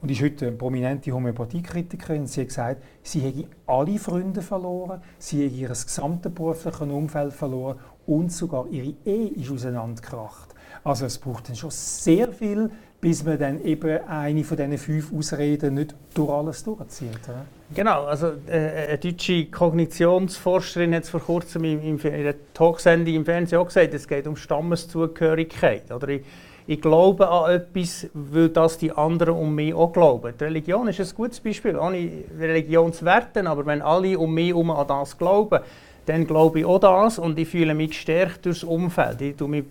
und 0.00 0.10
ist 0.10 0.22
heute 0.22 0.46
eine 0.46 0.56
prominente 0.56 1.10
Homöopathiekritikerin, 1.10 2.26
sie 2.26 2.42
hat 2.42 2.48
gesagt, 2.48 2.82
sie 3.02 3.20
hätte 3.20 3.48
alle 3.66 3.98
Freunde 3.98 4.42
verloren, 4.42 5.00
sie 5.18 5.44
hätte 5.44 5.56
ihr 5.56 5.68
gesamtes 5.68 6.32
berufliches 6.32 6.80
Umfeld 6.80 7.32
verloren 7.32 7.78
und 8.06 8.32
sogar 8.32 8.66
ihre 8.70 8.94
Ehe 9.04 9.28
ist 9.28 9.50
auseinandergekracht. 9.50 10.54
Also 10.84 11.06
es 11.06 11.18
braucht 11.18 11.48
dann 11.48 11.56
schon 11.56 11.70
sehr 11.70 12.32
viel, 12.32 12.70
bis 13.00 13.24
man 13.24 13.38
dann 13.38 13.62
eben 13.64 14.00
eine 14.06 14.44
von 14.44 14.56
diesen 14.56 14.78
fünf 14.78 15.12
Ausreden 15.12 15.74
nicht 15.74 15.94
durch 16.14 16.30
alles 16.30 16.64
durchzieht. 16.64 17.20
Oder? 17.28 17.44
Genau, 17.74 18.04
also 18.04 18.32
äh, 18.48 18.88
eine 18.88 18.98
deutsche 18.98 19.46
Kognitionsforscherin 19.46 20.94
hat 20.94 21.04
es 21.04 21.10
vor 21.10 21.20
kurzem 21.20 21.64
in, 21.64 21.82
in, 21.82 21.98
in 21.98 22.14
einer 22.14 22.34
Talksendung 22.54 23.14
im 23.14 23.24
Fernsehen 23.24 23.58
auch 23.58 23.66
gesagt, 23.66 23.92
es 23.94 24.06
geht 24.06 24.26
um 24.26 24.36
Stammeszugehörigkeit. 24.36 25.90
Oder 25.92 26.08
ich, 26.08 26.22
ich 26.68 26.80
glaube 26.80 27.28
an 27.28 27.50
etwas, 27.50 28.06
weil 28.14 28.48
das 28.48 28.78
die 28.78 28.92
anderen 28.92 29.34
um 29.34 29.54
mich 29.54 29.74
auch 29.74 29.92
glauben. 29.92 30.32
Die 30.38 30.44
Religion 30.44 30.88
ist 30.88 31.00
ein 31.00 31.08
gutes 31.14 31.40
Beispiel, 31.40 31.76
ohne 31.76 32.10
Religionswerte, 32.38 33.46
aber 33.48 33.66
wenn 33.66 33.82
alle 33.82 34.18
um 34.18 34.32
mich 34.32 34.48
herum 34.48 34.70
an 34.70 34.86
das 34.86 35.18
glauben, 35.18 35.60
dann 36.06 36.26
glaube 36.26 36.60
ich 36.60 36.64
auch 36.64 36.78
das 36.78 37.18
und 37.18 37.38
ich 37.38 37.48
fühle 37.48 37.74
mich 37.74 37.90
gestärkt 37.90 38.46
durchs 38.46 38.64
Umfeld. 38.64 39.20
Ich 39.20 39.38
mich 39.40 39.64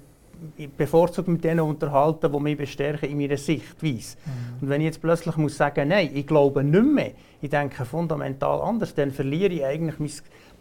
bevorzugt 0.78 1.28
mit 1.28 1.44
denen 1.44 1.62
unterhalten, 1.62 2.32
die 2.32 2.40
mich 2.40 2.58
bestärken 2.58 3.10
in 3.10 3.18
meiner 3.18 3.38
Sichtweise. 3.38 4.18
Mhm. 4.26 4.62
Und 4.62 4.70
wenn 4.70 4.82
ich 4.82 4.86
jetzt 4.86 5.02
plötzlich 5.02 5.38
muss 5.38 5.58
sagen, 5.58 5.88
nein, 5.88 6.10
ich 6.14 6.28
glaube 6.28 6.64
nicht 6.64 6.86
mehr, 6.86 7.12
ich 7.42 7.50
denke 7.50 7.86
fundamental 7.86 8.62
anders, 8.62 8.94
dann 8.94 9.12
verliere 9.12 9.54
ich 9.54 9.66
eigentlich 9.66 10.00
meine, 10.00 10.12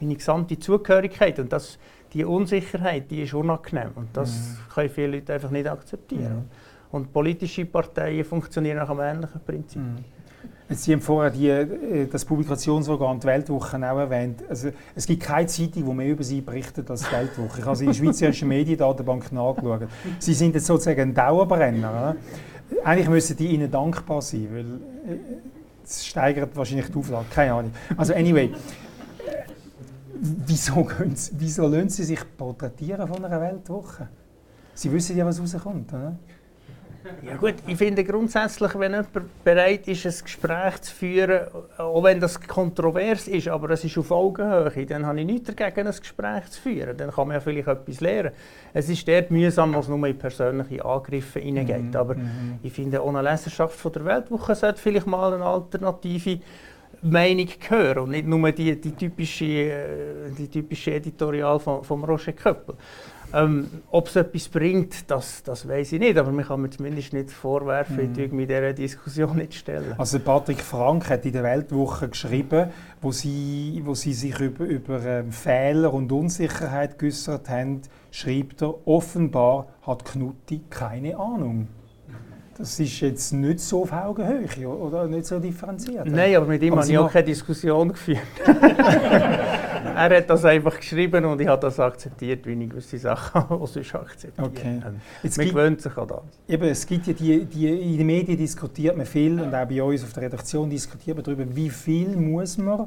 meine 0.00 0.14
gesamte 0.14 0.58
Zugehörigkeit. 0.58 1.38
Und 1.38 1.52
das, 1.52 1.78
die 2.12 2.24
Unsicherheit, 2.24 3.10
die 3.10 3.22
ist 3.22 3.34
unangenehm. 3.34 3.90
Und 3.94 4.08
das 4.12 4.30
mhm. 4.30 4.72
können 4.72 4.90
viele 4.90 5.16
Leute 5.16 5.34
einfach 5.34 5.50
nicht 5.50 5.66
akzeptieren. 5.66 6.36
Mhm. 6.36 6.50
Und 6.92 7.12
politische 7.12 7.64
Parteien 7.64 8.24
funktionieren 8.24 8.76
nach 8.76 8.90
einem 8.90 9.00
ähnlichen 9.00 9.40
Prinzip. 9.44 9.82
Sie 10.70 10.92
haben 10.92 11.00
vorher 11.02 11.30
die, 11.30 11.48
äh, 11.48 12.06
das 12.06 12.24
Publikationsorgan 12.24 13.20
die 13.20 13.26
Weltwoche 13.26 13.76
auch 13.76 13.98
erwähnt. 13.98 14.42
Also, 14.48 14.70
es 14.94 15.06
gibt 15.06 15.22
keine 15.22 15.46
Zeitung, 15.46 15.84
die 15.86 15.94
mehr 15.94 16.08
über 16.08 16.24
Sie 16.24 16.40
berichtet 16.40 16.90
als 16.90 17.02
die 17.02 17.12
Weltwoche. 17.12 17.60
Ich 17.60 17.66
habe 17.66 17.76
sie 17.76 17.84
in 17.84 17.90
der 17.90 17.98
Schweizerischen 17.98 18.48
Mediendatenbank 18.48 19.30
nachgeschaut. 19.30 19.88
Sie 20.18 20.32
sind 20.32 20.54
jetzt 20.54 20.66
sozusagen 20.66 21.00
ein 21.00 21.14
Dauerbrenner. 21.14 21.90
Oder? 21.90 22.16
Eigentlich 22.82 23.08
müssen 23.08 23.36
die 23.36 23.48
Ihnen 23.48 23.70
dankbar 23.70 24.22
sein, 24.22 24.48
weil 24.52 24.66
es 25.84 26.00
äh, 26.00 26.04
steigert 26.06 26.56
wahrscheinlich 26.56 26.86
die 26.86 26.96
Auflage. 26.96 27.26
Keine 27.30 27.52
Ahnung. 27.52 27.72
Also 27.96 28.14
anyway, 28.14 28.50
wieso, 30.46 30.88
wieso 31.32 31.66
lassen 31.66 31.90
Sie 31.90 32.04
sich 32.04 32.20
porträtieren 32.38 33.06
von 33.06 33.22
einer 33.22 33.40
Weltwoche? 33.40 34.08
Sie 34.74 34.90
wissen 34.90 35.16
ja, 35.16 35.26
was 35.26 35.40
rauskommt. 35.40 35.92
Oder? 35.92 36.16
Ja 37.22 37.36
gut, 37.36 37.54
ich 37.66 37.76
finde 37.76 38.02
grundsätzlich, 38.02 38.78
wenn 38.78 38.92
jemand 38.92 39.44
bereit 39.44 39.86
ist, 39.88 40.06
ein 40.06 40.24
Gespräch 40.24 40.80
zu 40.80 40.94
führen, 40.94 41.40
auch 41.76 42.02
wenn 42.02 42.18
das 42.18 42.40
kontrovers 42.40 43.28
ist, 43.28 43.48
aber 43.48 43.70
es 43.70 43.84
ist 43.84 43.98
auf 43.98 44.10
Augenhöhe, 44.10 44.86
dann 44.86 45.04
habe 45.04 45.20
ich 45.20 45.26
nichts 45.26 45.54
dagegen, 45.54 45.86
ein 45.86 45.94
Gespräch 45.94 46.50
zu 46.50 46.62
führen. 46.62 46.96
Dann 46.96 47.10
kann 47.10 47.28
man 47.28 47.34
ja 47.34 47.40
vielleicht 47.40 47.68
etwas 47.68 48.00
lernen. 48.00 48.32
Es 48.72 48.88
ist 48.88 49.06
dort 49.06 49.30
mühsam, 49.30 49.74
was 49.74 49.88
nur 49.88 50.06
in 50.06 50.18
persönliche 50.18 50.84
Angriffe 50.84 51.40
hineingeht. 51.40 51.90
Mhm. 51.90 51.96
Aber 51.96 52.14
mhm. 52.14 52.58
ich 52.62 52.72
finde, 52.72 53.04
ohne 53.04 53.20
Leserschaft 53.20 53.78
von 53.78 53.92
der 53.92 54.04
Weltwoche 54.04 54.54
sollte 54.54 54.80
vielleicht 54.80 55.06
mal 55.06 55.34
eine 55.34 55.44
alternative 55.44 56.40
Meinung 57.02 57.48
hören 57.68 57.98
und 57.98 58.10
nicht 58.10 58.26
nur 58.26 58.50
die, 58.50 58.80
die, 58.80 58.92
typische, 58.92 59.44
äh, 59.44 60.30
die 60.38 60.48
typische 60.48 60.94
Editorial 60.94 61.60
von, 61.60 61.84
von 61.84 62.02
Roger 62.02 62.32
Köppel. 62.32 62.76
Ähm, 63.34 63.68
Ob 63.90 64.06
es 64.06 64.16
etwas 64.16 64.48
bringt, 64.48 65.10
das, 65.10 65.42
das 65.42 65.66
weiß 65.66 65.92
ich 65.92 65.98
nicht, 66.00 66.16
aber 66.16 66.30
man 66.30 66.44
kann 66.44 66.62
mir 66.62 66.70
zumindest 66.70 67.12
nicht 67.12 67.32
vorwerfen, 67.32 68.12
mhm. 68.12 68.18
ich 68.18 68.30
mich 68.30 68.46
dieser 68.46 68.72
Diskussion 68.72 69.36
nicht 69.36 69.54
stellen. 69.54 69.94
Also 69.98 70.20
Patrick 70.20 70.60
Frank 70.60 71.10
hat 71.10 71.26
in 71.26 71.32
der 71.32 71.42
Weltwoche 71.42 72.08
geschrieben, 72.08 72.70
wo 73.00 73.10
sie, 73.10 73.82
wo 73.84 73.94
sie 73.94 74.12
sich 74.12 74.38
über, 74.38 74.64
über 74.64 75.04
ähm, 75.04 75.32
Fehler 75.32 75.92
und 75.92 76.12
Unsicherheit 76.12 76.96
geäußert 76.98 77.48
haben, 77.48 77.82
schreibt 78.12 78.62
er, 78.62 78.86
offenbar 78.86 79.66
hat 79.82 80.04
Knutti 80.04 80.60
keine 80.70 81.16
Ahnung. 81.16 81.66
Das 82.56 82.78
ist 82.78 83.00
jetzt 83.00 83.32
nicht 83.32 83.58
so 83.58 83.82
auf 83.82 83.92
Augenhöhe 83.92 84.68
oder 84.68 85.08
nicht 85.08 85.26
so 85.26 85.40
differenziert. 85.40 86.06
Nein, 86.06 86.36
aber 86.36 86.46
mit 86.46 86.62
ihm 86.62 86.76
habe 86.76 86.88
ich 86.88 86.96
auch 86.96 87.10
keine 87.10 87.24
Diskussion 87.24 87.88
geführt. 87.88 88.20
er 88.46 90.16
hat 90.16 90.30
das 90.30 90.44
einfach 90.44 90.76
geschrieben 90.76 91.24
und 91.24 91.40
ich 91.40 91.48
habe 91.48 91.60
das 91.60 91.80
akzeptiert, 91.80 92.46
wie 92.46 92.52
ich 92.52 92.70
gewisse 92.70 92.98
Sachen 92.98 93.40
auch 93.50 93.66
sonst 93.66 93.94
akzeptiere. 93.94 94.46
Okay. 94.46 94.80
Jetzt 95.22 95.36
man 95.36 95.48
gewöhnt 95.48 95.80
sich 95.80 95.96
an 95.96 96.06
das. 96.06 96.22
Eben, 96.46 96.68
es 96.68 96.86
gibt 96.86 97.06
ja 97.08 97.12
die, 97.12 97.44
die, 97.44 97.68
in 97.68 97.98
den 97.98 98.06
Medien 98.06 98.38
diskutiert 98.38 98.96
man 98.96 99.06
viel 99.06 99.40
und 99.40 99.52
auch 99.52 99.66
bei 99.66 99.82
uns 99.82 100.04
auf 100.04 100.12
der 100.12 100.24
Redaktion 100.24 100.70
diskutiert 100.70 101.16
man 101.16 101.24
darüber, 101.24 101.44
wie 101.56 101.70
viel 101.70 102.16
muss 102.16 102.56
man 102.56 102.86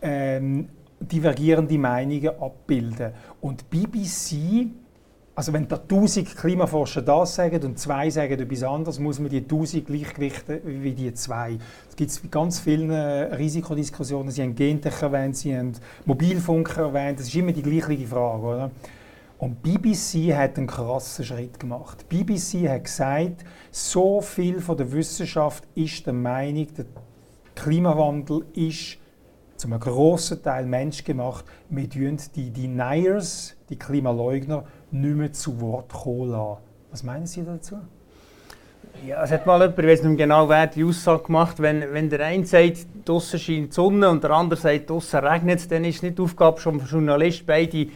ähm, 0.00 0.68
divergierende 1.00 1.76
Meinungen 1.76 2.30
abbilden. 2.40 3.12
Und 3.40 3.68
BBC 3.68 4.68
also 5.36 5.52
wenn 5.52 5.68
da 5.68 5.76
1000 5.76 6.34
Klimaforscher 6.34 7.02
das 7.02 7.34
sagen 7.34 7.62
und 7.62 7.78
zwei 7.78 8.08
sagen 8.08 8.40
etwas 8.40 8.62
anderes, 8.62 8.98
muss 8.98 9.18
man 9.18 9.28
die 9.28 9.42
1000 9.42 9.86
gleichgewichten 9.86 10.60
wie 10.64 10.94
die 10.94 11.12
zwei. 11.12 11.58
Es 11.90 11.94
gibt 11.94 12.32
ganz 12.32 12.58
viele 12.58 13.36
Risikodiskussionen. 13.36 14.30
Sie 14.30 14.40
haben 14.42 14.54
Gentech 14.54 15.02
erwähnt, 15.02 15.36
Sie 15.36 15.54
haben 15.54 15.72
Mobilfunker 16.06 16.86
erwähnt. 16.86 17.20
Das 17.20 17.26
ist 17.26 17.34
immer 17.34 17.52
die 17.52 17.62
gleiche 17.62 18.06
Frage. 18.06 18.42
Oder? 18.42 18.70
Und 19.36 19.62
BBC 19.62 20.34
hat 20.34 20.56
einen 20.56 20.66
krassen 20.66 21.22
Schritt 21.22 21.60
gemacht. 21.60 22.08
BBC 22.08 22.66
hat 22.70 22.84
gesagt, 22.84 23.44
so 23.70 24.22
viel 24.22 24.62
von 24.62 24.78
der 24.78 24.90
Wissenschaft 24.90 25.64
ist 25.74 26.06
der 26.06 26.14
Meinung, 26.14 26.66
der 26.74 26.86
Klimawandel 27.54 28.46
ist 28.54 28.96
zu 29.56 29.68
einem 29.68 29.80
grossen 29.80 30.42
Teil 30.42 30.66
menschgemacht. 30.66 31.44
Wir 31.68 31.88
die 31.88 32.50
Deniers, 32.50 33.56
die 33.68 33.76
Klimaleugner, 33.76 34.64
nicht 34.90 35.16
mehr 35.16 35.32
zu 35.32 35.60
Wort 35.60 35.92
kommen 35.92 36.30
lassen. 36.30 36.58
Was 36.90 37.02
meinen 37.02 37.26
Sie 37.26 37.44
dazu? 37.44 37.76
Ja, 39.06 39.22
es 39.22 39.30
hat 39.30 39.44
mal 39.44 39.60
jemand, 39.60 39.78
ich 39.78 39.86
weiß 39.86 40.02
nicht 40.04 40.18
genau 40.18 40.48
wer, 40.48 40.66
die 40.68 40.82
Aussage 40.82 41.24
gemacht, 41.24 41.60
wenn, 41.60 41.84
wenn 41.92 42.08
der 42.08 42.20
eine 42.20 42.46
sagt, 42.46 42.86
draußen 43.04 43.38
scheint 43.38 43.68
die 43.68 43.74
Sonne 43.74 44.08
und 44.08 44.24
der 44.24 44.30
andere 44.30 44.58
sagt, 44.58 44.88
draußen 44.88 45.20
regnet 45.20 45.58
es, 45.58 45.68
dann 45.68 45.84
ist 45.84 45.96
es 45.96 46.02
nicht 46.02 46.18
die 46.18 46.22
Aufgabe 46.22 46.58
vom 46.58 46.80
Journalist, 46.80 47.46
beide 47.46 47.88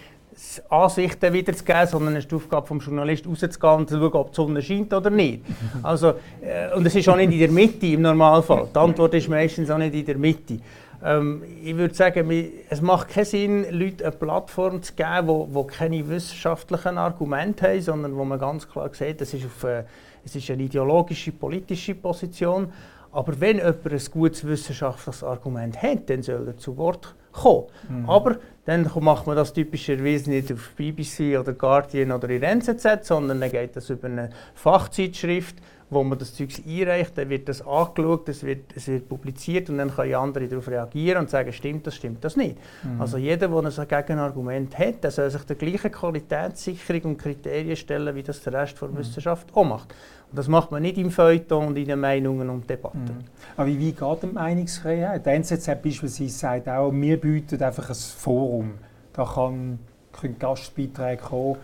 Ansichten 0.68 1.32
wiederzugeben, 1.32 1.86
sondern 1.86 2.16
es 2.16 2.24
ist 2.24 2.30
die 2.30 2.36
Aufgabe 2.36 2.74
des 2.74 2.86
Journalisten 2.86 3.28
rauszugehen 3.28 3.74
und 3.74 3.88
zu 3.88 3.98
schauen, 3.98 4.12
ob 4.12 4.30
die 4.30 4.36
Sonne 4.36 4.62
scheint 4.62 4.92
oder 4.92 5.10
nicht. 5.10 5.42
Also, 5.82 6.14
äh, 6.40 6.74
und 6.74 6.86
es 6.86 6.94
ist 6.94 7.08
auch 7.08 7.16
nicht 7.16 7.32
in 7.32 7.38
der 7.38 7.50
Mitte 7.50 7.86
im 7.86 8.02
Normalfall. 8.02 8.68
Die 8.74 8.78
Antwort 8.78 9.14
ist 9.14 9.28
meistens 9.28 9.70
auch 9.70 9.78
nicht 9.78 9.94
in 9.94 10.04
der 10.04 10.18
Mitte. 10.18 10.58
Ähm, 11.02 11.42
ich 11.62 11.76
würde 11.76 11.94
sagen, 11.94 12.30
es 12.68 12.80
macht 12.80 13.08
keinen 13.08 13.24
Sinn, 13.24 13.66
Leuten 13.70 14.02
eine 14.02 14.12
Plattform 14.12 14.82
zu 14.82 14.94
geben, 14.94 15.28
wo, 15.28 15.48
wo 15.50 15.64
keine 15.64 16.06
wissenschaftlichen 16.08 16.98
Argumente 16.98 17.68
haben, 17.68 17.80
sondern 17.80 18.16
wo 18.16 18.24
man 18.24 18.38
ganz 18.38 18.68
klar 18.68 18.90
sieht, 18.92 19.20
es 19.20 19.34
ist, 19.34 19.46
auf, 19.46 19.64
äh, 19.64 19.84
es 20.24 20.36
ist 20.36 20.50
eine 20.50 20.62
ideologische, 20.62 21.32
politische 21.32 21.94
Position. 21.94 22.72
Aber 23.12 23.40
wenn 23.40 23.56
jemand 23.56 23.86
ein 23.86 24.00
gutes 24.12 24.46
wissenschaftliches 24.46 25.24
Argument 25.24 25.82
hat, 25.82 26.08
dann 26.08 26.22
soll 26.22 26.46
er 26.46 26.56
zu 26.56 26.76
Wort 26.76 27.14
kommen. 27.32 27.66
Mhm. 27.88 28.08
Aber 28.08 28.36
dann 28.66 28.88
macht 29.00 29.26
man 29.26 29.36
das 29.36 29.52
typischerweise 29.52 30.30
nicht 30.30 30.52
auf 30.52 30.70
BBC 30.76 31.38
oder 31.38 31.52
Guardian 31.52 32.12
oder 32.12 32.28
in 32.30 32.42
NZZ, 32.42 33.06
sondern 33.06 33.40
dann 33.40 33.50
geht 33.50 33.74
das 33.74 33.90
über 33.90 34.06
eine 34.06 34.30
Fachzeitschrift 34.54 35.56
wo 35.90 36.04
man 36.04 36.18
das 36.18 36.34
Zeug 36.34 36.50
einreicht, 36.66 37.18
dann 37.18 37.28
wird 37.28 37.48
das 37.48 37.66
angeschaut, 37.66 38.28
es 38.28 38.44
wird, 38.44 38.76
es 38.76 38.86
wird 38.86 39.08
publiziert 39.08 39.68
und 39.70 39.78
dann 39.78 39.90
können 39.90 40.14
andere 40.14 40.46
darauf 40.46 40.68
reagieren 40.68 41.18
und 41.18 41.30
sagen, 41.30 41.52
stimmt 41.52 41.86
das, 41.86 41.96
stimmt 41.96 42.24
das 42.24 42.36
nicht. 42.36 42.56
Mhm. 42.84 43.00
Also 43.00 43.18
jeder, 43.18 43.48
der 43.48 43.78
ein 43.78 43.88
Gegenargument 43.88 44.78
hat, 44.78 45.02
der 45.02 45.10
soll 45.10 45.28
sich 45.30 45.42
der 45.42 45.56
gleichen 45.56 45.90
Qualitätssicherung 45.90 47.02
und 47.02 47.18
Kriterien 47.18 47.76
stellen, 47.76 48.14
wie 48.14 48.22
das 48.22 48.40
der 48.42 48.52
Rest 48.52 48.80
der 48.80 48.88
mhm. 48.88 48.98
Wissenschaft 48.98 49.48
auch 49.52 49.64
macht. 49.64 49.92
Und 50.30 50.38
das 50.38 50.46
macht 50.46 50.70
man 50.70 50.82
nicht 50.82 50.96
im 50.96 51.10
Feuilleton 51.10 51.66
und 51.66 51.76
in 51.76 51.86
den 51.86 51.98
Meinungen 51.98 52.48
und 52.50 52.70
Debatten. 52.70 53.02
Mhm. 53.02 53.24
Aber 53.56 53.66
wie 53.66 53.92
geht 53.92 54.22
die 54.22 54.26
Meinungsfreiheit? 54.26 55.26
Der 55.26 55.34
NZZ 55.34 55.66
beispielsweise 55.82 56.28
sagt 56.28 56.68
auch, 56.68 56.92
wir 56.92 57.20
bieten 57.20 57.60
einfach 57.60 57.88
ein 57.88 57.96
Forum. 57.96 58.74
Da 59.12 59.24
kann, 59.24 59.80
können 60.12 60.38
Gastbeiträge 60.38 61.22
kommen. 61.22 61.56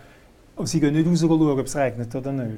Und 0.57 0.67
sie 0.67 0.81
gehen 0.81 0.95
nicht 0.95 1.07
raus 1.07 1.21
schauen, 1.21 1.59
ob 1.59 1.65
es 1.65 1.75
regnet 1.77 2.13
oder 2.13 2.33
nicht. 2.33 2.57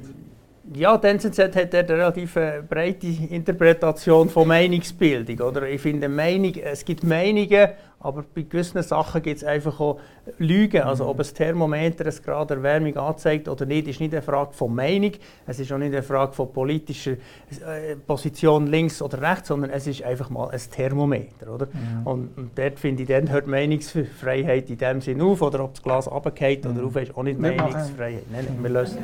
Ja, 0.72 0.94
NZZ 0.96 1.38
hat 1.38 1.74
eine 1.74 1.88
relativ 1.88 2.36
äh, 2.36 2.62
breite 2.68 3.06
Interpretation 3.06 4.28
von 4.28 4.46
Meinungsbildung. 4.46 5.40
Oder? 5.40 5.68
Ich 5.68 5.80
finde, 5.80 6.08
Meinung, 6.08 6.54
es 6.54 6.84
gibt 6.84 7.02
Meinungen 7.02 7.70
aber 8.02 8.24
bei 8.34 8.42
gewissen 8.42 8.82
Sachen 8.82 9.20
gibt 9.20 9.36
es 9.36 9.44
einfach 9.44 9.78
auch 9.78 10.00
Lügen. 10.38 10.82
Also 10.82 11.06
ob 11.06 11.20
ein 11.20 11.26
Thermometer 11.26 12.06
ein 12.06 12.14
Grad 12.24 12.50
Erwärmung 12.50 12.96
anzeigt 12.96 13.46
oder 13.46 13.66
nicht, 13.66 13.88
ist 13.88 14.00
nicht 14.00 14.14
eine 14.14 14.22
Frage 14.22 14.54
von 14.54 14.74
Meinung. 14.74 15.12
Es 15.46 15.60
ist 15.60 15.70
auch 15.70 15.76
nicht 15.76 15.92
eine 15.92 16.02
Frage 16.02 16.32
von 16.32 16.50
politischer 16.50 17.12
äh, 17.12 17.96
Position 18.06 18.68
links 18.68 19.02
oder 19.02 19.20
rechts, 19.20 19.48
sondern 19.48 19.70
es 19.70 19.86
ist 19.86 20.02
einfach 20.02 20.30
mal 20.30 20.48
ein 20.48 20.60
Thermometer. 20.70 21.54
Oder? 21.54 21.66
Mhm. 21.66 22.06
Und, 22.06 22.38
und, 22.38 22.58
dort 22.58 22.78
finde 22.78 23.02
ich, 23.02 23.08
dann 23.08 23.30
hört 23.30 23.46
Meinungsfreiheit 23.46 24.70
in 24.70 24.78
dem 24.78 25.00
Sinn 25.02 25.20
auf. 25.20 25.42
Oder 25.42 25.62
ob 25.62 25.74
das 25.74 25.82
Glas 25.82 26.10
runtergeht 26.10 26.64
mhm. 26.64 26.70
oder 26.70 26.86
auf, 26.86 26.96
ist 26.96 27.14
auch 27.14 27.22
nicht, 27.22 27.38
nicht 27.38 27.56
Meinungsfreiheit. 27.58 28.24
Nein, 28.32 28.46
nein, 28.48 28.62
wir 28.62 28.70
lösen. 28.80 28.98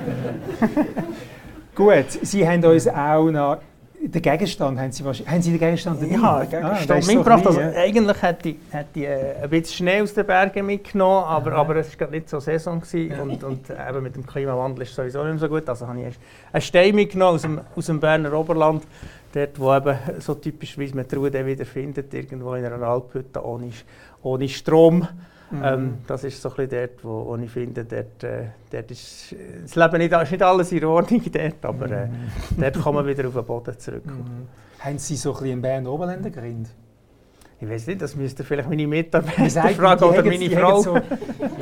Gut, 1.76 2.06
Sie 2.22 2.48
haben 2.48 2.64
uns 2.64 2.88
auch 2.88 3.30
noch 3.30 3.58
den 4.00 4.22
Gegenstand 4.22 4.78
haben 4.78 4.92
Sie. 4.92 5.04
Haben 5.04 5.42
Sie 5.42 5.50
den 5.50 5.58
Gegenstand 5.58 6.00
dabei? 6.00 6.14
Ja, 6.14 6.40
den 6.40 6.50
Gegenstand 6.50 6.90
ah, 6.90 7.06
mitgebracht. 7.06 7.42
So 7.44 7.48
also, 7.50 7.60
eigentlich 7.60 8.22
hätte 8.22 8.48
ich, 8.48 8.56
hätte 8.70 9.00
ich 9.00 9.08
ein 9.42 9.50
bisschen 9.50 9.76
Schnee 9.76 10.00
aus 10.00 10.14
den 10.14 10.26
Bergen 10.26 10.64
mitgenommen, 10.64 11.24
aber, 11.24 11.52
aber 11.52 11.76
es 11.76 12.00
war 12.00 12.08
nicht 12.08 12.30
so 12.30 12.40
Saison. 12.40 12.80
Gewesen, 12.80 13.20
und, 13.20 13.44
und 13.44 13.70
eben 13.70 14.02
mit 14.02 14.16
dem 14.16 14.26
Klimawandel 14.26 14.84
ist 14.84 14.90
es 14.90 14.96
sowieso 14.96 15.24
nicht 15.24 15.38
so 15.38 15.48
gut. 15.48 15.68
Also 15.68 15.86
habe 15.86 16.00
ich 16.00 16.14
einen 16.50 16.62
Stein 16.62 16.94
mitgenommen 16.94 17.34
aus 17.34 17.42
dem, 17.42 17.60
aus 17.76 17.86
dem 17.86 18.00
Berner 18.00 18.32
Oberland, 18.32 18.84
dort 19.34 19.60
wo 19.60 19.74
eben 19.74 19.98
so 20.18 20.34
typischerweise 20.34 20.96
man 20.96 21.06
die 21.06 21.14
Ruhe 21.14 21.46
wiederfindet, 21.46 22.14
irgendwo 22.14 22.54
in 22.54 22.64
einer 22.64 22.82
Alphütte 22.82 23.44
ohne, 23.44 23.70
ohne 24.22 24.48
Strom. 24.48 25.06
Mhm. 25.50 25.62
Ähm, 25.62 25.98
das 26.06 26.24
ist 26.24 26.42
so 26.42 26.52
ein 26.56 26.68
dort, 26.68 27.04
wo, 27.04 27.26
wo 27.26 27.36
ich 27.36 27.50
finde, 27.50 27.84
dort, 27.84 28.24
äh, 28.24 28.46
dort 28.70 28.90
ist 28.90 29.34
das 29.62 29.76
Leben 29.76 29.98
nicht, 29.98 30.12
ist 30.12 30.30
nicht 30.30 30.42
alles 30.42 30.72
in 30.72 30.84
Ordnung 30.84 31.22
dort, 31.32 31.64
aber 31.64 31.90
äh, 31.90 32.06
mhm. 32.06 32.30
dort 32.58 32.82
kann 32.82 32.94
man 32.94 33.06
wieder 33.06 33.28
auf 33.28 33.34
den 33.34 33.44
Boden 33.44 33.78
zurück. 33.78 34.06
Mhm. 34.06 34.48
Haben 34.80 34.98
Sie 34.98 35.16
so 35.16 35.30
ein 35.30 35.34
bisschen 35.34 35.52
in 35.52 35.62
Bern 35.62 35.86
Oberländer 35.86 36.30
gegründet? 36.30 36.72
Ich 37.58 37.68
weiß 37.68 37.86
nicht, 37.86 38.02
das 38.02 38.14
müsste 38.14 38.44
vielleicht 38.44 38.68
meine 38.68 38.86
Mitarbeiter 38.86 39.48
sagt, 39.50 39.72
fragen 39.76 40.04
oder 40.04 40.22
meine 40.22 40.38
die 40.38 40.50
Frau. 40.50 40.80
So, 40.80 40.98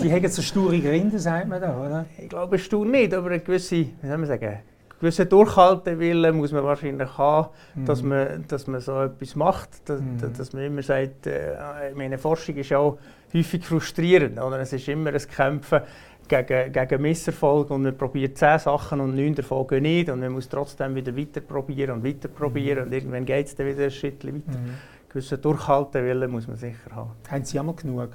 die 0.02 0.12
haben 0.12 0.28
so 0.28 0.42
sture 0.42 0.80
Gründe, 0.80 1.18
sagt 1.18 1.48
man 1.48 1.60
da, 1.60 1.78
oder? 1.78 2.06
Ich 2.18 2.28
glaube, 2.28 2.58
stur 2.58 2.84
nicht, 2.84 3.14
aber 3.14 3.28
eine 3.28 3.40
gewisse, 3.40 3.76
wie 3.76 3.90
soll 4.02 4.18
man 4.18 4.26
sagen, 4.26 4.58
gewissen 4.98 5.28
Durchhaltewillen 5.28 6.36
muss 6.36 6.52
man 6.52 6.64
wahrscheinlich 6.64 7.18
haben, 7.18 7.48
mhm. 7.74 7.84
dass, 7.84 8.02
man, 8.02 8.44
dass 8.48 8.66
man 8.66 8.80
so 8.80 9.02
etwas 9.02 9.36
macht, 9.36 9.88
dass, 9.88 10.00
mhm. 10.00 10.32
dass 10.36 10.52
man 10.52 10.64
immer 10.64 10.82
sagt, 10.82 11.26
äh, 11.26 11.54
meine 11.94 12.18
Forschung 12.18 12.56
ist 12.56 12.72
auch 12.72 12.98
häufig 13.34 13.64
frustrierend. 13.64 14.40
Oder? 14.40 14.60
Es 14.60 14.72
ist 14.72 14.88
immer 14.88 15.10
ein 15.12 15.18
Kämpfen 15.18 15.80
gegen, 16.28 16.72
gegen 16.72 17.02
Misserfolg 17.02 17.70
und 17.70 17.82
man 17.82 17.96
probiert 17.96 18.38
zehn 18.38 18.58
Sachen 18.58 19.00
und 19.00 19.14
neun 19.14 19.34
davon 19.34 19.66
gehen 19.66 19.82
nicht 19.82 20.08
und 20.08 20.20
man 20.20 20.32
muss 20.32 20.48
trotzdem 20.48 20.94
wieder 20.94 21.16
weiter 21.16 21.40
probieren 21.40 21.96
und 21.96 22.04
weiter 22.04 22.28
probieren 22.28 22.80
mhm. 22.80 22.86
und 22.86 22.92
irgendwann 22.92 23.24
geht 23.24 23.46
es 23.46 23.54
dann 23.54 23.66
wieder 23.66 23.84
ein 23.84 23.90
Schritt 23.90 24.24
weiter. 24.24 24.58
Mhm. 24.58 24.74
Gewissen 25.08 25.40
Durchhaltewillen 25.40 26.30
muss 26.30 26.48
man 26.48 26.56
sicher 26.56 26.90
haben. 26.92 27.10
Haben 27.28 27.44
Sie 27.44 27.58
einmal 27.58 27.74
genug? 27.76 28.10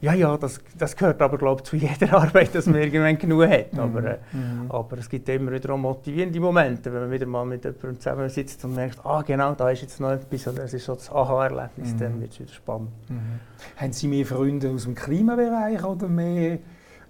Ja, 0.00 0.14
ja, 0.14 0.36
das, 0.36 0.60
das 0.76 0.94
gehört 0.94 1.20
aber 1.20 1.38
glaube 1.38 1.62
zu 1.64 1.76
jeder 1.76 2.12
Arbeit, 2.22 2.54
dass 2.54 2.66
man 2.66 2.76
irgendwann 2.76 3.18
genug 3.18 3.48
hat. 3.48 3.72
Mhm. 3.72 3.80
Aber, 3.80 4.04
äh, 4.04 4.18
mhm. 4.32 4.70
aber 4.70 4.98
es 4.98 5.08
gibt 5.08 5.28
immer 5.28 5.50
wieder 5.50 5.74
auch 5.74 5.78
motivierende 5.78 6.38
Momente, 6.38 6.92
wenn 6.92 7.00
man 7.00 7.10
wieder 7.10 7.26
mal 7.26 7.44
mit 7.44 7.64
jemandem 7.64 7.98
zusammensitzt 7.98 8.64
und 8.64 8.74
merkt, 8.76 9.04
ah 9.04 9.22
genau, 9.22 9.54
da 9.54 9.70
ist 9.70 9.82
jetzt 9.82 10.00
noch 10.00 10.12
etwas, 10.12 10.46
oder 10.46 10.64
es 10.64 10.74
ist 10.74 10.84
so 10.84 10.94
das 10.94 11.10
Aha-Erlebnis, 11.10 11.94
mhm. 11.94 11.98
dann 11.98 12.20
wird 12.20 12.32
es 12.32 12.40
wieder 12.40 12.52
spannend. 12.52 12.90
Mhm. 13.08 13.40
Haben 13.76 13.92
Sie 13.92 14.06
mehr 14.08 14.26
Freunde 14.26 14.70
aus 14.70 14.84
dem 14.84 14.94
Klimabereich 14.94 15.84
oder 15.84 16.06
mehr 16.06 16.58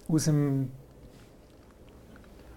aus 0.07 0.25
dem 0.25 0.71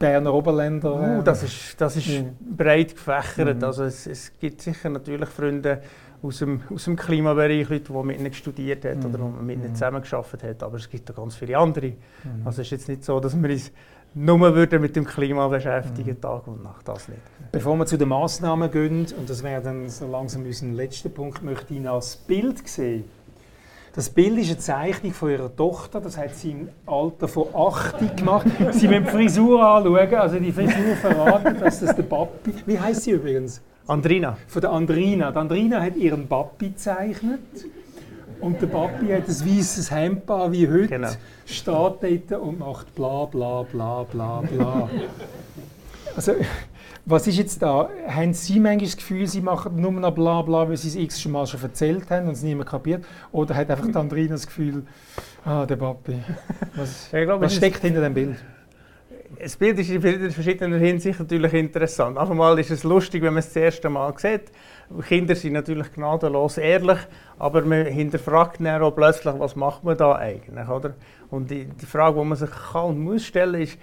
Berner 0.03 0.35
Oberländer? 0.35 1.19
Uh, 1.19 1.23
das 1.23 1.45
ist, 1.45 1.81
das 1.81 1.97
ist 1.97 2.25
breit 2.41 2.95
gefächert. 2.95 3.59
Mhm. 3.59 3.65
Also 3.65 3.85
es, 3.85 4.07
es 4.07 4.33
gibt 4.39 4.61
sicher 4.61 4.89
natürlich 4.91 5.29
Freunde, 5.29 5.81
aus 6.23 6.39
dem, 6.39 6.61
aus 6.73 6.85
dem 6.85 6.97
Klimabereich, 6.97 7.69
Leute, 7.69 7.93
die 7.93 8.03
mit 8.05 8.21
ihnen 8.21 8.33
studiert 8.33 8.85
haben 8.85 9.05
oder 9.05 9.19
mhm. 9.19 9.47
mit 9.47 9.59
ihnen 9.59 9.71
mhm. 9.71 9.75
zusammengearbeitet 9.75 10.43
haben. 10.43 10.67
Aber 10.67 10.77
es 10.77 10.91
gibt 10.91 11.11
auch 11.11 11.15
ganz 11.15 11.37
viele 11.37 11.57
andere. 11.57 11.89
Mhm. 11.89 12.45
Also 12.45 12.63
es 12.63 12.69
ist 12.69 12.71
jetzt 12.73 12.89
nicht 12.89 13.05
so, 13.05 13.21
dass 13.21 13.41
wir 13.41 13.51
uns 13.51 13.71
nur 14.15 14.55
würden 14.55 14.81
mit 14.83 14.95
dem 14.95 15.05
Klima 15.05 15.49
beschäftigen, 15.49 16.11
mhm. 16.11 16.21
Tag 16.21 16.47
und 16.47 16.63
Nacht, 16.63 16.87
das 16.87 17.09
nicht. 17.09 17.21
Bevor 17.51 17.77
wir 17.77 17.87
zu 17.87 17.97
den 17.97 18.09
Massnahmen 18.09 18.71
gehen, 18.71 19.07
und 19.17 19.31
das 19.31 19.43
wäre 19.43 19.63
dann 19.63 19.89
so 19.89 20.07
langsam 20.07 20.45
unser 20.45 20.67
letzter 20.67 21.09
Punkt, 21.09 21.43
möchte 21.43 21.75
ich 21.75 21.81
noch 21.81 21.97
das 21.97 22.17
Bild 22.17 22.67
sehen. 22.69 23.05
Das 23.95 24.09
Bild 24.09 24.39
ist 24.39 24.49
eine 24.49 24.59
Zeichnung 24.59 25.13
von 25.13 25.31
ihrer 25.31 25.55
Tochter, 25.55 26.01
das 26.01 26.17
hat 26.17 26.35
sie 26.35 26.53
im 26.53 26.69
Alter 26.87 27.29
von 27.29 27.49
80 27.55 28.17
gemacht. 28.17 28.47
sie 28.71 28.89
müssen 28.89 29.05
die 29.05 29.11
Frisur 29.11 29.63
anschauen, 29.63 30.15
also 30.15 30.39
die 30.39 30.51
Frisur 30.51 30.97
verraten, 30.97 31.61
dass 31.61 31.81
das 31.81 31.95
der 31.95 32.03
Papi... 32.05 32.55
Wie 32.65 32.81
heißt 32.81 33.03
sie 33.03 33.11
übrigens? 33.11 33.61
Andrina. 33.87 34.39
Von 34.47 34.63
der 34.63 34.71
Andrina. 34.71 35.31
Die 35.31 35.37
Andrina 35.37 35.83
hat 35.83 35.97
ihren 35.97 36.27
Papi 36.27 36.71
gezeichnet. 36.71 37.41
Und 38.41 38.63
der 38.63 38.67
Papi 38.69 39.09
hat 39.09 39.29
ein 39.29 39.59
weißes 39.59 39.91
Hemd 39.91 40.29
wie 40.29 40.69
heute, 40.69 40.89
genau. 40.89 41.11
steht 41.45 41.67
dort 42.31 42.43
und 42.43 42.59
macht 42.59 42.95
bla 42.95 43.27
bla 43.27 43.63
bla 43.63 44.05
bla 44.05 44.41
bla. 44.41 44.89
also, 46.17 46.33
was 47.05 47.27
ist 47.27 47.37
jetzt 47.37 47.63
da? 47.63 47.89
Haben 48.07 48.33
Sie 48.33 48.61
manchmal 48.61 48.87
das 48.87 48.97
Gefühl, 48.97 49.27
Sie 49.27 49.41
machen 49.41 49.81
nur 49.81 49.93
noch 49.93 50.13
bla 50.13 50.43
bla, 50.43 50.69
weil 50.69 50.77
Sie 50.77 50.89
es 50.89 50.97
x 50.97 51.25
Mal 51.27 51.47
schon 51.47 51.63
erzählt 51.63 52.09
haben 52.11 52.29
und 52.29 52.35
es 52.35 52.43
niemand 52.43 52.69
kapiert? 52.69 53.05
Oder 53.33 53.55
hat 53.57 53.71
einfach 53.71 53.95
Andrina 53.95 54.33
das 54.33 54.47
Gefühl, 54.47 54.85
ah, 55.45 55.67
der 55.67 55.77
Papi, 55.77 56.19
was, 56.77 57.09
glaube, 57.11 57.45
was 57.45 57.55
steckt 57.55 57.81
hinter 57.81 58.01
dem 58.01 58.15
Bild? 58.15 58.37
das 59.43 59.57
Bild 59.57 59.79
ist 59.79 59.91
in 59.91 60.31
verschiedenen 60.31 60.79
Hinsicht 60.79 61.19
natürlich 61.19 61.53
interessant. 61.55 62.17
Einmal 62.19 62.59
ist 62.59 62.71
es 62.71 62.85
lustig, 62.85 63.23
wenn 63.23 63.33
man 63.33 63.41
es 63.41 63.47
das 63.47 63.57
erste 63.57 63.89
Mal 63.89 64.15
sieht. 64.17 64.53
Kinder 65.09 65.35
sind 65.35 65.55
natürlich 65.55 65.93
gnadenlos 65.93 66.59
ehrlich, 66.59 66.99
aber 67.39 67.63
man 67.63 67.87
hinterfragt 67.87 68.61
dann 68.61 68.83
auch 68.83 68.93
plötzlich, 68.93 69.35
was 69.39 69.57
macht 69.57 69.85
man 69.85 69.97
da 69.97 70.15
eigentlich, 70.17 70.69
oder? 70.69 70.95
Und 71.31 71.51
die, 71.51 71.65
die 71.65 71.87
Frage, 71.87 72.21
die 72.21 72.27
man 72.27 72.37
sich 72.37 72.51
kann 72.51 72.85
und 72.85 73.01
muss 73.01 73.25
stellen, 73.25 73.61
ist, 73.63 73.79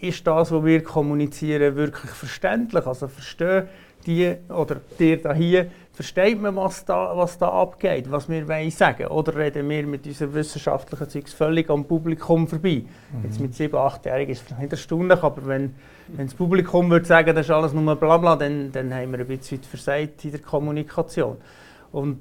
ist 0.00 0.26
das, 0.26 0.52
was 0.52 0.64
wir 0.64 0.82
kommunizieren, 0.82 1.76
wirklich 1.76 2.10
verständlich? 2.10 2.86
Also 2.86 3.08
verstehen 3.08 3.68
die 4.06 4.36
oder 4.48 4.80
dir 4.98 5.20
da 5.20 5.32
hier, 5.32 5.70
versteht 5.92 6.40
man, 6.40 6.56
was 6.56 6.84
da, 6.84 7.16
was 7.16 7.38
da 7.38 7.48
abgeht, 7.48 8.10
was 8.10 8.28
wir 8.28 8.46
wollen 8.48 8.70
sagen? 8.70 9.06
Oder 9.06 9.36
reden 9.36 9.68
wir 9.68 9.86
mit 9.86 10.06
unserem 10.06 10.34
wissenschaftlichen 10.34 11.08
Zeugs 11.08 11.32
völlig 11.32 11.70
am 11.70 11.84
Publikum 11.84 12.46
vorbei? 12.46 12.82
Mhm. 13.12 13.24
Jetzt 13.24 13.40
mit 13.40 13.54
7-, 13.54 13.70
8-Jährigen 13.72 14.32
ist 14.32 14.50
es 14.50 14.58
nicht 14.58 14.72
erstaunlich, 14.72 15.22
aber 15.22 15.46
wenn, 15.46 15.74
wenn 16.08 16.26
das 16.26 16.34
Publikum 16.34 16.90
würde 16.90 17.06
sagen, 17.06 17.34
das 17.34 17.46
ist 17.46 17.50
alles 17.50 17.72
nur 17.72 17.96
Blabla, 17.96 18.36
dann, 18.36 18.72
dann 18.72 18.92
haben 18.92 19.12
wir 19.12 19.20
ein 19.20 19.26
bisschen 19.26 19.62
versagt 19.62 20.24
in 20.24 20.32
der 20.32 20.40
Kommunikation. 20.40 21.36
Und 21.92 22.18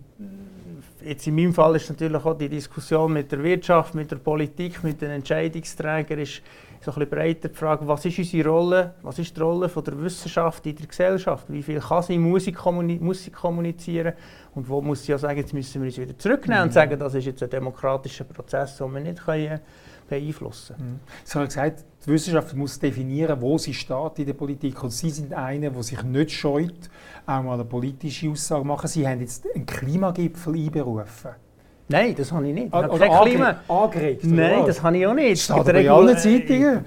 jetzt 1.04 1.26
in 1.26 1.36
meinem 1.36 1.54
Fall 1.54 1.76
ist 1.76 1.90
natürlich 1.90 2.24
auch 2.24 2.38
die 2.38 2.50
Diskussion 2.50 3.12
mit 3.12 3.32
der 3.32 3.42
Wirtschaft, 3.44 3.96
mit 3.96 4.12
der 4.12 4.18
Politik, 4.18 4.84
mit 4.84 5.02
den 5.02 5.10
Entscheidungsträgern 5.10 6.20
ist, 6.20 6.44
so 6.84 6.92
ein 6.92 6.96
bisschen 6.96 7.10
breiter 7.10 7.50
die 7.50 7.56
Frage, 7.56 7.88
was 7.88 8.04
ist 8.06 8.18
unsere 8.18 8.50
Rolle, 8.50 8.94
was 9.02 9.18
ist 9.18 9.36
die 9.36 9.42
Rolle 9.42 9.70
von 9.70 9.84
der 9.84 10.02
Wissenschaft 10.02 10.66
in 10.66 10.76
der 10.76 10.88
Gesellschaft, 10.88 11.46
wie 11.50 11.64
viel 11.64 11.80
kann 11.80 12.04
sie 12.04 12.18
Musik, 12.18 12.56
kommuni 12.56 13.00
Musik 13.00 13.34
kommunizieren 13.34 14.14
und 14.54 14.68
wo 14.68 14.82
muss 14.82 15.04
sie 15.04 15.14
ja 15.14 15.18
sagen, 15.18 15.40
jetzt 15.40 15.54
müssen 15.54 15.82
wir 15.82 15.88
uns 15.88 15.98
wieder 15.98 16.18
zurücknehmen 16.18 16.64
mhm. 16.64 16.68
und 16.68 16.74
sagen, 16.74 17.00
das 17.00 17.14
ist 17.16 17.26
jetzt 17.26 17.42
ein 17.42 17.50
demokratischer 17.50 18.26
Prozess, 18.26 18.78
den 18.78 18.94
wir 18.94 19.00
nicht 19.00 19.24
können 19.24 19.62
beeinflussen 20.10 20.76
können. 20.76 20.92
Mhm. 20.92 21.00
Sie 21.24 21.40
haben 21.40 21.46
gesagt, 21.46 21.86
die 22.06 22.12
Wissenschaft 22.12 22.54
muss 22.54 22.78
definieren, 22.78 23.40
wo 23.40 23.58
sie 23.58 23.74
steht 23.74 24.20
in 24.20 24.26
der 24.26 24.34
Politik 24.34 24.84
und 24.84 24.92
Sie 24.92 25.10
sind 25.10 25.34
einer, 25.34 25.70
der 25.70 25.84
sich 25.84 26.04
nicht 26.04 26.32
scheut, 26.32 26.90
auch 27.26 27.42
mal 27.42 27.54
eine 27.54 27.66
politische 27.66 28.30
Aussage 28.30 28.62
zu 28.62 28.68
machen. 28.68 28.88
Sie 28.88 29.08
haben 29.08 29.22
jetzt 29.22 29.46
einen 29.56 29.66
Klimagipfel 29.66 30.54
einberufen. 30.54 31.32
Nein, 31.88 32.16
das 32.18 32.32
habe 32.32 32.48
ich 32.48 32.54
nicht. 32.54 32.68
Ich 32.68 32.74
habe 32.74 32.98
kein 32.98 33.22
Klima. 33.22 33.56
Angeregt, 33.68 34.24
Nein, 34.24 34.66
das 34.66 34.82
habe 34.82 34.98
ich 34.98 35.08
auch 35.08 35.14
nicht. 35.14 35.42
Steht 35.42 35.66
bei 35.66 35.90
allen 35.90 36.18
Zeitungen. 36.18 36.86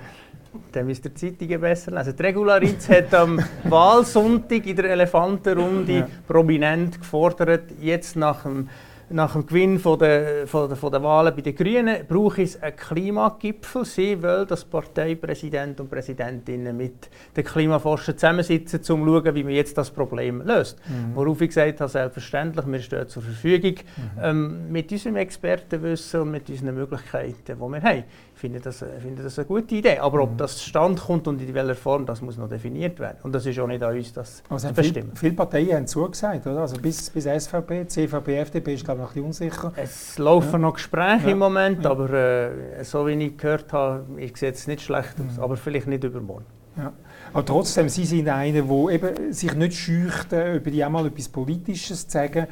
Dann 0.73 0.87
müsst 0.87 1.05
ihr 1.05 1.11
die 1.11 1.17
Zeitungen 1.17 1.61
besser 1.61 1.91
lesen. 1.93 2.15
Die 2.17 2.23
Regularitz 2.23 2.89
hat 2.89 3.13
am 3.15 3.39
Wahlsonntag 3.65 4.67
in 4.67 4.77
der 4.77 4.87
Elefantenrunde 4.87 5.93
ja. 5.93 6.09
prominent 6.27 6.99
gefordert, 6.99 7.65
jetzt 7.81 8.17
nach 8.17 8.43
dem 8.43 8.69
nach 9.09 9.33
dem 9.33 9.47
Gewinn 9.47 9.79
von 9.79 9.99
der, 9.99 10.47
von 10.47 10.69
der, 10.69 10.77
von 10.77 10.91
der 10.91 11.03
Wahlen 11.03 11.35
bei 11.35 11.41
den 11.41 11.55
Grünen 11.55 12.07
brauche 12.09 12.43
es 12.43 12.61
einen 12.61 12.75
Klimagipfel. 12.75 13.85
Sie 13.85 14.21
wollen, 14.21 14.47
dass 14.47 14.65
Parteipräsident 14.65 15.81
und 15.81 15.89
Präsidentinnen 15.89 16.77
mit 16.77 17.09
den 17.37 17.45
Klimaforschern 17.45 18.19
zusammensitzen, 18.19 18.81
um 18.81 18.85
zu 18.85 18.97
schauen, 18.97 19.35
wie 19.35 19.45
man 19.45 19.53
jetzt 19.53 19.79
das 19.79 19.91
Problem 19.91 20.43
löst. 20.43 20.79
Mhm. 20.89 21.15
Worauf 21.15 21.41
ich 21.41 21.49
gesagt 21.49 21.81
habe, 21.81 21.91
selbstverständlich, 21.91 22.67
wir 22.67 22.81
stehen 22.81 23.09
zur 23.09 23.23
Verfügung 23.23 23.75
mhm. 23.97 24.21
ähm, 24.23 24.73
mit 24.73 24.91
unserem 24.91 25.17
Expertenwissen 25.17 26.23
und 26.23 26.31
mit 26.33 26.51
unseren 26.51 26.75
Möglichkeiten, 26.75 27.37
die 27.47 27.55
wir 27.55 27.83
haben. 27.83 28.05
Ich 28.37 28.41
finde 28.41 28.61
das, 28.61 28.85
finde 29.01 29.23
das 29.23 29.39
eine 29.39 29.47
gute 29.47 29.75
Idee. 29.75 29.99
Aber 29.99 30.23
ob 30.23 30.33
mhm. 30.33 30.37
das 30.37 30.59
zustande 30.59 31.01
kommt 31.01 31.27
und 31.27 31.41
in 31.41 31.55
welcher 31.55 31.75
Form, 31.75 32.05
das 32.05 32.21
muss 32.21 32.37
noch 32.37 32.51
definiert 32.51 33.01
werden. 33.01 33.17
Und 33.23 33.35
das 33.35 33.47
ist 33.47 33.59
auch 33.59 33.67
nicht 33.67 33.83
an 33.83 33.97
uns, 33.97 34.13
das 34.13 34.43
also 34.51 34.69
zu 34.69 34.75
bestimmen. 34.75 35.13
Viele, 35.15 35.19
viele 35.19 35.33
Parteien 35.33 35.75
haben 35.75 35.87
zugesagt, 35.87 36.47
oder? 36.47 36.61
Also 36.61 36.77
bis, 36.77 37.09
bis 37.09 37.25
SVP, 37.25 37.87
CVP, 37.89 38.37
FDP 38.41 38.75
ist 38.75 38.85
glaube 38.85 39.01
ich 39.01 39.05
noch 39.05 39.11
ein 39.17 39.31
bisschen 39.33 39.49
unsicher. 39.49 39.73
Es 39.75 40.19
laufen 40.19 40.53
ja. 40.53 40.59
noch 40.59 40.75
Gespräche 40.75 41.25
ja. 41.25 41.33
im 41.33 41.39
Moment, 41.39 41.83
ja. 41.83 41.91
aber 41.91 42.11
äh, 42.11 42.85
so 42.85 43.07
wie 43.07 43.13
ich 43.13 43.39
gehört 43.39 43.73
habe, 43.73 44.05
ich 44.19 44.37
sehe 44.37 44.51
es 44.51 44.67
nicht 44.67 44.83
schlecht 44.83 45.15
aus, 45.19 45.39
mhm. 45.39 45.43
aber 45.43 45.57
vielleicht 45.57 45.87
nicht 45.87 46.05
übermorgen. 46.05 46.45
Ja. 46.77 46.93
Aber 47.33 47.45
trotzdem, 47.47 47.89
Sie 47.89 48.05
sind 48.05 48.29
einer, 48.29 48.63
der 48.63 48.89
eben 48.91 49.33
sich 49.33 49.55
nicht 49.55 49.79
scheucht, 49.79 50.35
äh, 50.35 50.57
über 50.57 50.71
die 50.71 50.85
einmal 50.85 51.07
etwas 51.07 51.31
Politisches 51.31 52.07
zu 52.07 52.13
sagen. 52.13 52.49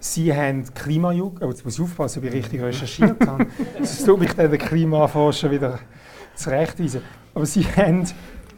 Sie 0.00 0.32
haben 0.34 0.64
Klimajugend, 0.74 1.42
oh, 1.42 1.48
jetzt 1.48 1.64
muss 1.64 1.74
ich 1.74 1.80
aufpassen, 1.80 2.20
ob 2.20 2.26
ich 2.26 2.32
richtig 2.32 2.62
recherchiert 2.62 3.26
habe. 3.26 3.46
Es 3.80 4.04
tut 4.04 4.20
mich 4.20 4.32
dann 4.32 4.50
der 4.50 4.58
Klimaforscher 4.58 5.50
wieder 5.50 5.80
zurechtweisen. 6.34 7.02
Aber 7.34 7.46
Sie 7.46 7.64
haben 7.64 8.04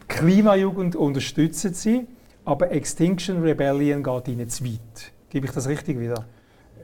Klimajugend 0.09 0.97
unterstützen 0.97 1.73
Sie, 1.73 2.07
aber 2.45 2.71
Extinction 2.73 3.43
Rebellion 3.43 4.03
geht 4.03 4.29
Ihnen 4.29 4.49
zu 4.49 4.65
weit. 4.65 5.13
Gebe 5.31 5.47
ich 5.47 5.53
das 5.53 5.69
richtig 5.69 5.99
wieder? 5.99 6.27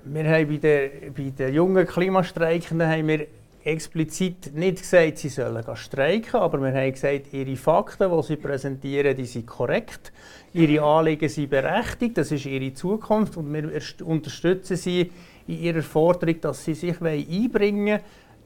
Wir 0.04 0.24
haben 0.24 0.48
bei 0.48 0.57
den, 0.57 1.12
bei 1.12 1.30
den 1.30 1.52
jungen 1.52 1.86
Klimastreikenden 1.86 2.88
haben 2.88 3.09
wir 3.09 3.26
explizit 3.66 4.54
nicht 4.54 4.78
gesagt, 4.78 5.18
sie 5.18 5.28
sollen 5.28 5.64
streiken, 5.74 6.38
aber 6.38 6.61
wir 6.61 6.72
haben 6.72 6.92
gesagt, 6.92 7.32
ihre 7.32 7.57
Fakten, 7.57 8.11
die 8.11 8.22
sie 8.22 8.36
präsentieren, 8.36 9.16
die 9.16 9.24
sind 9.24 9.46
korrekt, 9.46 10.12
ihre 10.57 10.84
Anliegen 10.84 11.28
sind 11.28 11.50
berechtigt, 11.50 12.18
das 12.18 12.32
ist 12.32 12.46
ihre 12.46 12.72
Zukunft 12.72 13.36
und 13.36 13.52
wir 13.52 13.70
unterstützen 14.04 14.76
sie 14.76 15.11
in 15.46 15.62
ihrer 15.62 15.82
Forderung, 15.82 16.40
dass 16.40 16.64
sie 16.64 16.74
sich 16.74 17.00
einbringen 17.00 17.86
wollen 17.86 18.00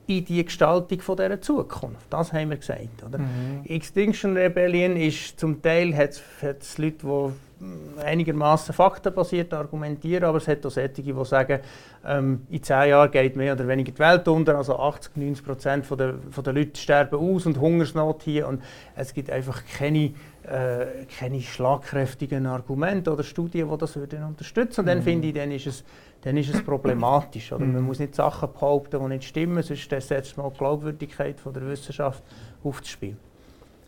in 0.07 0.25
die 0.25 0.45
Gestaltung 0.45 1.01
von 1.01 1.17
dieser 1.17 1.41
Zukunft. 1.41 2.07
Das 2.11 2.33
haben 2.33 2.51
wir 2.51 2.57
gesagt. 2.57 3.05
Oder? 3.07 3.19
Mhm. 3.19 3.65
Extinction 3.65 4.37
Rebellion 4.37 4.97
ist 4.97 5.39
zum 5.39 5.63
Teil 5.63 5.97
hat 5.97 6.21
es 6.43 6.79
Leute, 6.79 6.97
die 7.03 8.03
einigermaßen 8.03 8.75
faktenbasiert 8.75 9.53
argumentieren, 9.53 10.25
aber 10.25 10.39
es 10.39 10.49
hat 10.49 10.65
auch 10.65 10.71
solche, 10.71 11.03
die 11.03 11.15
sagen, 11.25 11.61
ähm, 12.07 12.47
in 12.49 12.63
zehn 12.63 12.89
Jahren 12.89 13.11
geht 13.11 13.37
mehr 13.37 13.53
oder 13.53 13.69
weniger 13.69 13.93
die 13.93 13.99
Welt 13.99 14.27
unter, 14.29 14.57
also 14.57 14.79
80, 14.79 15.17
90 15.17 15.45
Prozent 15.45 15.87
von 15.87 15.99
der, 15.99 16.15
von 16.31 16.43
der 16.43 16.55
Leute 16.55 16.81
sterben 16.81 17.17
aus 17.19 17.45
und 17.45 17.61
Hungersnot 17.61 18.23
hier 18.23 18.49
und 18.49 18.63
es 18.97 19.13
gibt 19.13 19.31
einfach 19.31 19.63
keine, 19.79 20.13
äh, 20.45 21.05
keine 21.19 21.41
schlagkräftigen 21.41 22.47
Argumente 22.47 23.13
oder 23.13 23.23
Studien, 23.23 23.69
die 23.71 23.77
das 23.77 23.97
würden 23.97 24.25
unterstützen. 24.25 24.81
Und 24.81 24.87
dann 24.87 24.99
mhm. 24.99 25.03
finde 25.03 25.29
ich, 25.29 25.35
dann 25.35 25.51
ist 25.51 25.67
es, 25.67 25.85
dann 26.23 26.37
ist 26.37 26.55
es 26.55 26.63
problematisch. 26.65 27.53
Oder? 27.53 27.65
Man 27.65 27.81
mhm. 27.81 27.87
muss 27.87 27.99
nicht 27.99 28.15
Sachen 28.15 28.53
behaupten, 28.53 29.01
die 29.01 29.09
nicht 29.09 29.25
stimmen, 29.25 29.63
sonst 29.63 29.91
setzt 29.91 30.37
man 30.37 30.51
die 30.51 30.59
Glaubwürdigkeit 30.59 31.41
von 31.41 31.53
der 31.53 31.67
Wissenschaft 31.67 32.23
aufs 32.65 32.89
Spiel. 32.89 33.17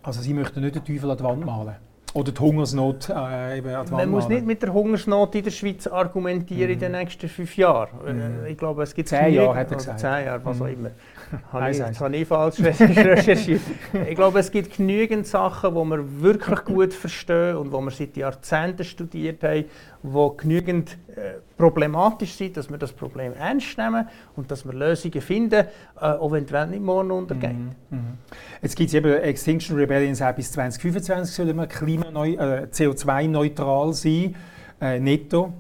Also 0.03 0.21
Sie 0.21 0.35
möchten 0.35 0.61
nicht 0.61 0.75
den 0.75 0.85
Teufel 0.85 1.11
an 1.11 1.17
die 1.17 1.25
Wand 1.25 1.47
malen? 1.47 1.77
Oder 2.15 2.33
die 2.33 2.41
Hungersnot 2.41 3.09
äh, 3.09 3.59
eben 3.59 3.75
an 3.75 3.87
Man 3.91 4.11
muss 4.11 4.29
nicht 4.29 4.45
mit 4.45 4.63
der 4.63 4.73
Hungersnot 4.73 5.35
in 5.35 5.45
der 5.45 5.51
Schweiz 5.51 5.87
argumentieren 5.87 6.69
mm. 6.69 6.73
in 6.73 6.79
den 6.79 6.93
mhm. 6.93 6.99
nächsten 6.99 7.29
fünf 7.29 7.57
Jahren. 7.57 7.89
Mm. 8.05 8.47
Ich 8.47 8.59
glaube, 8.59 8.83
es 8.83 8.95
gibt 8.95 9.09
zehn 9.09 9.33
Jahre, 9.33 9.55
hat 9.55 9.71
er 9.71 9.77
gesagt. 9.79 10.01
Zehn 10.01 10.27
Jahre, 10.27 10.45
was 10.45 10.61
auch 10.61 10.67
immer. 10.67 10.91
habe 11.53 11.71
ich, 11.71 11.79
das 11.79 12.01
habe 12.01 12.17
ich 12.17 12.29
falsch 12.29 12.61
recherchiert. 12.61 13.63
ich 14.09 14.15
glaube, 14.15 14.41
es 14.41 14.51
gibt 14.51 14.77
genügend 14.77 15.27
Sachen, 15.27 15.75
die 15.75 15.81
wir 15.81 16.23
wirklich 16.23 16.65
gut 16.65 16.93
verstehen 16.93 17.57
und 17.57 17.73
die 17.73 17.79
wir 17.79 17.91
seit 17.91 18.17
Jahrzehnten 18.17 18.85
studiert 18.85 19.43
haben, 19.43 19.65
die 20.03 20.31
genügend 20.37 20.99
äh, 21.17 21.39
problematisch 21.63 22.33
sind, 22.33 22.57
dass 22.57 22.69
wir 22.69 22.77
das 22.77 22.93
Problem 22.93 23.35
ernst 23.35 23.79
nehmen 23.79 24.09
und 24.35 24.51
dass 24.51 24.65
wir 24.65 24.73
Lösungen 24.73 25.21
finden, 25.21 25.65
äh, 25.65 25.69
auch 26.01 26.33
wenn 26.33 26.45
die 26.45 26.53
Welt 26.53 26.71
nicht 26.71 26.83
morgen 26.83 27.13
untergeht. 27.13 27.57
Mhm. 27.57 27.75
Mhm. 27.91 28.19
Jetzt 28.61 28.75
gibt 28.75 28.89
es 28.89 28.95
eben 28.95 29.13
Extinction 29.13 29.77
Rebellion 29.77 30.17
sagt, 30.17 30.37
bis 30.37 30.51
2025 30.51 31.33
sollen 31.33 31.57
wir 31.57 31.63
äh, 31.63 32.67
CO2-neutral 32.67 33.93
sein, 33.93 34.35
äh, 34.81 34.99
netto. 34.99 35.53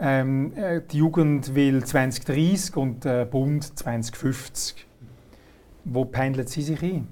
Ähm, 0.00 0.52
äh, 0.56 0.80
die 0.90 0.98
Jugend 0.98 1.54
will 1.54 1.84
2030 1.84 2.76
und 2.76 3.04
der 3.04 3.24
Bund 3.24 3.78
2050. 3.78 4.84
Wo 5.84 6.04
pendeln 6.04 6.48
Sie 6.48 6.62
sich 6.62 6.82
ein? 6.82 7.06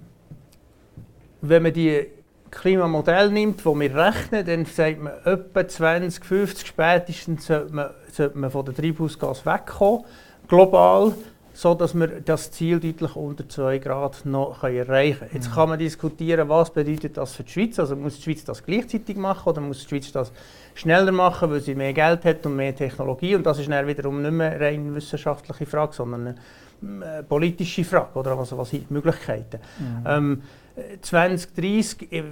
Wenn 1.43 1.63
man 1.63 1.73
die 1.73 2.09
Klimamodell 2.53 3.31
nimmt, 3.31 3.65
wo 3.65 3.79
wir 3.81 3.97
rechnen, 3.97 4.45
dann 4.45 4.67
sagt 4.67 5.03
man, 5.03 5.15
etwa 5.25 5.67
2050 5.67 6.69
spätestens 6.69 7.47
sollte 7.47 7.75
man, 7.75 7.91
sollte 8.15 8.39
man 8.39 8.51
von 8.51 8.65
den 8.65 8.75
Treibhausgas 8.75 9.45
wegkommen, 9.47 10.05
global, 10.49 11.15
so 11.55 11.75
dass 11.75 11.95
wir 11.95 12.21
das 12.21 12.51
Ziel 12.51 12.81
deutlich 12.81 13.15
unter 13.15 13.49
2 13.49 13.79
Grad 13.79 14.25
noch 14.25 14.63
erreichen 14.65 15.19
können. 15.19 15.31
Jetzt 15.35 15.51
mhm. 15.51 15.55
kann 15.55 15.69
man 15.69 15.79
diskutieren, 15.79 16.49
was 16.49 16.71
bedeutet 16.71 17.17
das 17.17 17.35
für 17.35 17.43
die 17.43 17.51
Schweiz. 17.51 17.79
Also 17.79 17.95
muss 17.95 18.17
die 18.17 18.23
Schweiz 18.23 18.45
das 18.45 18.65
gleichzeitig 18.65 19.17
machen 19.17 19.49
oder 19.49 19.61
muss 19.61 19.83
die 19.83 19.89
Schweiz 19.89 20.13
das 20.13 20.33
schneller 20.75 21.13
machen, 21.13 21.51
weil 21.51 21.61
sie 21.61 21.75
mehr 21.75 21.93
Geld 21.93 22.25
hat 22.25 22.47
und 22.47 22.57
mehr 22.57 22.75
Technologie. 22.75 23.35
Und 23.35 23.45
das 23.45 23.59
ist 23.59 23.71
dann 23.71 23.87
wiederum 23.87 24.23
nicht 24.23 24.33
mehr 24.33 24.53
eine 24.53 24.61
rein 24.61 24.95
wissenschaftliche 24.95 25.67
Frage, 25.67 25.93
sondern 25.93 26.39
eine 26.83 27.19
äh, 27.19 27.23
politische 27.23 27.85
Frage. 27.85 28.19
Oder? 28.19 28.39
Also, 28.39 28.57
was 28.57 28.71
sind 28.71 28.89
die 28.89 28.95
Möglichkeiten? 28.95 29.59
Mhm. 29.79 30.07
Ähm, 30.07 30.43
2030 31.03 32.13
äh, 32.13 32.23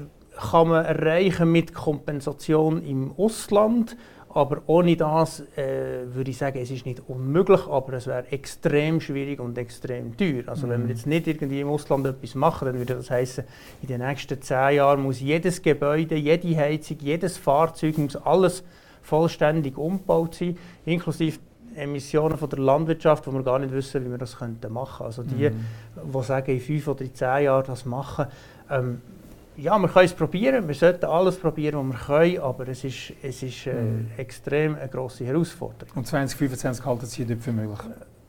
kann 0.50 0.68
man 0.68 0.84
erreichen 0.84 1.52
mit 1.52 1.74
Kompensation 1.74 2.82
im 2.82 3.12
Ausland 3.18 3.96
aber 4.32 4.62
ohne 4.66 4.96
das 4.96 5.40
äh, 5.56 6.04
würde 6.12 6.30
ich 6.30 6.38
sagen, 6.38 6.58
es 6.60 6.70
ist 6.70 6.86
nicht 6.86 7.02
unmöglich, 7.08 7.66
aber 7.66 7.94
es 7.94 8.06
wäre 8.06 8.30
extrem 8.30 9.00
schwierig 9.00 9.40
und 9.40 9.58
extrem 9.58 10.16
teuer. 10.16 10.44
Also 10.46 10.66
mhm. 10.66 10.70
wenn 10.70 10.80
wir 10.80 10.84
mhm. 10.84 10.90
jetzt 10.90 11.06
nicht 11.06 11.26
irgendwie 11.26 11.60
im 11.60 11.68
Ausland 11.68 12.06
etwas 12.06 12.36
machen, 12.36 12.66
dann 12.66 12.78
würde 12.78 12.94
das 12.94 13.10
heißen, 13.10 13.44
in 13.82 13.88
den 13.88 14.00
nächsten 14.00 14.40
zehn 14.40 14.76
Jahren 14.76 15.02
muss 15.02 15.20
jedes 15.20 15.60
Gebäude, 15.60 16.14
jede 16.14 16.56
Heizung, 16.56 16.98
jedes 17.00 17.38
Fahrzeug, 17.38 17.98
muss 17.98 18.14
alles 18.14 18.62
vollständig 19.02 19.76
umgebaut 19.76 20.36
sein, 20.36 20.56
inklusive 20.84 21.38
Emissionen 21.74 22.36
von 22.36 22.48
der 22.48 22.58
Landwirtschaft, 22.60 23.26
wo 23.26 23.32
wir 23.32 23.42
gar 23.42 23.58
nicht 23.58 23.72
wissen, 23.72 24.04
wie 24.04 24.10
wir 24.10 24.18
das 24.18 24.34
machen 24.34 24.60
könnten. 24.60 25.04
Also 25.04 25.22
die, 25.24 25.50
mhm. 25.50 25.64
die 26.12 26.22
sagen, 26.22 26.52
in 26.52 26.60
fünf 26.60 26.86
oder 26.86 27.12
zehn 27.12 27.44
Jahren 27.44 27.64
das 27.66 27.84
machen, 27.84 28.26
ähm, 28.70 29.00
ja, 29.56 29.78
wir 29.78 29.88
können 29.88 30.06
es 30.06 30.14
probieren, 30.14 30.66
wir 30.66 30.74
sollten 30.74 31.04
alles 31.06 31.36
probieren, 31.36 31.90
was 31.90 32.08
wir 32.08 32.16
können, 32.16 32.38
aber 32.38 32.68
es 32.68 32.84
ist, 32.84 33.12
es 33.22 33.42
ist 33.42 33.66
äh, 33.66 33.74
mm. 33.74 34.10
extrem 34.16 34.76
eine 34.76 34.88
grosse 34.88 35.24
Herausforderung. 35.24 35.94
Und 35.94 36.06
2025 36.06 36.84
halten 36.84 37.06
Sie 37.06 37.24
nicht 37.24 37.42
für 37.42 37.52
möglich? 37.52 37.78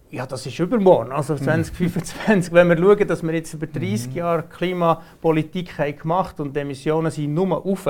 Ja, 0.09 0.25
das 0.25 0.45
ist 0.45 0.59
übermorgen. 0.59 1.11
Also 1.11 1.35
2025, 1.35 2.51
mm. 2.51 2.55
wenn 2.55 2.69
wir 2.69 2.77
schauen, 2.77 3.07
dass 3.07 3.23
wir 3.23 3.33
jetzt 3.33 3.53
über 3.53 3.67
30 3.67 4.09
mm. 4.09 4.17
Jahre 4.17 4.43
Klimapolitik 4.43 5.77
haben 5.77 5.95
gemacht 5.95 6.39
und 6.39 6.55
die 6.55 6.59
Emissionen 6.59 7.11
sind 7.11 7.33
nur 7.33 7.65
auf, 7.65 7.87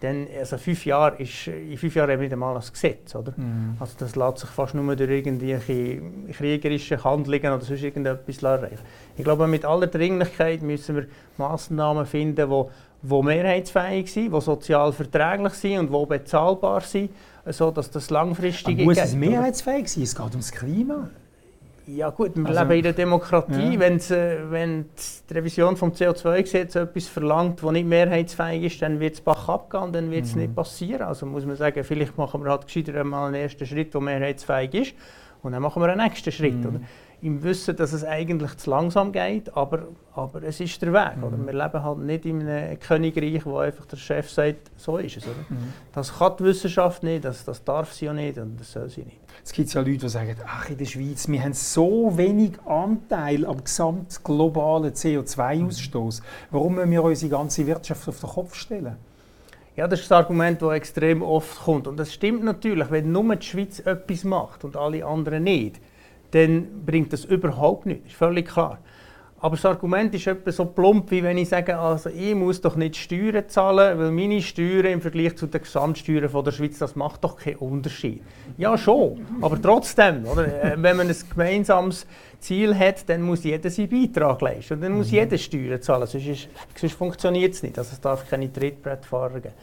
dann, 0.00 0.26
also 0.38 0.58
fünf 0.58 0.84
Jahre 0.84 1.16
ist, 1.22 1.46
in 1.46 1.76
fünf 1.78 1.94
Jahren 1.94 2.10
haben 2.10 2.20
wir 2.20 2.24
nicht 2.24 2.32
einmal 2.32 2.54
ein 2.54 2.62
Gesetz. 2.70 3.14
Oder? 3.14 3.32
Mm. 3.32 3.76
Also 3.78 3.94
das 3.98 4.14
lässt 4.14 4.38
sich 4.38 4.50
fast 4.50 4.74
nur 4.74 4.94
durch 4.94 5.10
irgendwelche 5.10 6.02
kriegerischen 6.32 7.02
Handlungen 7.02 7.52
oder 7.52 7.60
sonst 7.62 7.82
irgendetwas 7.82 8.42
erreichen. 8.42 8.78
Ich 9.16 9.24
glaube, 9.24 9.46
mit 9.46 9.64
aller 9.64 9.86
Dringlichkeit 9.86 10.62
müssen 10.62 10.96
wir 10.96 11.06
Massnahmen 11.38 12.04
finden, 12.04 12.50
die 12.50 12.64
die 13.02 13.22
mehrheitsfähig 13.22 14.12
sind, 14.12 14.34
die 14.34 14.40
sozial 14.40 14.92
verträglich 14.92 15.52
sind 15.54 15.78
und 15.78 15.92
die 15.92 16.06
bezahlbar 16.06 16.80
sind, 16.80 17.10
sodass 17.46 17.90
das 17.90 18.10
langfristige... 18.10 18.82
Aber 18.82 18.90
muss 18.90 18.98
es 18.98 19.14
mehrheitsfähig 19.14 19.88
sein? 19.88 20.02
Es 20.02 20.14
geht 20.14 20.30
ums 20.30 20.50
Klima. 20.50 21.10
Ja 21.88 22.10
gut, 22.10 22.32
wir 22.34 22.46
also, 22.46 22.60
leben 22.62 22.72
in 22.72 22.82
der 22.82 22.92
Demokratie. 22.92 23.74
Ja. 23.74 23.80
Wenn's, 23.80 24.10
äh, 24.10 24.38
wenn 24.50 24.86
die 25.30 25.34
Revision 25.34 25.76
vom 25.76 25.92
CO2-Gesetz 25.92 26.74
etwas 26.74 27.06
verlangt, 27.06 27.62
das 27.62 27.70
nicht 27.70 27.86
mehrheitsfähig 27.86 28.64
ist, 28.64 28.82
dann 28.82 28.98
wird 28.98 29.14
es 29.14 29.20
Bach 29.20 29.48
abgehen 29.48 29.82
und 29.84 29.94
dann 29.94 30.10
wird 30.10 30.24
es 30.24 30.34
mhm. 30.34 30.42
nicht 30.42 30.56
passieren. 30.56 31.02
Also 31.02 31.26
muss 31.26 31.46
man 31.46 31.54
sagen, 31.54 31.84
vielleicht 31.84 32.18
machen 32.18 32.42
wir 32.42 32.50
halt 32.50 32.66
gescheiter 32.66 33.04
mal 33.04 33.26
einen 33.26 33.36
ersten 33.36 33.66
Schritt, 33.66 33.94
der 33.94 34.00
mehrheitsfähig 34.00 34.74
ist 34.74 34.94
und 35.42 35.52
dann 35.52 35.62
machen 35.62 35.80
wir 35.80 35.88
einen 35.88 36.02
nächsten 36.02 36.32
Schritt. 36.32 36.54
Mhm. 36.54 36.80
Im 37.22 37.42
Wissen, 37.42 37.74
dass 37.76 37.92
es 37.92 38.04
eigentlich 38.04 38.56
zu 38.58 38.70
langsam 38.70 39.10
geht, 39.10 39.56
aber, 39.56 39.88
aber 40.14 40.42
es 40.42 40.60
ist 40.60 40.80
der 40.82 40.92
Weg. 40.92 41.16
Mhm. 41.16 41.24
Oder? 41.24 41.46
Wir 41.46 41.52
leben 41.64 41.82
halt 41.82 41.98
nicht 41.98 42.26
in 42.26 42.46
einem 42.46 42.78
Königreich, 42.78 43.46
wo 43.46 43.58
einfach 43.58 43.86
der 43.86 43.96
Chef 43.96 44.30
sagt, 44.30 44.70
so 44.76 44.98
ist 44.98 45.16
es. 45.16 45.24
Oder? 45.24 45.34
Mhm. 45.48 45.72
Das 45.92 46.18
kann 46.18 46.32
die 46.38 46.44
Wissenschaft 46.44 47.02
nicht, 47.02 47.24
das, 47.24 47.44
das 47.44 47.64
darf 47.64 47.92
sie 47.92 48.10
auch 48.10 48.14
nicht 48.14 48.36
und 48.38 48.60
das 48.60 48.72
soll 48.72 48.88
sie 48.90 49.02
nicht. 49.02 49.18
Es 49.42 49.52
gibt 49.52 49.72
ja 49.72 49.80
Leute, 49.80 49.98
die 49.98 50.08
sagen, 50.08 50.36
ach, 50.46 50.68
in 50.68 50.76
der 50.76 50.84
Schweiz, 50.84 51.28
wir 51.28 51.42
haben 51.42 51.52
so 51.52 52.16
wenig 52.16 52.52
Anteil 52.66 53.46
am 53.46 53.62
gesamten 53.62 54.14
globalen 54.22 54.92
CO2-Ausstoß. 54.92 56.22
Warum 56.50 56.74
müssen 56.74 56.90
wir 56.90 57.02
unsere 57.02 57.30
ganze 57.30 57.66
Wirtschaft 57.66 58.08
auf 58.08 58.20
den 58.20 58.28
Kopf 58.28 58.54
stellen? 58.54 58.96
Ja, 59.76 59.86
das 59.86 60.00
ist 60.00 60.10
das 60.10 60.18
Argument, 60.18 60.60
das 60.62 60.72
extrem 60.72 61.22
oft 61.22 61.64
kommt. 61.64 61.86
Und 61.86 61.98
das 61.98 62.12
stimmt 62.12 62.42
natürlich, 62.42 62.90
wenn 62.90 63.12
nur 63.12 63.36
die 63.36 63.46
Schweiz 63.46 63.78
etwas 63.80 64.24
macht 64.24 64.64
und 64.64 64.74
alle 64.74 65.04
anderen 65.04 65.44
nicht, 65.44 65.80
dann 66.30 66.84
bringt 66.84 67.12
das 67.12 67.24
überhaupt 67.24 67.86
nichts. 67.86 68.04
Das 68.04 68.12
ist 68.12 68.18
völlig 68.18 68.48
klar. 68.48 68.78
Aber 69.38 69.54
das 69.54 69.66
Argument 69.66 70.14
ist 70.14 70.26
etwa 70.26 70.50
so 70.50 70.64
plump, 70.64 71.10
wie 71.10 71.22
wenn 71.22 71.36
ich 71.36 71.50
sage, 71.50 71.78
also 71.78 72.08
ich 72.08 72.34
muss 72.34 72.60
doch 72.60 72.74
nicht 72.74 72.96
Steuern 72.96 73.46
zahlen, 73.48 73.98
weil 73.98 74.10
meine 74.10 74.40
Steuern 74.40 74.86
im 74.86 75.00
Vergleich 75.02 75.36
zu 75.36 75.46
den 75.46 75.60
Gesamtsteuern 75.60 76.30
von 76.30 76.42
der 76.42 76.52
Schweiz, 76.52 76.78
das 76.78 76.96
macht 76.96 77.22
doch 77.22 77.36
keinen 77.36 77.56
Unterschied. 77.56 78.22
Ja 78.56 78.78
schon, 78.78 79.26
aber 79.42 79.60
trotzdem, 79.60 80.24
oder? 80.24 80.46
Äh, 80.46 80.76
wenn 80.78 80.96
man 80.96 81.08
ein 81.08 81.16
gemeinsames 81.28 82.06
Ziel 82.40 82.74
hat, 82.76 83.08
dann 83.10 83.20
muss 83.20 83.44
jeder 83.44 83.68
seinen 83.68 83.90
Beitrag 83.90 84.40
leisten 84.40 84.74
und 84.74 84.80
dann 84.80 84.92
muss 84.92 85.08
mhm. 85.08 85.14
jeder 85.14 85.38
Steuern 85.38 85.82
zahlen, 85.82 86.06
sonst, 86.06 86.48
sonst 86.74 86.94
funktioniert 86.94 87.52
es 87.52 87.62
nicht. 87.62 87.78
Also 87.78 87.90
es 87.92 88.00
darf 88.00 88.28
keine 88.28 88.50
Trittbrettfahrer 88.50 89.40
geben. 89.40 89.54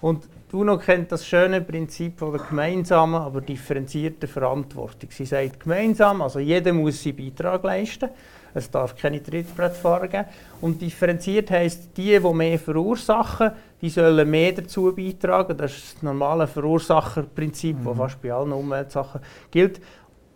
Und 0.00 0.24
die 0.52 0.56
UNO 0.56 0.76
kennt 0.76 1.10
das 1.10 1.26
schöne 1.26 1.62
Prinzip 1.62 2.18
von 2.18 2.32
der 2.32 2.42
gemeinsamen, 2.42 3.14
aber 3.14 3.40
differenzierten 3.40 4.28
Verantwortung. 4.28 5.10
Sie 5.10 5.24
sagt 5.24 5.60
gemeinsam, 5.60 6.20
also 6.20 6.40
jeder 6.40 6.74
muss 6.74 7.02
seinen 7.02 7.16
Beitrag 7.16 7.64
leisten 7.64 8.10
Es 8.52 8.70
darf 8.70 8.94
keine 8.94 9.22
Trittbrettfahrer 9.22 10.08
geben. 10.08 10.26
Und 10.60 10.82
differenziert 10.82 11.50
heisst, 11.50 11.96
die, 11.96 12.20
die 12.20 12.34
mehr 12.34 12.58
verursachen, 12.58 13.52
die 13.80 13.88
sollen 13.88 14.28
mehr 14.28 14.52
dazu 14.52 14.94
beitragen. 14.94 15.56
Das 15.56 15.74
ist 15.74 15.94
das 15.94 16.02
normale 16.02 16.46
Verursacherprinzip, 16.46 17.78
mhm. 17.78 17.84
das 17.84 17.96
fast 17.96 18.20
bei 18.20 18.30
allen 18.30 18.52
Umweltsachen 18.52 19.22
gilt. 19.50 19.80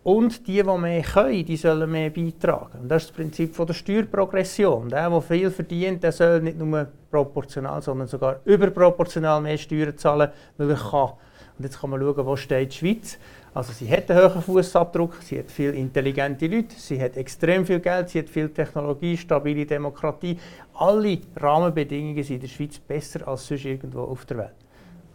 Und 0.07 0.47
die, 0.47 0.63
die 0.63 0.77
mehr 0.77 1.01
können, 1.01 1.43
die 1.45 1.57
sollen 1.57 1.91
mehr 1.91 2.09
beitragen. 2.09 2.79
Und 2.79 2.87
das 2.87 3.03
ist 3.03 3.09
das 3.09 3.17
Prinzip 3.17 3.53
von 3.53 3.67
der 3.67 3.73
Steuerprogression. 3.73 4.87
Der, 4.87 5.09
der 5.09 5.21
viel 5.21 5.51
verdient, 5.51 6.01
der 6.01 6.13
soll 6.13 6.39
nicht 6.39 6.57
nur 6.57 6.87
proportional, 7.11 7.81
sondern 7.81 8.07
sogar 8.07 8.39
überproportional 8.45 9.41
mehr 9.41 9.57
Steuern 9.57 9.97
zahlen, 9.97 10.29
weil 10.55 10.69
er 10.69 10.77
kann. 10.77 11.09
Und 11.57 11.65
jetzt 11.65 11.81
kann 11.81 11.89
man 11.89 11.99
schauen, 11.99 12.25
wo 12.25 12.37
steht 12.37 12.71
die 12.71 12.77
Schweiz. 12.77 13.19
Also 13.53 13.73
sie 13.73 13.91
hat 13.91 14.09
einen 14.09 14.33
hohen 14.33 14.41
Fußabdruck, 14.41 15.15
sie 15.23 15.39
hat 15.39 15.51
viele 15.51 15.73
intelligente 15.73 16.47
Leute, 16.47 16.75
sie 16.77 17.01
hat 17.01 17.17
extrem 17.17 17.65
viel 17.65 17.81
Geld, 17.81 18.07
sie 18.07 18.19
hat 18.19 18.29
viel 18.29 18.47
Technologie, 18.47 19.17
stabile 19.17 19.65
Demokratie. 19.65 20.39
Alle 20.75 21.17
Rahmenbedingungen 21.35 22.23
sind 22.23 22.35
in 22.35 22.41
der 22.43 22.47
Schweiz 22.47 22.79
besser 22.79 23.27
als 23.27 23.45
sonst 23.45 23.65
irgendwo 23.65 24.03
auf 24.03 24.23
der 24.23 24.37
Welt. 24.37 24.66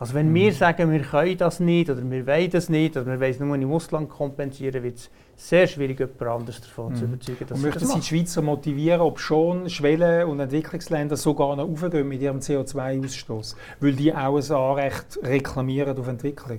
Also 0.03 0.15
wenn 0.15 0.31
mhm. 0.31 0.35
wir 0.35 0.53
sagen, 0.53 0.91
wir 0.91 1.03
können 1.03 1.39
das 1.39 1.61
nicht 1.61 1.89
oder 1.89 2.03
wir 2.11 2.27
wollen 2.27 2.51
das 2.51 2.69
nicht 2.69 2.97
oder 2.97 3.07
wir 3.07 3.21
wollen 3.21 3.31
es 3.31 3.39
nur 3.39 3.55
im 3.55 3.73
Ausland 3.73 4.09
kompensieren, 4.09 4.83
wird 4.83 4.97
es 4.97 5.11
sehr 5.37 5.69
schwierig, 5.69 6.01
jemand 6.01 6.23
anderes 6.23 6.61
davon 6.61 6.93
mhm. 6.93 6.97
zu 6.97 7.05
überzeugen, 7.05 7.47
dass 7.47 7.57
und 7.57 7.63
möchten 7.63 7.87
Sie 7.87 8.01
die 8.01 8.07
Schweizer 8.07 8.43
motivieren, 8.43 9.01
ob 9.01 9.21
schon 9.21 9.71
Schwellen- 9.71 10.27
und 10.27 10.41
Entwicklungsländer 10.41 11.17
sogar 11.17 11.55
noch 11.55 11.69
aufgehen 11.69 12.09
mit 12.09 12.21
ihrem 12.21 12.41
CO2-Ausstoß, 12.41 13.55
weil 13.79 13.93
die 13.93 14.13
auch 14.13 14.37
ein 14.37 14.51
Anrecht 14.51 15.21
reklamieren 15.23 15.97
auf 15.97 16.09
Entwicklung? 16.09 16.59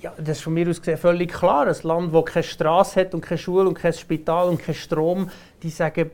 Ja, 0.00 0.12
das 0.18 0.38
ist 0.38 0.42
von 0.42 0.54
mir 0.54 0.68
aus 0.68 0.80
gesehen 0.80 0.98
völlig 0.98 1.32
klar. 1.32 1.68
Ein 1.68 1.76
Land, 1.84 2.12
das 2.12 2.24
keine 2.24 2.42
Straße 2.42 2.98
hat 2.98 3.14
und 3.14 3.20
keine 3.20 3.38
Schule 3.38 3.68
und 3.68 3.74
kein 3.74 3.92
Spital 3.92 4.48
und 4.48 4.60
keinen 4.60 4.74
Strom, 4.74 5.30
die 5.62 5.70
sagen, 5.70 6.10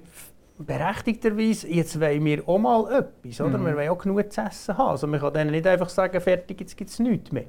berechtigterweise, 0.58 1.68
jetzt 1.68 2.00
wollen 2.00 2.24
wir 2.24 2.48
auch 2.48 2.58
mal 2.58 2.92
etwas, 2.92 3.40
oder? 3.40 3.58
Mhm. 3.58 3.66
Wir 3.66 3.76
wollen 3.76 3.88
auch 3.90 3.98
genug 3.98 4.32
zu 4.32 4.40
essen 4.40 4.76
haben. 4.76 4.90
Also 4.90 5.06
man 5.06 5.20
kann 5.20 5.32
denen 5.32 5.50
nicht 5.52 5.66
einfach 5.66 5.88
sagen, 5.88 6.20
fertig, 6.20 6.60
jetzt 6.60 6.76
gibt 6.76 6.90
es 6.90 6.98
nichts 6.98 7.32
mehr. 7.32 7.44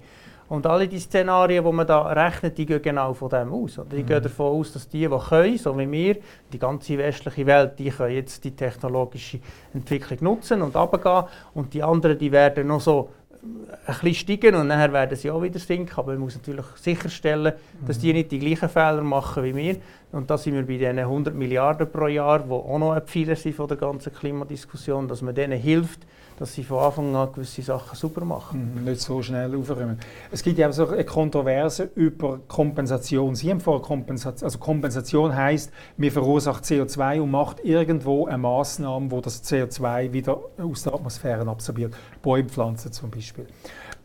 Und 0.48 0.66
alle 0.66 0.88
die 0.88 1.00
Szenarien, 1.00 1.64
die 1.64 1.72
man 1.72 1.86
da 1.86 2.02
rechnet, 2.08 2.58
die 2.58 2.66
gehen 2.66 2.82
genau 2.82 3.14
von 3.14 3.30
dem 3.30 3.54
aus. 3.54 3.78
Oder? 3.78 3.90
Die 3.90 4.02
mhm. 4.02 4.08
gehen 4.08 4.24
davon 4.24 4.60
aus, 4.60 4.74
dass 4.74 4.90
die, 4.90 5.08
die 5.08 5.18
können, 5.30 5.58
so 5.58 5.78
wie 5.78 5.92
wir, 5.92 6.18
die 6.52 6.58
ganze 6.58 6.98
westliche 6.98 7.46
Welt, 7.46 7.78
die 7.78 7.92
können 7.92 8.16
jetzt 8.16 8.44
die 8.44 8.56
technologische 8.56 9.40
Entwicklung 9.74 10.18
nutzen 10.22 10.64
und 10.64 10.76
runtergehen. 10.76 11.26
Und 11.54 11.74
die 11.74 11.84
anderen, 11.84 12.18
die 12.18 12.32
werden 12.32 12.68
noch 12.68 12.82
so 12.82 13.10
ein 13.42 13.94
bisschen 14.02 14.16
steigen 14.16 14.56
und 14.56 14.68
nachher 14.68 14.92
werden 14.92 15.16
sie 15.16 15.30
auch 15.30 15.42
wieder 15.42 15.60
sinken. 15.60 15.94
Aber 15.98 16.14
man 16.14 16.22
muss 16.22 16.36
natürlich 16.36 16.66
sicherstellen, 16.76 17.54
dass 17.86 18.00
die 18.00 18.12
nicht 18.12 18.32
die 18.32 18.40
gleichen 18.40 18.70
Fehler 18.70 19.04
machen 19.04 19.44
wie 19.44 19.56
wir. 19.56 19.78
Und 20.12 20.30
da 20.30 20.38
sind 20.38 20.56
wir 20.56 20.66
bei 20.66 20.78
diesen 20.78 20.98
100 20.98 21.36
Milliarden 21.36 21.92
pro 21.92 22.08
Jahr, 22.08 22.40
die 22.40 22.52
auch 22.52 22.80
noch 22.80 22.94
ein 22.94 23.04
Pfeiler 23.04 23.36
sind 23.36 23.56
von 23.56 23.68
der 23.68 23.78
ganzen 23.78 24.12
Klimadiskussion, 24.12 25.08
dass 25.08 25.22
man 25.22 25.36
denen 25.36 25.60
hilft, 25.60 26.00
dass 26.40 26.54
sie 26.54 26.64
von 26.64 26.80
Anfang 26.80 27.16
an 27.16 27.32
gewisse 27.32 27.62
Sachen 27.62 27.96
super 27.96 28.26
machen. 28.26 28.74
Mhm, 28.74 28.86
nicht 28.86 29.02
so 29.02 29.22
schnell 29.22 29.56
aufräumen. 29.56 30.00
Es 30.32 30.42
gibt 30.42 30.58
ja 30.58 30.70
auch 30.70 30.74
so 30.74 30.88
eine 30.88 31.04
Kontroverse 31.04 31.92
über 31.94 32.40
Kompensation. 32.48 33.36
Sie 33.36 33.52
haben 33.52 33.60
vor 33.60 33.84
Kompensation, 33.84 34.46
also 34.46 34.58
Kompensation 34.58 35.36
heißt, 35.36 35.72
man 35.98 36.10
verursacht 36.10 36.64
CO2 36.64 37.22
und 37.22 37.30
macht 37.30 37.64
irgendwo 37.64 38.26
eine 38.26 38.40
Maßnahme, 38.40 39.12
wo 39.12 39.22
das 39.22 39.44
CO2 39.44 40.12
wieder 40.12 40.40
aus 40.58 40.84
der 40.84 40.94
Atmosphäre 40.96 41.48
absorbiert. 41.48 41.94
Bäumpflanzen 42.24 42.92
zum 42.92 43.12
Beispiel. 43.12 43.46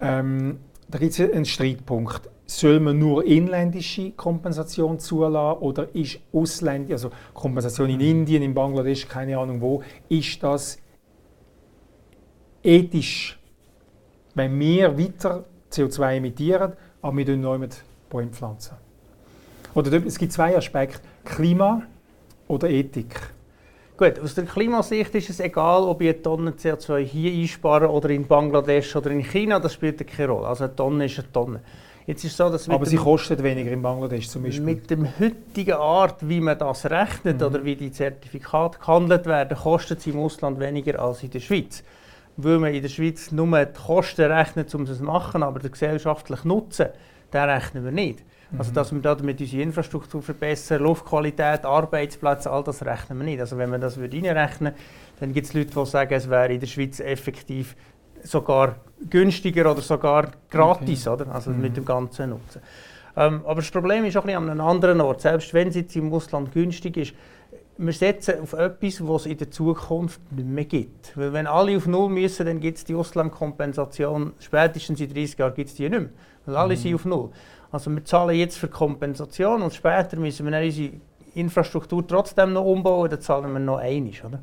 Ähm, 0.01 0.59
da 0.89 0.99
gibt 0.99 1.13
es 1.13 1.21
einen 1.21 1.47
Streitpunkt. 1.47 2.29
Soll 2.47 2.79
man 2.81 2.99
nur 2.99 3.25
inländische 3.25 4.11
Kompensation 4.13 4.99
zulassen 4.99 5.61
oder 5.61 5.95
ist 5.95 6.21
ausländische, 6.33 6.93
also 6.93 7.11
Kompensation 7.33 7.89
in 7.89 8.01
Indien, 8.01 8.43
in 8.43 8.53
Bangladesch, 8.53 9.09
keine 9.09 9.39
Ahnung 9.39 9.61
wo, 9.61 9.83
ist 10.09 10.43
das 10.43 10.79
ethisch, 12.63 13.39
wenn 14.35 14.59
wir 14.59 14.99
weiter 14.99 15.45
CO2 15.71 16.17
emittieren, 16.17 16.73
aber 17.01 17.17
wir 17.17 17.37
neu 17.37 17.59
mit 17.59 17.83
Bäume 18.11 18.31
pflanzen. 18.31 18.77
Oder 19.75 20.05
es 20.07 20.19
gibt 20.19 20.33
zwei 20.33 20.57
Aspekte, 20.57 21.01
Klima 21.25 21.83
oder 22.47 22.71
Ethik. 22.71 23.21
Gut, 23.97 24.19
aus 24.19 24.35
der 24.35 24.45
Klimasicht 24.45 25.15
ist 25.15 25.31
es 25.31 25.41
egal, 25.41 25.83
ob 25.83 26.01
ich 26.01 26.09
eine 26.09 26.23
Tonne 26.23 26.51
CO2 26.53 26.99
hier 27.05 27.33
einspare 27.33 27.89
oder 27.89 28.11
in 28.11 28.27
Bangladesch 28.27 28.97
oder 28.97 29.11
in 29.11 29.23
China, 29.23 29.61
das 29.61 29.75
spielt 29.75 30.05
keine 30.07 30.33
Rolle. 30.33 30.49
Also 30.49 30.65
eine 30.65 30.75
Tonne 30.75 31.05
ist 31.05 31.19
eine 31.19 31.33
Tonne. 31.33 31.61
Jetzt 32.07 32.25
ist 32.25 32.37
so, 32.37 32.51
dass 32.51 32.69
Aber 32.69 32.85
sie 32.85 32.97
kostet 32.97 33.43
weniger 33.43 33.71
in 33.71 33.81
Bangladesch 33.81 34.29
zum 34.29 34.43
Beispiel. 34.43 34.65
Mit 34.65 34.91
der 34.91 34.99
heutigen 35.19 35.73
Art, 35.73 36.17
wie 36.29 36.41
man 36.41 36.59
das 36.59 36.85
rechnet 36.85 37.41
mhm. 37.41 37.47
oder 37.47 37.65
wie 37.65 37.77
die 37.77 37.91
Zertifikate 37.91 38.79
gehandelt 38.79 39.25
werden, 39.27 39.57
kostet 39.57 40.03
sie 40.03 40.11
im 40.11 40.19
Ausland 40.19 40.61
weniger 40.61 41.01
als 41.01 41.23
in 41.23 41.31
der 41.31 41.41
Schweiz 41.41 41.83
weil 42.37 42.59
man 42.59 42.75
in 42.75 42.83
der 42.83 42.89
Schweiz 42.89 43.31
nur 43.33 43.65
die 43.65 43.73
Kosten 43.73 44.31
rechnet, 44.31 44.75
um 44.75 44.83
es 44.83 44.99
zu 44.99 45.05
machen, 45.05 45.43
aber 45.43 45.61
den 45.61 45.71
gesellschaftlichen 45.71 46.49
Nutzen, 46.49 46.89
den 47.33 47.43
rechnen 47.43 47.85
wir 47.85 47.93
nicht. 47.93 48.21
Also, 48.21 48.25
mhm. 48.51 48.59
Also 48.59 48.73
dass 48.73 48.93
wir 48.93 49.01
damit 49.01 49.41
unsere 49.41 49.63
Infrastruktur 49.63 50.23
verbessern, 50.23 50.83
Luftqualität, 50.83 51.65
Arbeitsplätze, 51.65 52.51
all 52.51 52.65
das 52.65 52.85
rechnen 52.85 53.19
wir 53.19 53.25
nicht. 53.25 53.41
Also 53.41 53.57
wenn 53.59 53.71
man 53.71 53.81
das 53.81 53.99
reinrechnen 53.99 54.73
würde, 54.73 54.83
dann 55.21 55.33
gibt 55.33 55.47
es 55.47 55.55
Leute, 55.55 55.71
die 55.75 55.87
sagen, 55.87 56.15
es 56.15 56.29
wäre 56.29 56.53
in 56.53 56.61
der 56.61 56.67
Schweiz 56.67 57.01
effektiv 57.01 57.77
sogar 58.23 58.77
günstiger 59.09 59.71
oder 59.71 59.81
sogar 59.81 60.33
gratis, 60.51 61.07
okay. 61.07 61.23
oder? 61.23 61.35
also 61.35 61.51
mhm. 61.51 61.61
mit 61.61 61.77
dem 61.77 61.85
ganzen 61.85 62.31
Nutzen. 62.31 62.61
Ähm, 63.17 63.43
aber 63.45 63.57
das 63.57 63.71
Problem 63.71 64.05
ist 64.05 64.17
auch 64.17 64.25
ein 64.25 64.37
an 64.37 64.51
einem 64.51 64.61
anderen 64.61 65.01
Ort. 65.01 65.21
Selbst 65.21 65.55
wenn 65.55 65.69
es 65.69 65.77
jetzt 65.77 65.95
im 65.97 66.13
Ausland 66.13 66.53
günstig 66.53 66.97
ist, 66.97 67.15
wir 67.77 67.93
setzen 67.93 68.41
auf 68.41 68.53
etwas, 68.53 69.07
was 69.07 69.23
es 69.23 69.33
in 69.33 69.39
der 69.39 69.51
Zukunft 69.51 70.21
nicht 70.33 70.49
mehr 70.49 70.65
gibt. 70.65 71.17
Weil 71.17 71.33
wenn 71.33 71.47
alle 71.47 71.77
auf 71.77 71.87
Null 71.87 72.09
müssen, 72.09 72.47
dann 72.47 72.61
gibt 72.61 72.79
es 72.79 72.85
die 72.85 72.95
Auslandkompensation, 72.95 74.33
spätestens 74.39 75.01
in 75.01 75.13
30 75.13 75.39
Jahren 75.39 75.55
gibt 75.55 75.71
es 75.71 75.77
die 75.77 75.89
nicht 75.89 76.01
mehr. 76.01 76.11
Weil 76.47 76.57
alle 76.57 76.75
mhm. 76.75 76.79
sind 76.79 76.95
auf 76.95 77.05
Null. 77.05 77.31
Also 77.73 77.91
wir 77.91 78.05
zahlen 78.05 78.37
jetzt 78.37 78.59
für 78.59 78.69
Kompensation 78.69 79.63
und 79.63 79.75
später 79.75 80.17
müssen 80.17 80.49
wir 80.49 80.61
unsere 80.61 80.93
Infrastruktur 81.35 82.07
trotzdem 82.07 82.53
noch 82.53 82.65
umbauen, 82.65 83.11
dann 83.11 83.21
zahlen 83.21 83.53
wir 83.53 83.59
noch 83.59 83.79
einiges, 83.79 84.25
oder? 84.25 84.41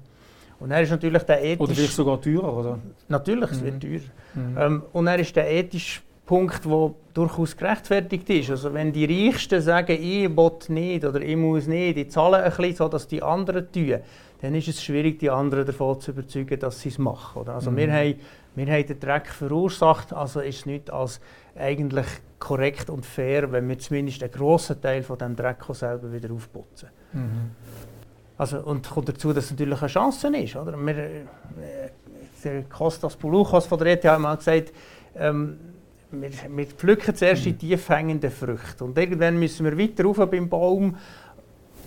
Und 0.61 0.69
dann 0.69 0.83
ist 0.83 0.91
natürlich 0.91 1.23
der 1.23 1.43
ethisch... 1.43 1.59
Oder 1.59 1.73
vielleicht 1.73 1.93
sogar 1.93 2.21
teurer, 2.21 2.57
oder? 2.57 2.79
Natürlich, 3.07 3.49
mhm. 3.49 3.55
es 3.55 3.63
wird 3.63 3.73
mhm. 3.75 3.79
teurer. 3.79 4.01
Mhm. 4.35 4.57
Ähm, 4.57 4.83
und 4.93 5.05
dann 5.05 5.19
ist 5.19 5.35
der 5.35 5.51
ethisch 5.51 6.01
Punkt, 6.25 6.63
der 6.63 6.93
durchaus 7.13 7.57
gerechtfertigt 7.57 8.29
ist. 8.29 8.51
Also 8.51 8.73
wenn 8.73 8.93
die 8.93 9.05
Reichsten 9.05 9.59
sagen, 9.59 9.97
ich 9.99 10.29
will 10.29 10.51
nicht 10.69 11.03
oder 11.03 11.19
ich 11.19 11.35
muss 11.35 11.67
nicht, 11.67 11.97
ich 11.97 12.09
zahle 12.09 12.37
ein 12.37 12.49
bisschen, 12.51 12.75
sodass 12.75 13.07
die 13.07 13.21
anderen 13.21 13.69
tun, 13.71 13.97
dann 14.41 14.55
ist 14.55 14.67
es 14.67 14.83
schwierig, 14.83 15.19
die 15.19 15.29
anderen 15.29 15.65
davon 15.65 15.99
zu 15.99 16.11
überzeugen, 16.11 16.59
dass 16.59 16.79
sie 16.79 16.89
es 16.89 16.97
machen. 16.97 17.41
Oder? 17.41 17.55
Also 17.55 17.71
mhm. 17.71 17.77
wir, 17.77 17.93
haben, 17.93 18.15
wir 18.55 18.65
haben 18.67 18.85
den 18.85 18.99
Dreck 18.99 19.27
verursacht, 19.27 20.13
also 20.13 20.39
ist 20.39 20.59
es 20.59 20.65
nicht 20.65 20.89
als 20.91 21.19
eigentlich 21.55 22.07
korrekt 22.39 22.89
und 22.89 23.05
fair, 23.05 23.51
wenn 23.51 23.67
wir 23.67 23.77
zumindest 23.77 24.23
einen 24.23 24.31
grossen 24.31 24.81
Teil 24.81 25.03
von 25.03 25.17
dem 25.17 25.35
Dreck 25.35 25.63
selber 25.71 26.13
wieder 26.13 26.31
aufputzen. 26.33 26.89
Mhm. 27.13 27.51
Also, 28.41 28.57
und 28.57 28.89
kommt 28.89 29.07
dazu, 29.07 29.33
dass 29.33 29.45
es 29.45 29.51
natürlich 29.51 29.79
eine 29.79 29.87
Chance 29.87 30.35
ist. 30.35 30.55
Oder? 30.55 30.75
Wir, 30.75 30.97
äh, 30.97 31.21
der 32.43 32.63
Kostas 32.63 33.15
Poulouchos 33.15 33.67
von 33.67 33.77
der 33.77 33.89
ETH 33.89 34.03
hat 34.03 34.19
mal 34.19 34.35
gesagt, 34.35 34.73
ähm, 35.15 35.59
wir, 36.09 36.31
wir 36.49 36.65
pflücken 36.65 37.15
zuerst 37.15 37.45
die 37.45 37.53
tief 37.53 37.87
hängenden 37.89 38.31
Früchte. 38.31 38.83
Und 38.83 38.97
irgendwann 38.97 39.37
müssen 39.37 39.63
wir 39.63 39.77
weiter 39.77 40.05
rauf 40.05 40.17
beim 40.27 40.49
Baum 40.49 40.97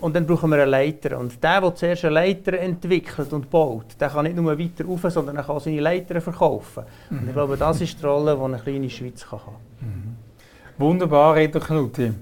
und 0.00 0.14
dann 0.14 0.24
brauchen 0.24 0.48
wir 0.50 0.62
eine 0.62 0.70
Leiter. 0.70 1.18
Und 1.18 1.42
der, 1.42 1.61
der 1.61 1.74
zuerst 1.74 2.05
eine 2.05 2.14
Leiter 2.14 2.52
entwickelt 2.52 3.32
und 3.32 3.50
baut, 3.50 3.86
der 3.98 4.11
kann 4.11 4.22
nicht 4.22 4.36
nur 4.36 4.57
weiter 4.57 4.84
rauf, 4.84 5.00
sondern 5.09 5.34
er 5.34 5.42
kann 5.42 5.59
seine 5.59 5.80
Leiter 5.80 6.20
verkaufen. 6.20 6.84
Mhm. 7.11 7.18
Und 7.18 7.26
ich 7.26 7.32
glaube, 7.32 7.57
das 7.57 7.80
ist 7.80 8.00
die 8.00 8.07
Rolle, 8.07 8.36
die 8.36 8.42
eine 8.42 8.59
kleine 8.59 8.90
Schweiz 8.90 9.26
kann 9.26 9.40
haben 9.40 9.57
kann. 9.80 9.88
Mhm. 9.88 10.16
Wunderbar, 10.78 11.34
Reto 11.34 11.59
Knutti. 11.59 12.12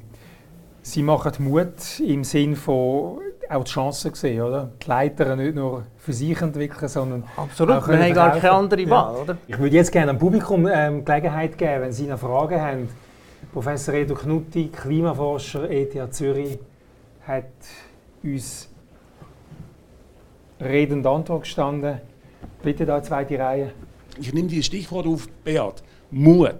Sie 0.80 1.03
machen 1.03 1.33
Mut 1.39 2.01
im 2.01 2.24
Sinn 2.24 2.57
von 2.57 3.18
auch 3.53 3.65
die 3.65 3.71
Chancen 3.71 4.13
gesehen, 4.13 4.43
oder? 4.43 4.71
Die 4.83 4.89
Leiter 4.89 5.37
nicht 5.37 5.55
nur 5.55 5.85
für 5.99 6.13
sich 6.13 6.41
entwickeln, 6.41 6.89
sondern 6.89 7.25
Absolut, 7.37 7.77
auch 7.77 7.89
wir 7.89 7.99
haben 7.99 8.15
gar 8.15 8.39
keine 8.39 8.53
andere 8.53 8.91
Wahl, 8.91 9.15
ja. 9.15 9.21
oder? 9.23 9.37
Ich 9.47 9.59
würde 9.59 9.77
jetzt 9.77 9.93
gerne 9.93 10.13
dem 10.13 10.19
Publikum 10.19 10.67
ähm, 10.67 11.05
Gelegenheit 11.05 11.57
geben, 11.57 11.83
wenn 11.83 11.93
Sie 11.93 12.07
noch 12.07 12.19
Fragen 12.19 12.61
haben. 12.61 12.89
Professor 13.53 13.95
Edu 13.95 14.15
Knutti, 14.15 14.69
Klimaforscher 14.69 15.71
ETH 15.71 16.15
Zürich, 16.15 16.59
hat 17.27 17.45
uns 18.23 18.69
Rede 20.61 20.95
und 20.95 21.07
Antwort 21.07 21.43
gestanden. 21.43 22.01
Bitte 22.63 22.87
da 22.87 23.03
zweite 23.03 23.39
Reihe. 23.39 23.73
Ich 24.19 24.33
nehme 24.33 24.49
die 24.49 24.63
Stichwort 24.63 25.07
auf, 25.07 25.29
Beat. 25.45 25.83
Mut 26.11 26.57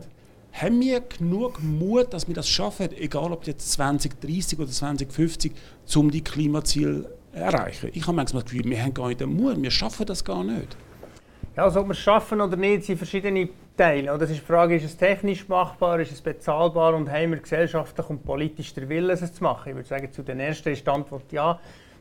haben 0.53 0.81
wir 0.81 1.01
genug 1.01 1.63
Mut, 1.63 2.13
dass 2.13 2.29
wir 2.29 2.35
das 2.35 2.49
schaffen, 2.49 2.91
egal 2.97 3.33
ob 3.33 3.47
jetzt 3.47 3.73
2030 3.73 4.59
oder 4.59 4.69
2050, 4.69 5.53
um 5.97 6.11
die 6.11 6.23
Klimaziele 6.23 7.05
zu 7.05 7.09
erreichen? 7.33 7.91
Ich 7.93 8.07
habe 8.07 8.17
manchmal 8.17 8.43
das 8.43 8.51
Gefühl, 8.51 8.71
wir 8.71 8.83
haben 8.83 8.95
gar 8.95 9.09
nicht 9.09 9.21
den 9.21 9.35
Mut, 9.35 9.61
wir 9.61 9.71
schaffen 9.71 10.07
das 10.07 10.25
gar 10.25 10.45
nicht. 10.45 10.77
Ja, 11.57 11.65
also 11.65 11.81
ob 11.81 11.89
wir 11.89 11.93
es 11.93 11.99
schaffen 11.99 12.41
oder 12.41 12.57
nicht, 12.57 12.85
sind 12.85 12.97
verschiedene 12.97 13.49
Teile. 13.77 14.17
Das 14.19 14.31
ist 14.31 14.41
die 14.41 14.47
Frage, 14.47 14.77
ist 14.77 14.85
es 14.85 14.97
technisch 14.97 15.49
machbar, 15.49 16.01
ist 16.01 16.13
es 16.13 16.21
bezahlbar 16.21 16.95
und 16.95 17.11
haben 17.11 17.33
wir 17.33 17.39
gesellschaftlich 17.39 18.09
und 18.09 18.25
politisch 18.25 18.73
den 18.75 18.89
Willen, 18.89 19.11
es 19.11 19.35
zu 19.35 19.43
machen? 19.43 19.71
Ich 19.71 19.75
würde 19.75 19.89
sagen, 19.89 20.13
zu 20.13 20.23
den 20.23 20.41
ersten 20.41 20.71
ist 20.71 20.87
die 20.87 20.91
Antwort 20.91 21.31
ja. 21.33 21.59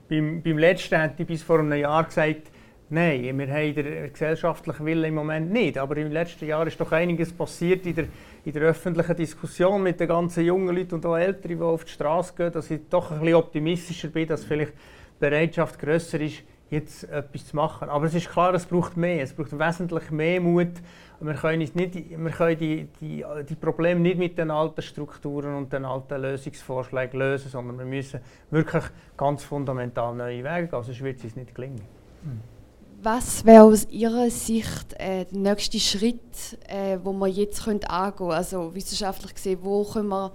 beim, 0.09 0.41
beim 0.41 0.57
letzten 0.57 0.99
hätte 0.99 1.21
ich 1.21 1.27
bis 1.27 1.43
vor 1.43 1.59
einem 1.59 1.73
Jahr 1.73 2.03
gesagt, 2.03 2.50
Nein, 2.93 3.39
wir 3.39 3.47
haben 3.47 3.73
den 3.73 4.11
gesellschaftlichen 4.11 4.85
Willen 4.85 5.05
im 5.05 5.15
Moment 5.15 5.49
nicht. 5.49 5.77
Aber 5.77 5.95
im 5.95 6.11
letzten 6.11 6.45
Jahr 6.45 6.67
ist 6.67 6.77
doch 6.77 6.91
einiges 6.91 7.31
passiert 7.31 7.85
in 7.85 7.95
der, 7.95 8.05
in 8.43 8.51
der 8.51 8.63
öffentlichen 8.63 9.15
Diskussion 9.15 9.81
mit 9.81 10.01
den 10.01 10.09
ganzen 10.09 10.43
jungen 10.43 10.75
Leuten 10.75 10.95
und 10.95 11.05
auch 11.05 11.15
Älteren, 11.15 11.57
die 11.57 11.63
auf 11.63 11.85
die 11.85 11.91
Straße 11.91 12.33
gehen, 12.35 12.51
dass 12.51 12.69
ich 12.69 12.81
doch 12.89 13.11
ein 13.11 13.21
bisschen 13.21 13.35
optimistischer 13.35 14.09
bin, 14.09 14.27
dass 14.27 14.43
vielleicht 14.43 14.73
die 14.73 15.19
Bereitschaft 15.21 15.79
grösser 15.79 16.19
ist, 16.19 16.43
jetzt 16.69 17.05
etwas 17.05 17.47
zu 17.47 17.55
machen. 17.55 17.87
Aber 17.87 18.07
es 18.07 18.13
ist 18.13 18.29
klar, 18.29 18.53
es 18.55 18.65
braucht 18.65 18.97
mehr. 18.97 19.23
Es 19.23 19.31
braucht 19.31 19.57
wesentlich 19.57 20.11
mehr 20.11 20.41
Mut. 20.41 20.73
Wir 21.21 21.33
können, 21.35 21.59
nicht, 21.59 21.95
wir 21.95 22.31
können 22.31 22.59
die, 22.59 22.89
die, 22.99 23.23
die 23.47 23.55
Probleme 23.55 24.01
nicht 24.01 24.17
mit 24.17 24.37
den 24.37 24.51
alten 24.51 24.81
Strukturen 24.81 25.55
und 25.55 25.71
den 25.71 25.85
alten 25.85 26.21
Lösungsvorschlägen 26.21 27.17
lösen, 27.17 27.51
sondern 27.51 27.79
wir 27.79 27.85
müssen 27.85 28.19
wirklich 28.49 28.83
ganz 29.15 29.45
fundamental 29.45 30.13
neue 30.13 30.43
Wege 30.43 30.67
gehen, 30.67 30.83
sonst 30.83 31.01
wird 31.01 31.19
es 31.19 31.23
uns 31.23 31.37
nicht 31.37 31.55
gelingen. 31.55 31.83
Hm. 32.23 32.60
Was 33.03 33.43
wäre 33.45 33.63
aus 33.63 33.87
Ihrer 33.89 34.29
Sicht 34.29 34.93
äh, 34.99 35.25
der 35.25 35.39
nächste 35.39 35.79
Schritt, 35.79 36.19
äh, 36.67 36.99
wo 37.03 37.11
wir 37.13 37.27
jetzt 37.27 37.63
können 37.63 37.83
angehen? 37.85 38.29
Also 38.29 38.75
wissenschaftlich 38.75 39.33
gesehen, 39.33 39.57
wo 39.63 39.83
können 39.83 40.09
wir 40.09 40.31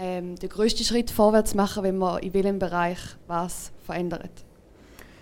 ähm, 0.00 0.36
den 0.36 0.48
größten 0.48 0.84
Schritt 0.84 1.10
vorwärts 1.10 1.56
machen, 1.56 1.82
wenn 1.82 1.98
wir 1.98 2.22
in 2.22 2.32
welchem 2.34 2.60
Bereich 2.60 2.98
was 3.26 3.72
verändern? 3.84 4.28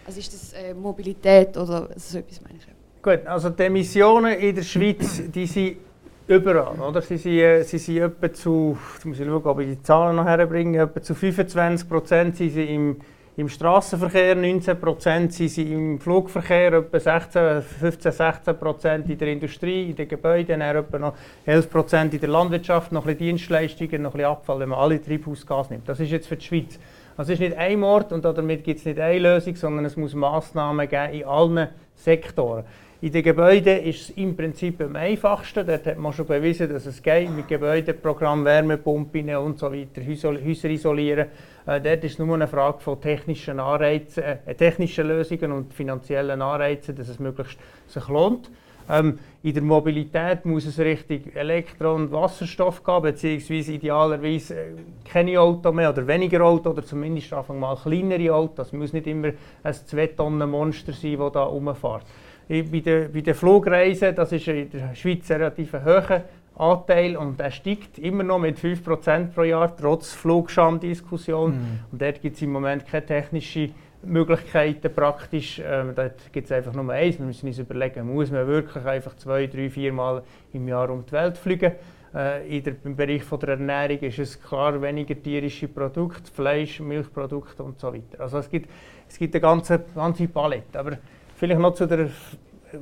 Also 0.07 0.21
ist 0.21 0.35
das 0.35 0.53
äh, 0.53 0.75
Mobilität 0.75 1.57
oder 1.57 1.89
so 1.97 2.19
etwas 2.19 2.43
meine 2.43 2.59
ich? 2.59 2.67
Gut, 3.03 3.27
also 3.27 3.49
die 3.49 3.63
Emissionen 3.63 4.39
in 4.39 4.55
der 4.55 4.63
Schweiz, 4.63 5.23
die 5.35 5.47
sind 5.47 5.79
überall, 6.27 6.79
oder? 6.79 7.01
Sie 7.01 7.17
sind, 7.17 7.39
äh, 7.39 7.63
sie 7.63 7.79
sind 7.79 8.03
etwa 8.03 8.31
zu, 8.31 8.77
jetzt 8.93 9.07
muss 9.07 9.19
ich 9.19 9.25
schauen, 9.27 9.47
ob 9.47 9.61
ich 9.61 9.69
die 9.69 9.83
Zahlen 9.83 10.17
noch 10.17 10.27
herbringe, 10.27 10.83
etwa 10.83 11.01
zu 11.01 11.15
25 11.15 11.89
Prozent 11.89 12.37
sind 12.37 12.51
sie 12.51 12.65
im 12.65 13.01
im 13.37 13.51
Straßenverkehr 13.51 14.35
19 14.35 14.81
Prozent, 14.81 15.33
sind 15.35 15.51
sie 15.51 15.71
im 15.71 16.01
Flugverkehr 16.01 16.73
etwa 16.73 16.99
16, 16.99 17.63
15, 17.63 18.13
16 18.13 18.59
Prozent 18.59 19.11
in 19.11 19.19
der 19.19 19.29
Industrie, 19.29 19.91
in 19.91 19.97
den 19.97 20.09
Gebäuden, 20.09 20.63
etwa 20.63 20.99
noch 20.99 21.15
11 21.45 21.71
Prozent 21.71 22.15
in 22.15 22.21
der 22.21 22.31
Landwirtschaft, 22.31 22.93
noch 22.93 23.03
ein 23.03 23.13
bisschen 23.15 23.37
Dienstleistungen, 23.37 24.03
noch 24.03 24.15
ein 24.15 24.19
bisschen 24.19 24.31
Abfall, 24.31 24.61
wenn 24.61 24.71
man 24.71 24.79
alle 24.79 25.03
Treibhausgase 25.03 25.75
nimmt. 25.75 25.87
Das 25.87 26.01
ist 26.01 26.11
jetzt 26.11 26.29
für 26.29 26.37
die 26.37 26.47
Schweiz. 26.47 26.79
Also 27.19 27.33
es 27.33 27.39
ist 27.39 27.47
nicht 27.47 27.59
ein 27.59 27.83
Ort 27.83 28.13
und 28.13 28.25
damit 28.25 28.65
gibt 28.65 28.79
es 28.79 28.87
nicht 28.87 28.99
eine 28.99 29.19
Lösung, 29.19 29.55
sondern 29.55 29.85
es 29.85 29.97
muss 29.97 30.15
Massnahmen 30.15 30.89
geben 30.89 31.13
in 31.13 31.25
allen 31.25 31.69
Sektoren. 31.95 32.65
In 33.07 33.13
den 33.13 33.23
Gebäuden 33.23 33.85
ist 33.85 34.01
es 34.01 34.11
im 34.17 34.37
Prinzip 34.37 34.81
am 34.83 34.97
einfachsten. 34.97 35.65
Dort 35.65 35.87
hat 35.87 35.97
man 35.97 36.13
schon 36.13 36.27
bewiesen, 36.27 36.69
dass 36.69 36.87
es 36.87 37.01
geht 37.01 37.31
mit 37.31 37.47
Gebäudeprogramm, 37.47 38.45
Wärmepumpen 38.45 39.33
und 39.37 39.61
so 39.61 39.73
weiter, 39.73 40.05
Häuser 40.05 40.69
isolieren. 40.69 41.29
Äh, 41.67 41.81
dort 41.81 42.03
ist 42.03 42.15
es 42.15 42.19
nur 42.19 42.35
eine 42.35 42.49
Frage 42.49 42.81
von 42.81 43.01
technischen, 43.01 43.61
Anreizen, 43.61 44.25
äh, 44.25 44.55
technischen 44.57 45.07
Lösungen 45.07 45.53
und 45.53 45.73
finanziellen 45.73 46.43
Anreizen, 46.43 46.97
dass 46.97 47.09
es 47.09 47.21
möglichst 47.21 47.57
sich 47.87 48.09
lohnt. 48.09 48.51
Ähm, 48.89 49.21
in 49.45 49.55
der 49.55 49.63
Mobilität 49.63 50.45
muss 50.45 50.67
es 50.67 50.81
richtig 50.81 51.37
Elektro- 51.37 51.95
und 51.95 52.11
Wasserstoff 52.11 52.83
geben, 52.83 53.03
beziehungsweise 53.03 53.75
idealerweise 53.75 54.55
äh, 54.55 54.73
keine 55.05 55.41
Auto 55.41 55.71
mehr 55.71 55.91
oder 55.91 56.05
weniger 56.09 56.41
Auto 56.41 56.71
oder 56.71 56.85
zumindest 56.85 57.33
Anfang 57.33 57.61
mal 57.61 57.77
kleinere 57.77 58.35
Autos. 58.35 58.67
Es 58.67 58.73
muss 58.73 58.93
nicht 58.93 59.07
immer 59.07 59.29
ein 59.63 59.73
2-Tonnen-Monster 59.73 60.93
sein, 60.93 61.19
das 61.19 61.33
da 61.33 61.45
rumfährt. 61.45 62.03
Bei 62.49 62.63
den, 62.63 63.13
bei 63.13 63.21
den 63.21 63.35
Flugreisen, 63.35 64.15
das 64.15 64.33
ist 64.33 64.47
in 64.49 64.71
der 64.71 64.95
Schweiz 64.95 65.31
relativ 65.31 65.73
hoch 65.73 66.21
Anteil 66.59 67.17
und 67.17 67.39
der 67.39 67.51
steigt 67.51 67.99
immer 67.99 68.23
noch 68.23 68.39
mit 68.39 68.59
5% 68.59 69.33
pro 69.35 69.43
Jahr, 69.43 69.77
trotz 69.77 70.13
Flugscham-Diskussion. 70.13 71.51
Mhm. 71.51 71.79
Und 71.93 72.01
dort 72.01 72.23
gibt 72.23 72.37
es 72.37 72.43
im 72.43 72.53
Moment 72.53 72.87
keine 72.87 73.05
technischen 73.05 73.75
Möglichkeiten 74.03 74.93
praktisch. 74.95 75.61
Ähm, 75.65 75.93
dort 75.95 76.33
gibt 76.33 76.47
es 76.47 76.53
einfach 76.53 76.73
nur 76.73 76.91
eins. 76.93 77.19
Wir 77.19 77.27
müssen 77.27 77.47
uns 77.47 77.59
überlegen, 77.59 78.13
muss 78.13 78.31
man 78.31 78.47
wirklich 78.47 78.85
einfach 78.87 79.17
zwei, 79.17 79.47
drei, 79.47 79.69
vier 79.69 79.93
Mal 79.93 80.23
im 80.53 80.67
Jahr 80.69 80.89
um 80.91 81.05
die 81.05 81.13
Welt 81.13 81.37
fliegen? 81.37 81.73
Äh, 82.15 82.57
in 82.57 82.63
der, 82.63 82.77
Im 82.85 82.97
Bereich 82.97 83.23
von 83.23 83.39
der 83.41 83.51
Ernährung 83.51 83.99
ist 83.99 84.19
es 84.19 84.41
klar 84.41 84.81
weniger 84.81 85.21
tierische 85.21 85.69
Produkte, 85.69 86.31
Fleisch, 86.33 86.81
Milchprodukte 86.81 87.63
und 87.63 87.79
so 87.79 87.93
weiter. 87.93 88.21
Also 88.21 88.39
es 88.39 88.49
gibt, 88.49 88.71
es 89.09 89.19
gibt 89.19 89.35
eine 89.35 89.43
ganze, 89.43 89.85
ganze 89.95 90.27
Palette. 90.29 90.79
Aber 90.79 90.97
vielleicht 91.37 91.61
noch 91.61 91.75
zu 91.75 91.87
der 91.87 92.09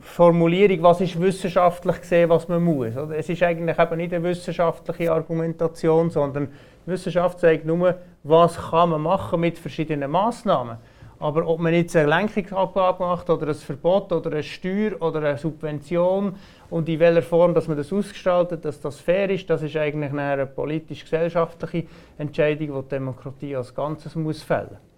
Formulierung, 0.01 0.83
was 0.83 1.01
ist 1.01 1.21
wissenschaftlich 1.21 2.01
gesehen, 2.01 2.31
was 2.31 2.49
man 2.49 2.63
muss. 2.63 2.95
Es 3.17 3.29
ist 3.29 3.43
eigentlich 3.43 3.79
eben 3.79 3.97
nicht 3.97 4.15
eine 4.15 4.25
wissenschaftliche 4.25 5.13
Argumentation, 5.13 6.11
sondern 6.11 6.49
Wissenschaft 6.87 7.41
sagt 7.41 7.65
nur, 7.65 7.97
was 8.23 8.57
kann 8.71 8.91
man 8.91 9.03
machen 9.03 9.41
mit 9.41 9.59
verschiedenen 9.59 10.11
Maßnahmen. 10.11 10.79
Aber 11.19 11.47
ob 11.47 11.61
man 11.61 11.73
jetzt 11.73 11.95
eine 11.97 12.09
Lenkungsabgabe 12.09 13.03
macht 13.03 13.31
oder 13.31 13.49
ein 13.49 13.55
Verbot 13.55 14.13
oder 14.13 14.33
eine 14.33 14.43
Steuer 14.43 15.01
oder 15.01 15.21
eine 15.21 15.39
Subvention 15.39 16.35
und 16.71 16.89
in 16.89 16.99
welcher 16.99 17.23
Form 17.23 17.55
dass 17.55 17.69
man 17.69 17.77
das 17.77 17.93
ausgestaltet, 17.93 18.65
dass 18.65 18.81
das 18.81 18.99
fair 18.99 19.31
ist, 19.31 19.49
das 19.49 19.63
ist 19.63 19.77
eigentlich 19.77 20.13
eine 20.13 20.47
politisch-gesellschaftliche 20.47 21.87
Entscheidung, 22.19 22.75
die 22.75 22.83
die 22.83 22.89
Demokratie 22.89 23.57
als 23.57 23.75
Ganzes 23.75 24.17
muss 24.17 24.43
fällen 24.43 24.71
muss. 24.71 24.94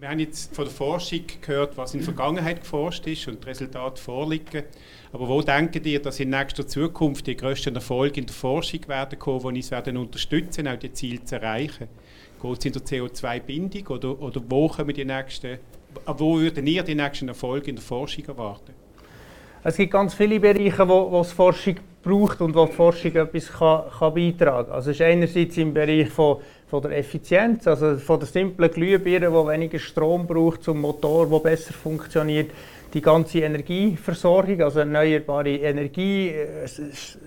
Wir 0.00 0.08
haben 0.08 0.18
jetzt 0.18 0.56
von 0.56 0.64
der 0.64 0.72
Forschung 0.72 1.20
gehört, 1.42 1.76
was 1.76 1.92
in 1.92 2.00
der 2.00 2.06
Vergangenheit 2.06 2.62
geforscht 2.62 3.06
ist 3.06 3.28
und 3.28 3.44
die 3.44 3.48
Resultate 3.48 4.00
vorliegen. 4.00 4.62
Aber 5.12 5.28
wo 5.28 5.42
denken 5.42 5.84
ihr, 5.84 6.00
dass 6.00 6.18
in 6.20 6.30
nächster 6.30 6.66
Zukunft 6.66 7.26
die 7.26 7.36
grössten 7.36 7.74
Erfolge 7.74 8.20
in 8.20 8.24
der 8.26 8.34
Forschung 8.34 8.80
werden 8.88 9.18
kommen, 9.18 9.40
die 9.40 9.60
uns 9.60 9.70
werden 9.70 9.98
unterstützen, 9.98 10.68
auch 10.68 10.78
die 10.78 10.90
Ziele 10.94 11.22
zu 11.22 11.34
erreichen? 11.34 11.88
Geht 12.40 12.58
es 12.58 12.64
in 12.64 12.72
der 12.72 12.82
CO2-Bindung 12.82 13.86
oder, 13.88 14.22
oder 14.22 14.40
wo, 14.48 14.68
kommen 14.68 14.94
die 14.94 15.04
nächsten, 15.04 15.58
wo 16.06 16.38
würden 16.38 16.66
ihr 16.66 16.82
die 16.82 16.94
nächsten 16.94 17.28
Erfolge 17.28 17.68
in 17.68 17.76
der 17.76 17.84
Forschung 17.84 18.24
erwarten? 18.24 18.72
Es 19.62 19.76
gibt 19.76 19.92
ganz 19.92 20.14
viele 20.14 20.40
Bereiche, 20.40 20.88
wo, 20.88 21.10
wo 21.10 21.20
es 21.20 21.32
Forschung 21.32 21.76
braucht 22.02 22.40
und 22.40 22.54
wo 22.54 22.64
die 22.64 22.72
Forschung 22.72 23.14
etwas 23.14 23.52
kann, 23.52 23.82
kann 23.98 24.14
beitragen 24.14 24.66
kann. 24.68 24.74
Also 24.74 24.92
es 24.92 24.96
ist 24.96 25.02
einerseits 25.02 25.58
im 25.58 25.74
Bereich 25.74 26.08
von 26.08 26.38
von 26.70 26.82
der 26.82 26.96
Effizienz, 26.96 27.66
also 27.66 27.96
von 27.96 28.20
der 28.20 28.28
simplen 28.28 28.70
Glühbirne, 28.70 29.26
die 29.26 29.48
weniger 29.48 29.78
Strom 29.80 30.28
braucht, 30.28 30.62
zum 30.62 30.80
Motor, 30.80 31.26
der 31.28 31.38
besser 31.40 31.72
funktioniert, 31.72 32.52
die 32.94 33.02
ganze 33.02 33.40
Energieversorgung, 33.40 34.62
also 34.62 34.78
erneuerbare 34.78 35.56
Energie, 35.56 36.28
äh, 36.28 36.66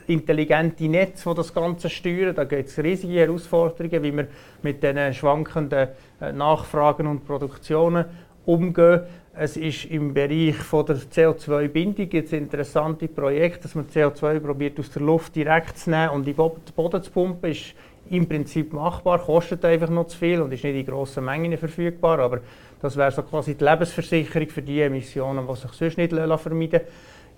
intelligente 0.08 0.88
Netze, 0.88 1.30
die 1.30 1.36
das 1.36 1.54
Ganze 1.54 1.90
steuern. 1.90 2.36
Da 2.36 2.46
gibt 2.46 2.70
es 2.70 2.78
riesige 2.80 3.20
Herausforderungen, 3.20 4.04
wie 4.04 4.16
wir 4.16 4.28
mit 4.62 4.82
den 4.82 5.14
schwankenden 5.14 5.90
äh, 6.22 6.32
Nachfragen 6.32 7.08
und 7.08 7.26
Produktionen 7.26 8.06
umgehen. 8.46 9.02
Es 9.36 9.58
ist 9.58 9.86
im 9.86 10.14
Bereich 10.14 10.56
von 10.56 10.86
der 10.86 10.98
CO2-Bindung 10.98 12.08
jetzt 12.12 12.34
interessante 12.34 13.08
Projekt, 13.08 13.66
dass 13.66 13.76
man 13.76 13.88
CO2 13.88 14.40
probiert 14.40 14.80
aus 14.80 14.92
der 14.92 15.02
Luft 15.02 15.36
direkt 15.36 15.78
zu 15.80 15.90
nehmen 15.90 16.10
und 16.10 16.28
in 16.28 16.36
den 16.36 16.52
Boden 16.76 17.04
zu 17.04 17.12
pumpen. 17.12 17.52
Ist 17.52 17.74
im 18.14 18.28
Prinzip 18.28 18.74
machbar, 18.74 19.20
kostet 19.20 19.66
einfach 19.66 19.90
noch 19.90 20.08
zu 20.08 20.18
viel 20.18 20.42
und 20.42 20.52
ist 20.54 20.64
nicht 20.64 20.76
in 20.76 20.86
grossen 20.86 21.26
Mengen 21.26 21.58
verfügbar. 21.58 22.20
Aber 22.20 22.42
das 22.82 22.96
wäre 22.96 23.12
so 23.12 23.24
quasi 23.24 23.56
die 23.56 23.64
Lebensversicherung 23.64 24.50
für 24.50 24.62
die 24.62 24.82
Emissionen, 24.82 25.48
die 25.48 25.56
sich 25.56 25.72
sonst 25.72 25.98
nicht 25.98 26.12
vermeiden 26.12 26.30
lassen. 26.30 26.82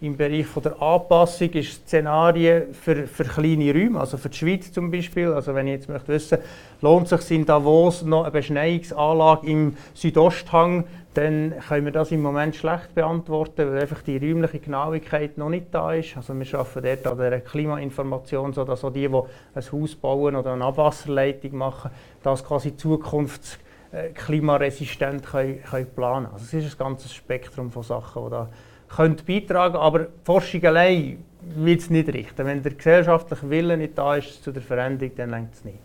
Im 0.01 0.17
Bereich 0.17 0.45
von 0.45 0.61
der 0.61 0.81
Anpassung 0.81 1.51
ist 1.51 1.87
Szenarien 1.87 2.73
für, 2.73 3.07
für 3.07 3.23
kleine 3.23 3.73
Räume, 3.73 4.01
also 4.01 4.17
für 4.17 4.27
die 4.27 4.37
Schweiz 4.37 4.73
zum 4.73 4.91
Beispiel. 4.91 5.31
Also 5.31 5.55
wenn 5.55 5.67
ich 5.67 5.75
jetzt 5.75 5.87
möchte 5.87 6.09
wissen, 6.09 6.39
lohnt 6.81 7.07
sich 7.07 7.31
in 7.31 7.45
Davos 7.45 8.03
noch 8.03 8.23
eine 8.23 8.31
Beschneiungsanlage 8.31 9.47
im 9.47 9.77
Südosthang, 9.93 10.83
dann 11.13 11.53
können 11.69 11.85
wir 11.85 11.93
das 11.93 12.11
im 12.11 12.21
Moment 12.21 12.57
schlecht 12.57 12.93
beantworten, 12.93 13.71
weil 13.71 13.83
einfach 13.83 14.01
die 14.01 14.17
räumliche 14.17 14.59
Genauigkeit 14.59 15.37
noch 15.37 15.47
nicht 15.47 15.67
da 15.71 15.93
ist. 15.93 16.17
Also 16.17 16.37
wir 16.37 16.59
arbeiten 16.59 16.83
dort 16.83 17.07
an 17.07 17.17
der 17.17 17.39
Klimainformation, 17.39 18.51
sodass 18.51 18.83
auch 18.83 18.91
die, 18.91 19.07
die 19.07 19.21
ein 19.55 19.63
Haus 19.71 19.95
bauen 19.95 20.35
oder 20.35 20.51
eine 20.51 20.65
Abwasserleitung 20.65 21.55
machen, 21.55 21.89
das 22.21 22.43
quasi 22.43 22.75
zukunftsklimaresistent 22.75 25.25
können, 25.25 25.63
können 25.63 25.87
planen 25.95 26.25
Also 26.33 26.43
es 26.45 26.53
ist 26.65 26.75
ein 26.75 26.79
ganzes 26.79 27.13
Spektrum 27.13 27.71
von 27.71 27.83
Sachen, 27.83 28.25
die 28.25 28.31
da 28.31 28.49
können 28.95 29.17
beitragen 29.25 29.75
aber 29.75 29.99
die 29.99 30.07
Forschung 30.23 30.63
allein 30.65 31.23
wird 31.55 31.81
es 31.81 31.89
nicht 31.89 32.09
richten. 32.09 32.45
Wenn 32.45 32.63
der 32.63 32.73
gesellschaftliche 32.73 33.49
Wille 33.49 33.77
nicht 33.77 33.97
da 33.97 34.15
ist 34.15 34.43
zu 34.43 34.51
der 34.51 34.61
Veränderung, 34.61 35.15
dann 35.15 35.29
längt 35.29 35.53
es 35.53 35.63
nicht. 35.63 35.79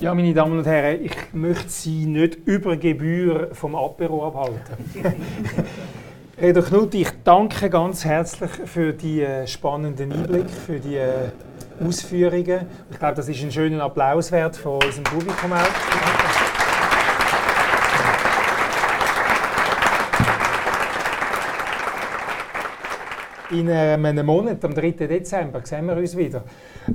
Ja, 0.00 0.14
meine 0.14 0.32
Damen 0.32 0.58
und 0.58 0.66
Herren, 0.66 1.04
ich 1.04 1.14
möchte 1.32 1.68
Sie 1.68 2.06
nicht 2.06 2.36
über 2.46 2.76
Gebühr 2.76 3.50
vom 3.52 3.74
Apero 3.74 4.28
abhalten. 4.28 4.76
Redo 6.40 6.62
Knut, 6.62 6.94
ich 6.94 7.10
danke 7.22 7.68
ganz 7.68 8.02
herzlich 8.06 8.50
für 8.64 8.94
die 8.94 9.20
äh, 9.20 9.46
spannenden 9.46 10.10
Einblick, 10.10 10.48
für 10.48 10.80
die 10.80 10.96
äh, 10.96 11.28
Ausführungen. 11.86 12.60
Ich 12.90 12.98
glaube, 12.98 13.14
das 13.14 13.28
ist 13.28 13.42
ein 13.42 13.52
schöner 13.52 13.82
Applaus 13.82 14.32
wert 14.32 14.56
von 14.56 14.82
unserem 14.82 15.04
Publikum 15.04 15.52
auch. 15.52 16.19
In 23.52 23.68
einem 23.68 24.26
Monat, 24.26 24.64
am 24.64 24.72
3. 24.72 24.92
Dezember, 24.92 25.60
sehen 25.64 25.86
wir 25.86 25.96
uns 25.96 26.16
wieder. 26.16 26.44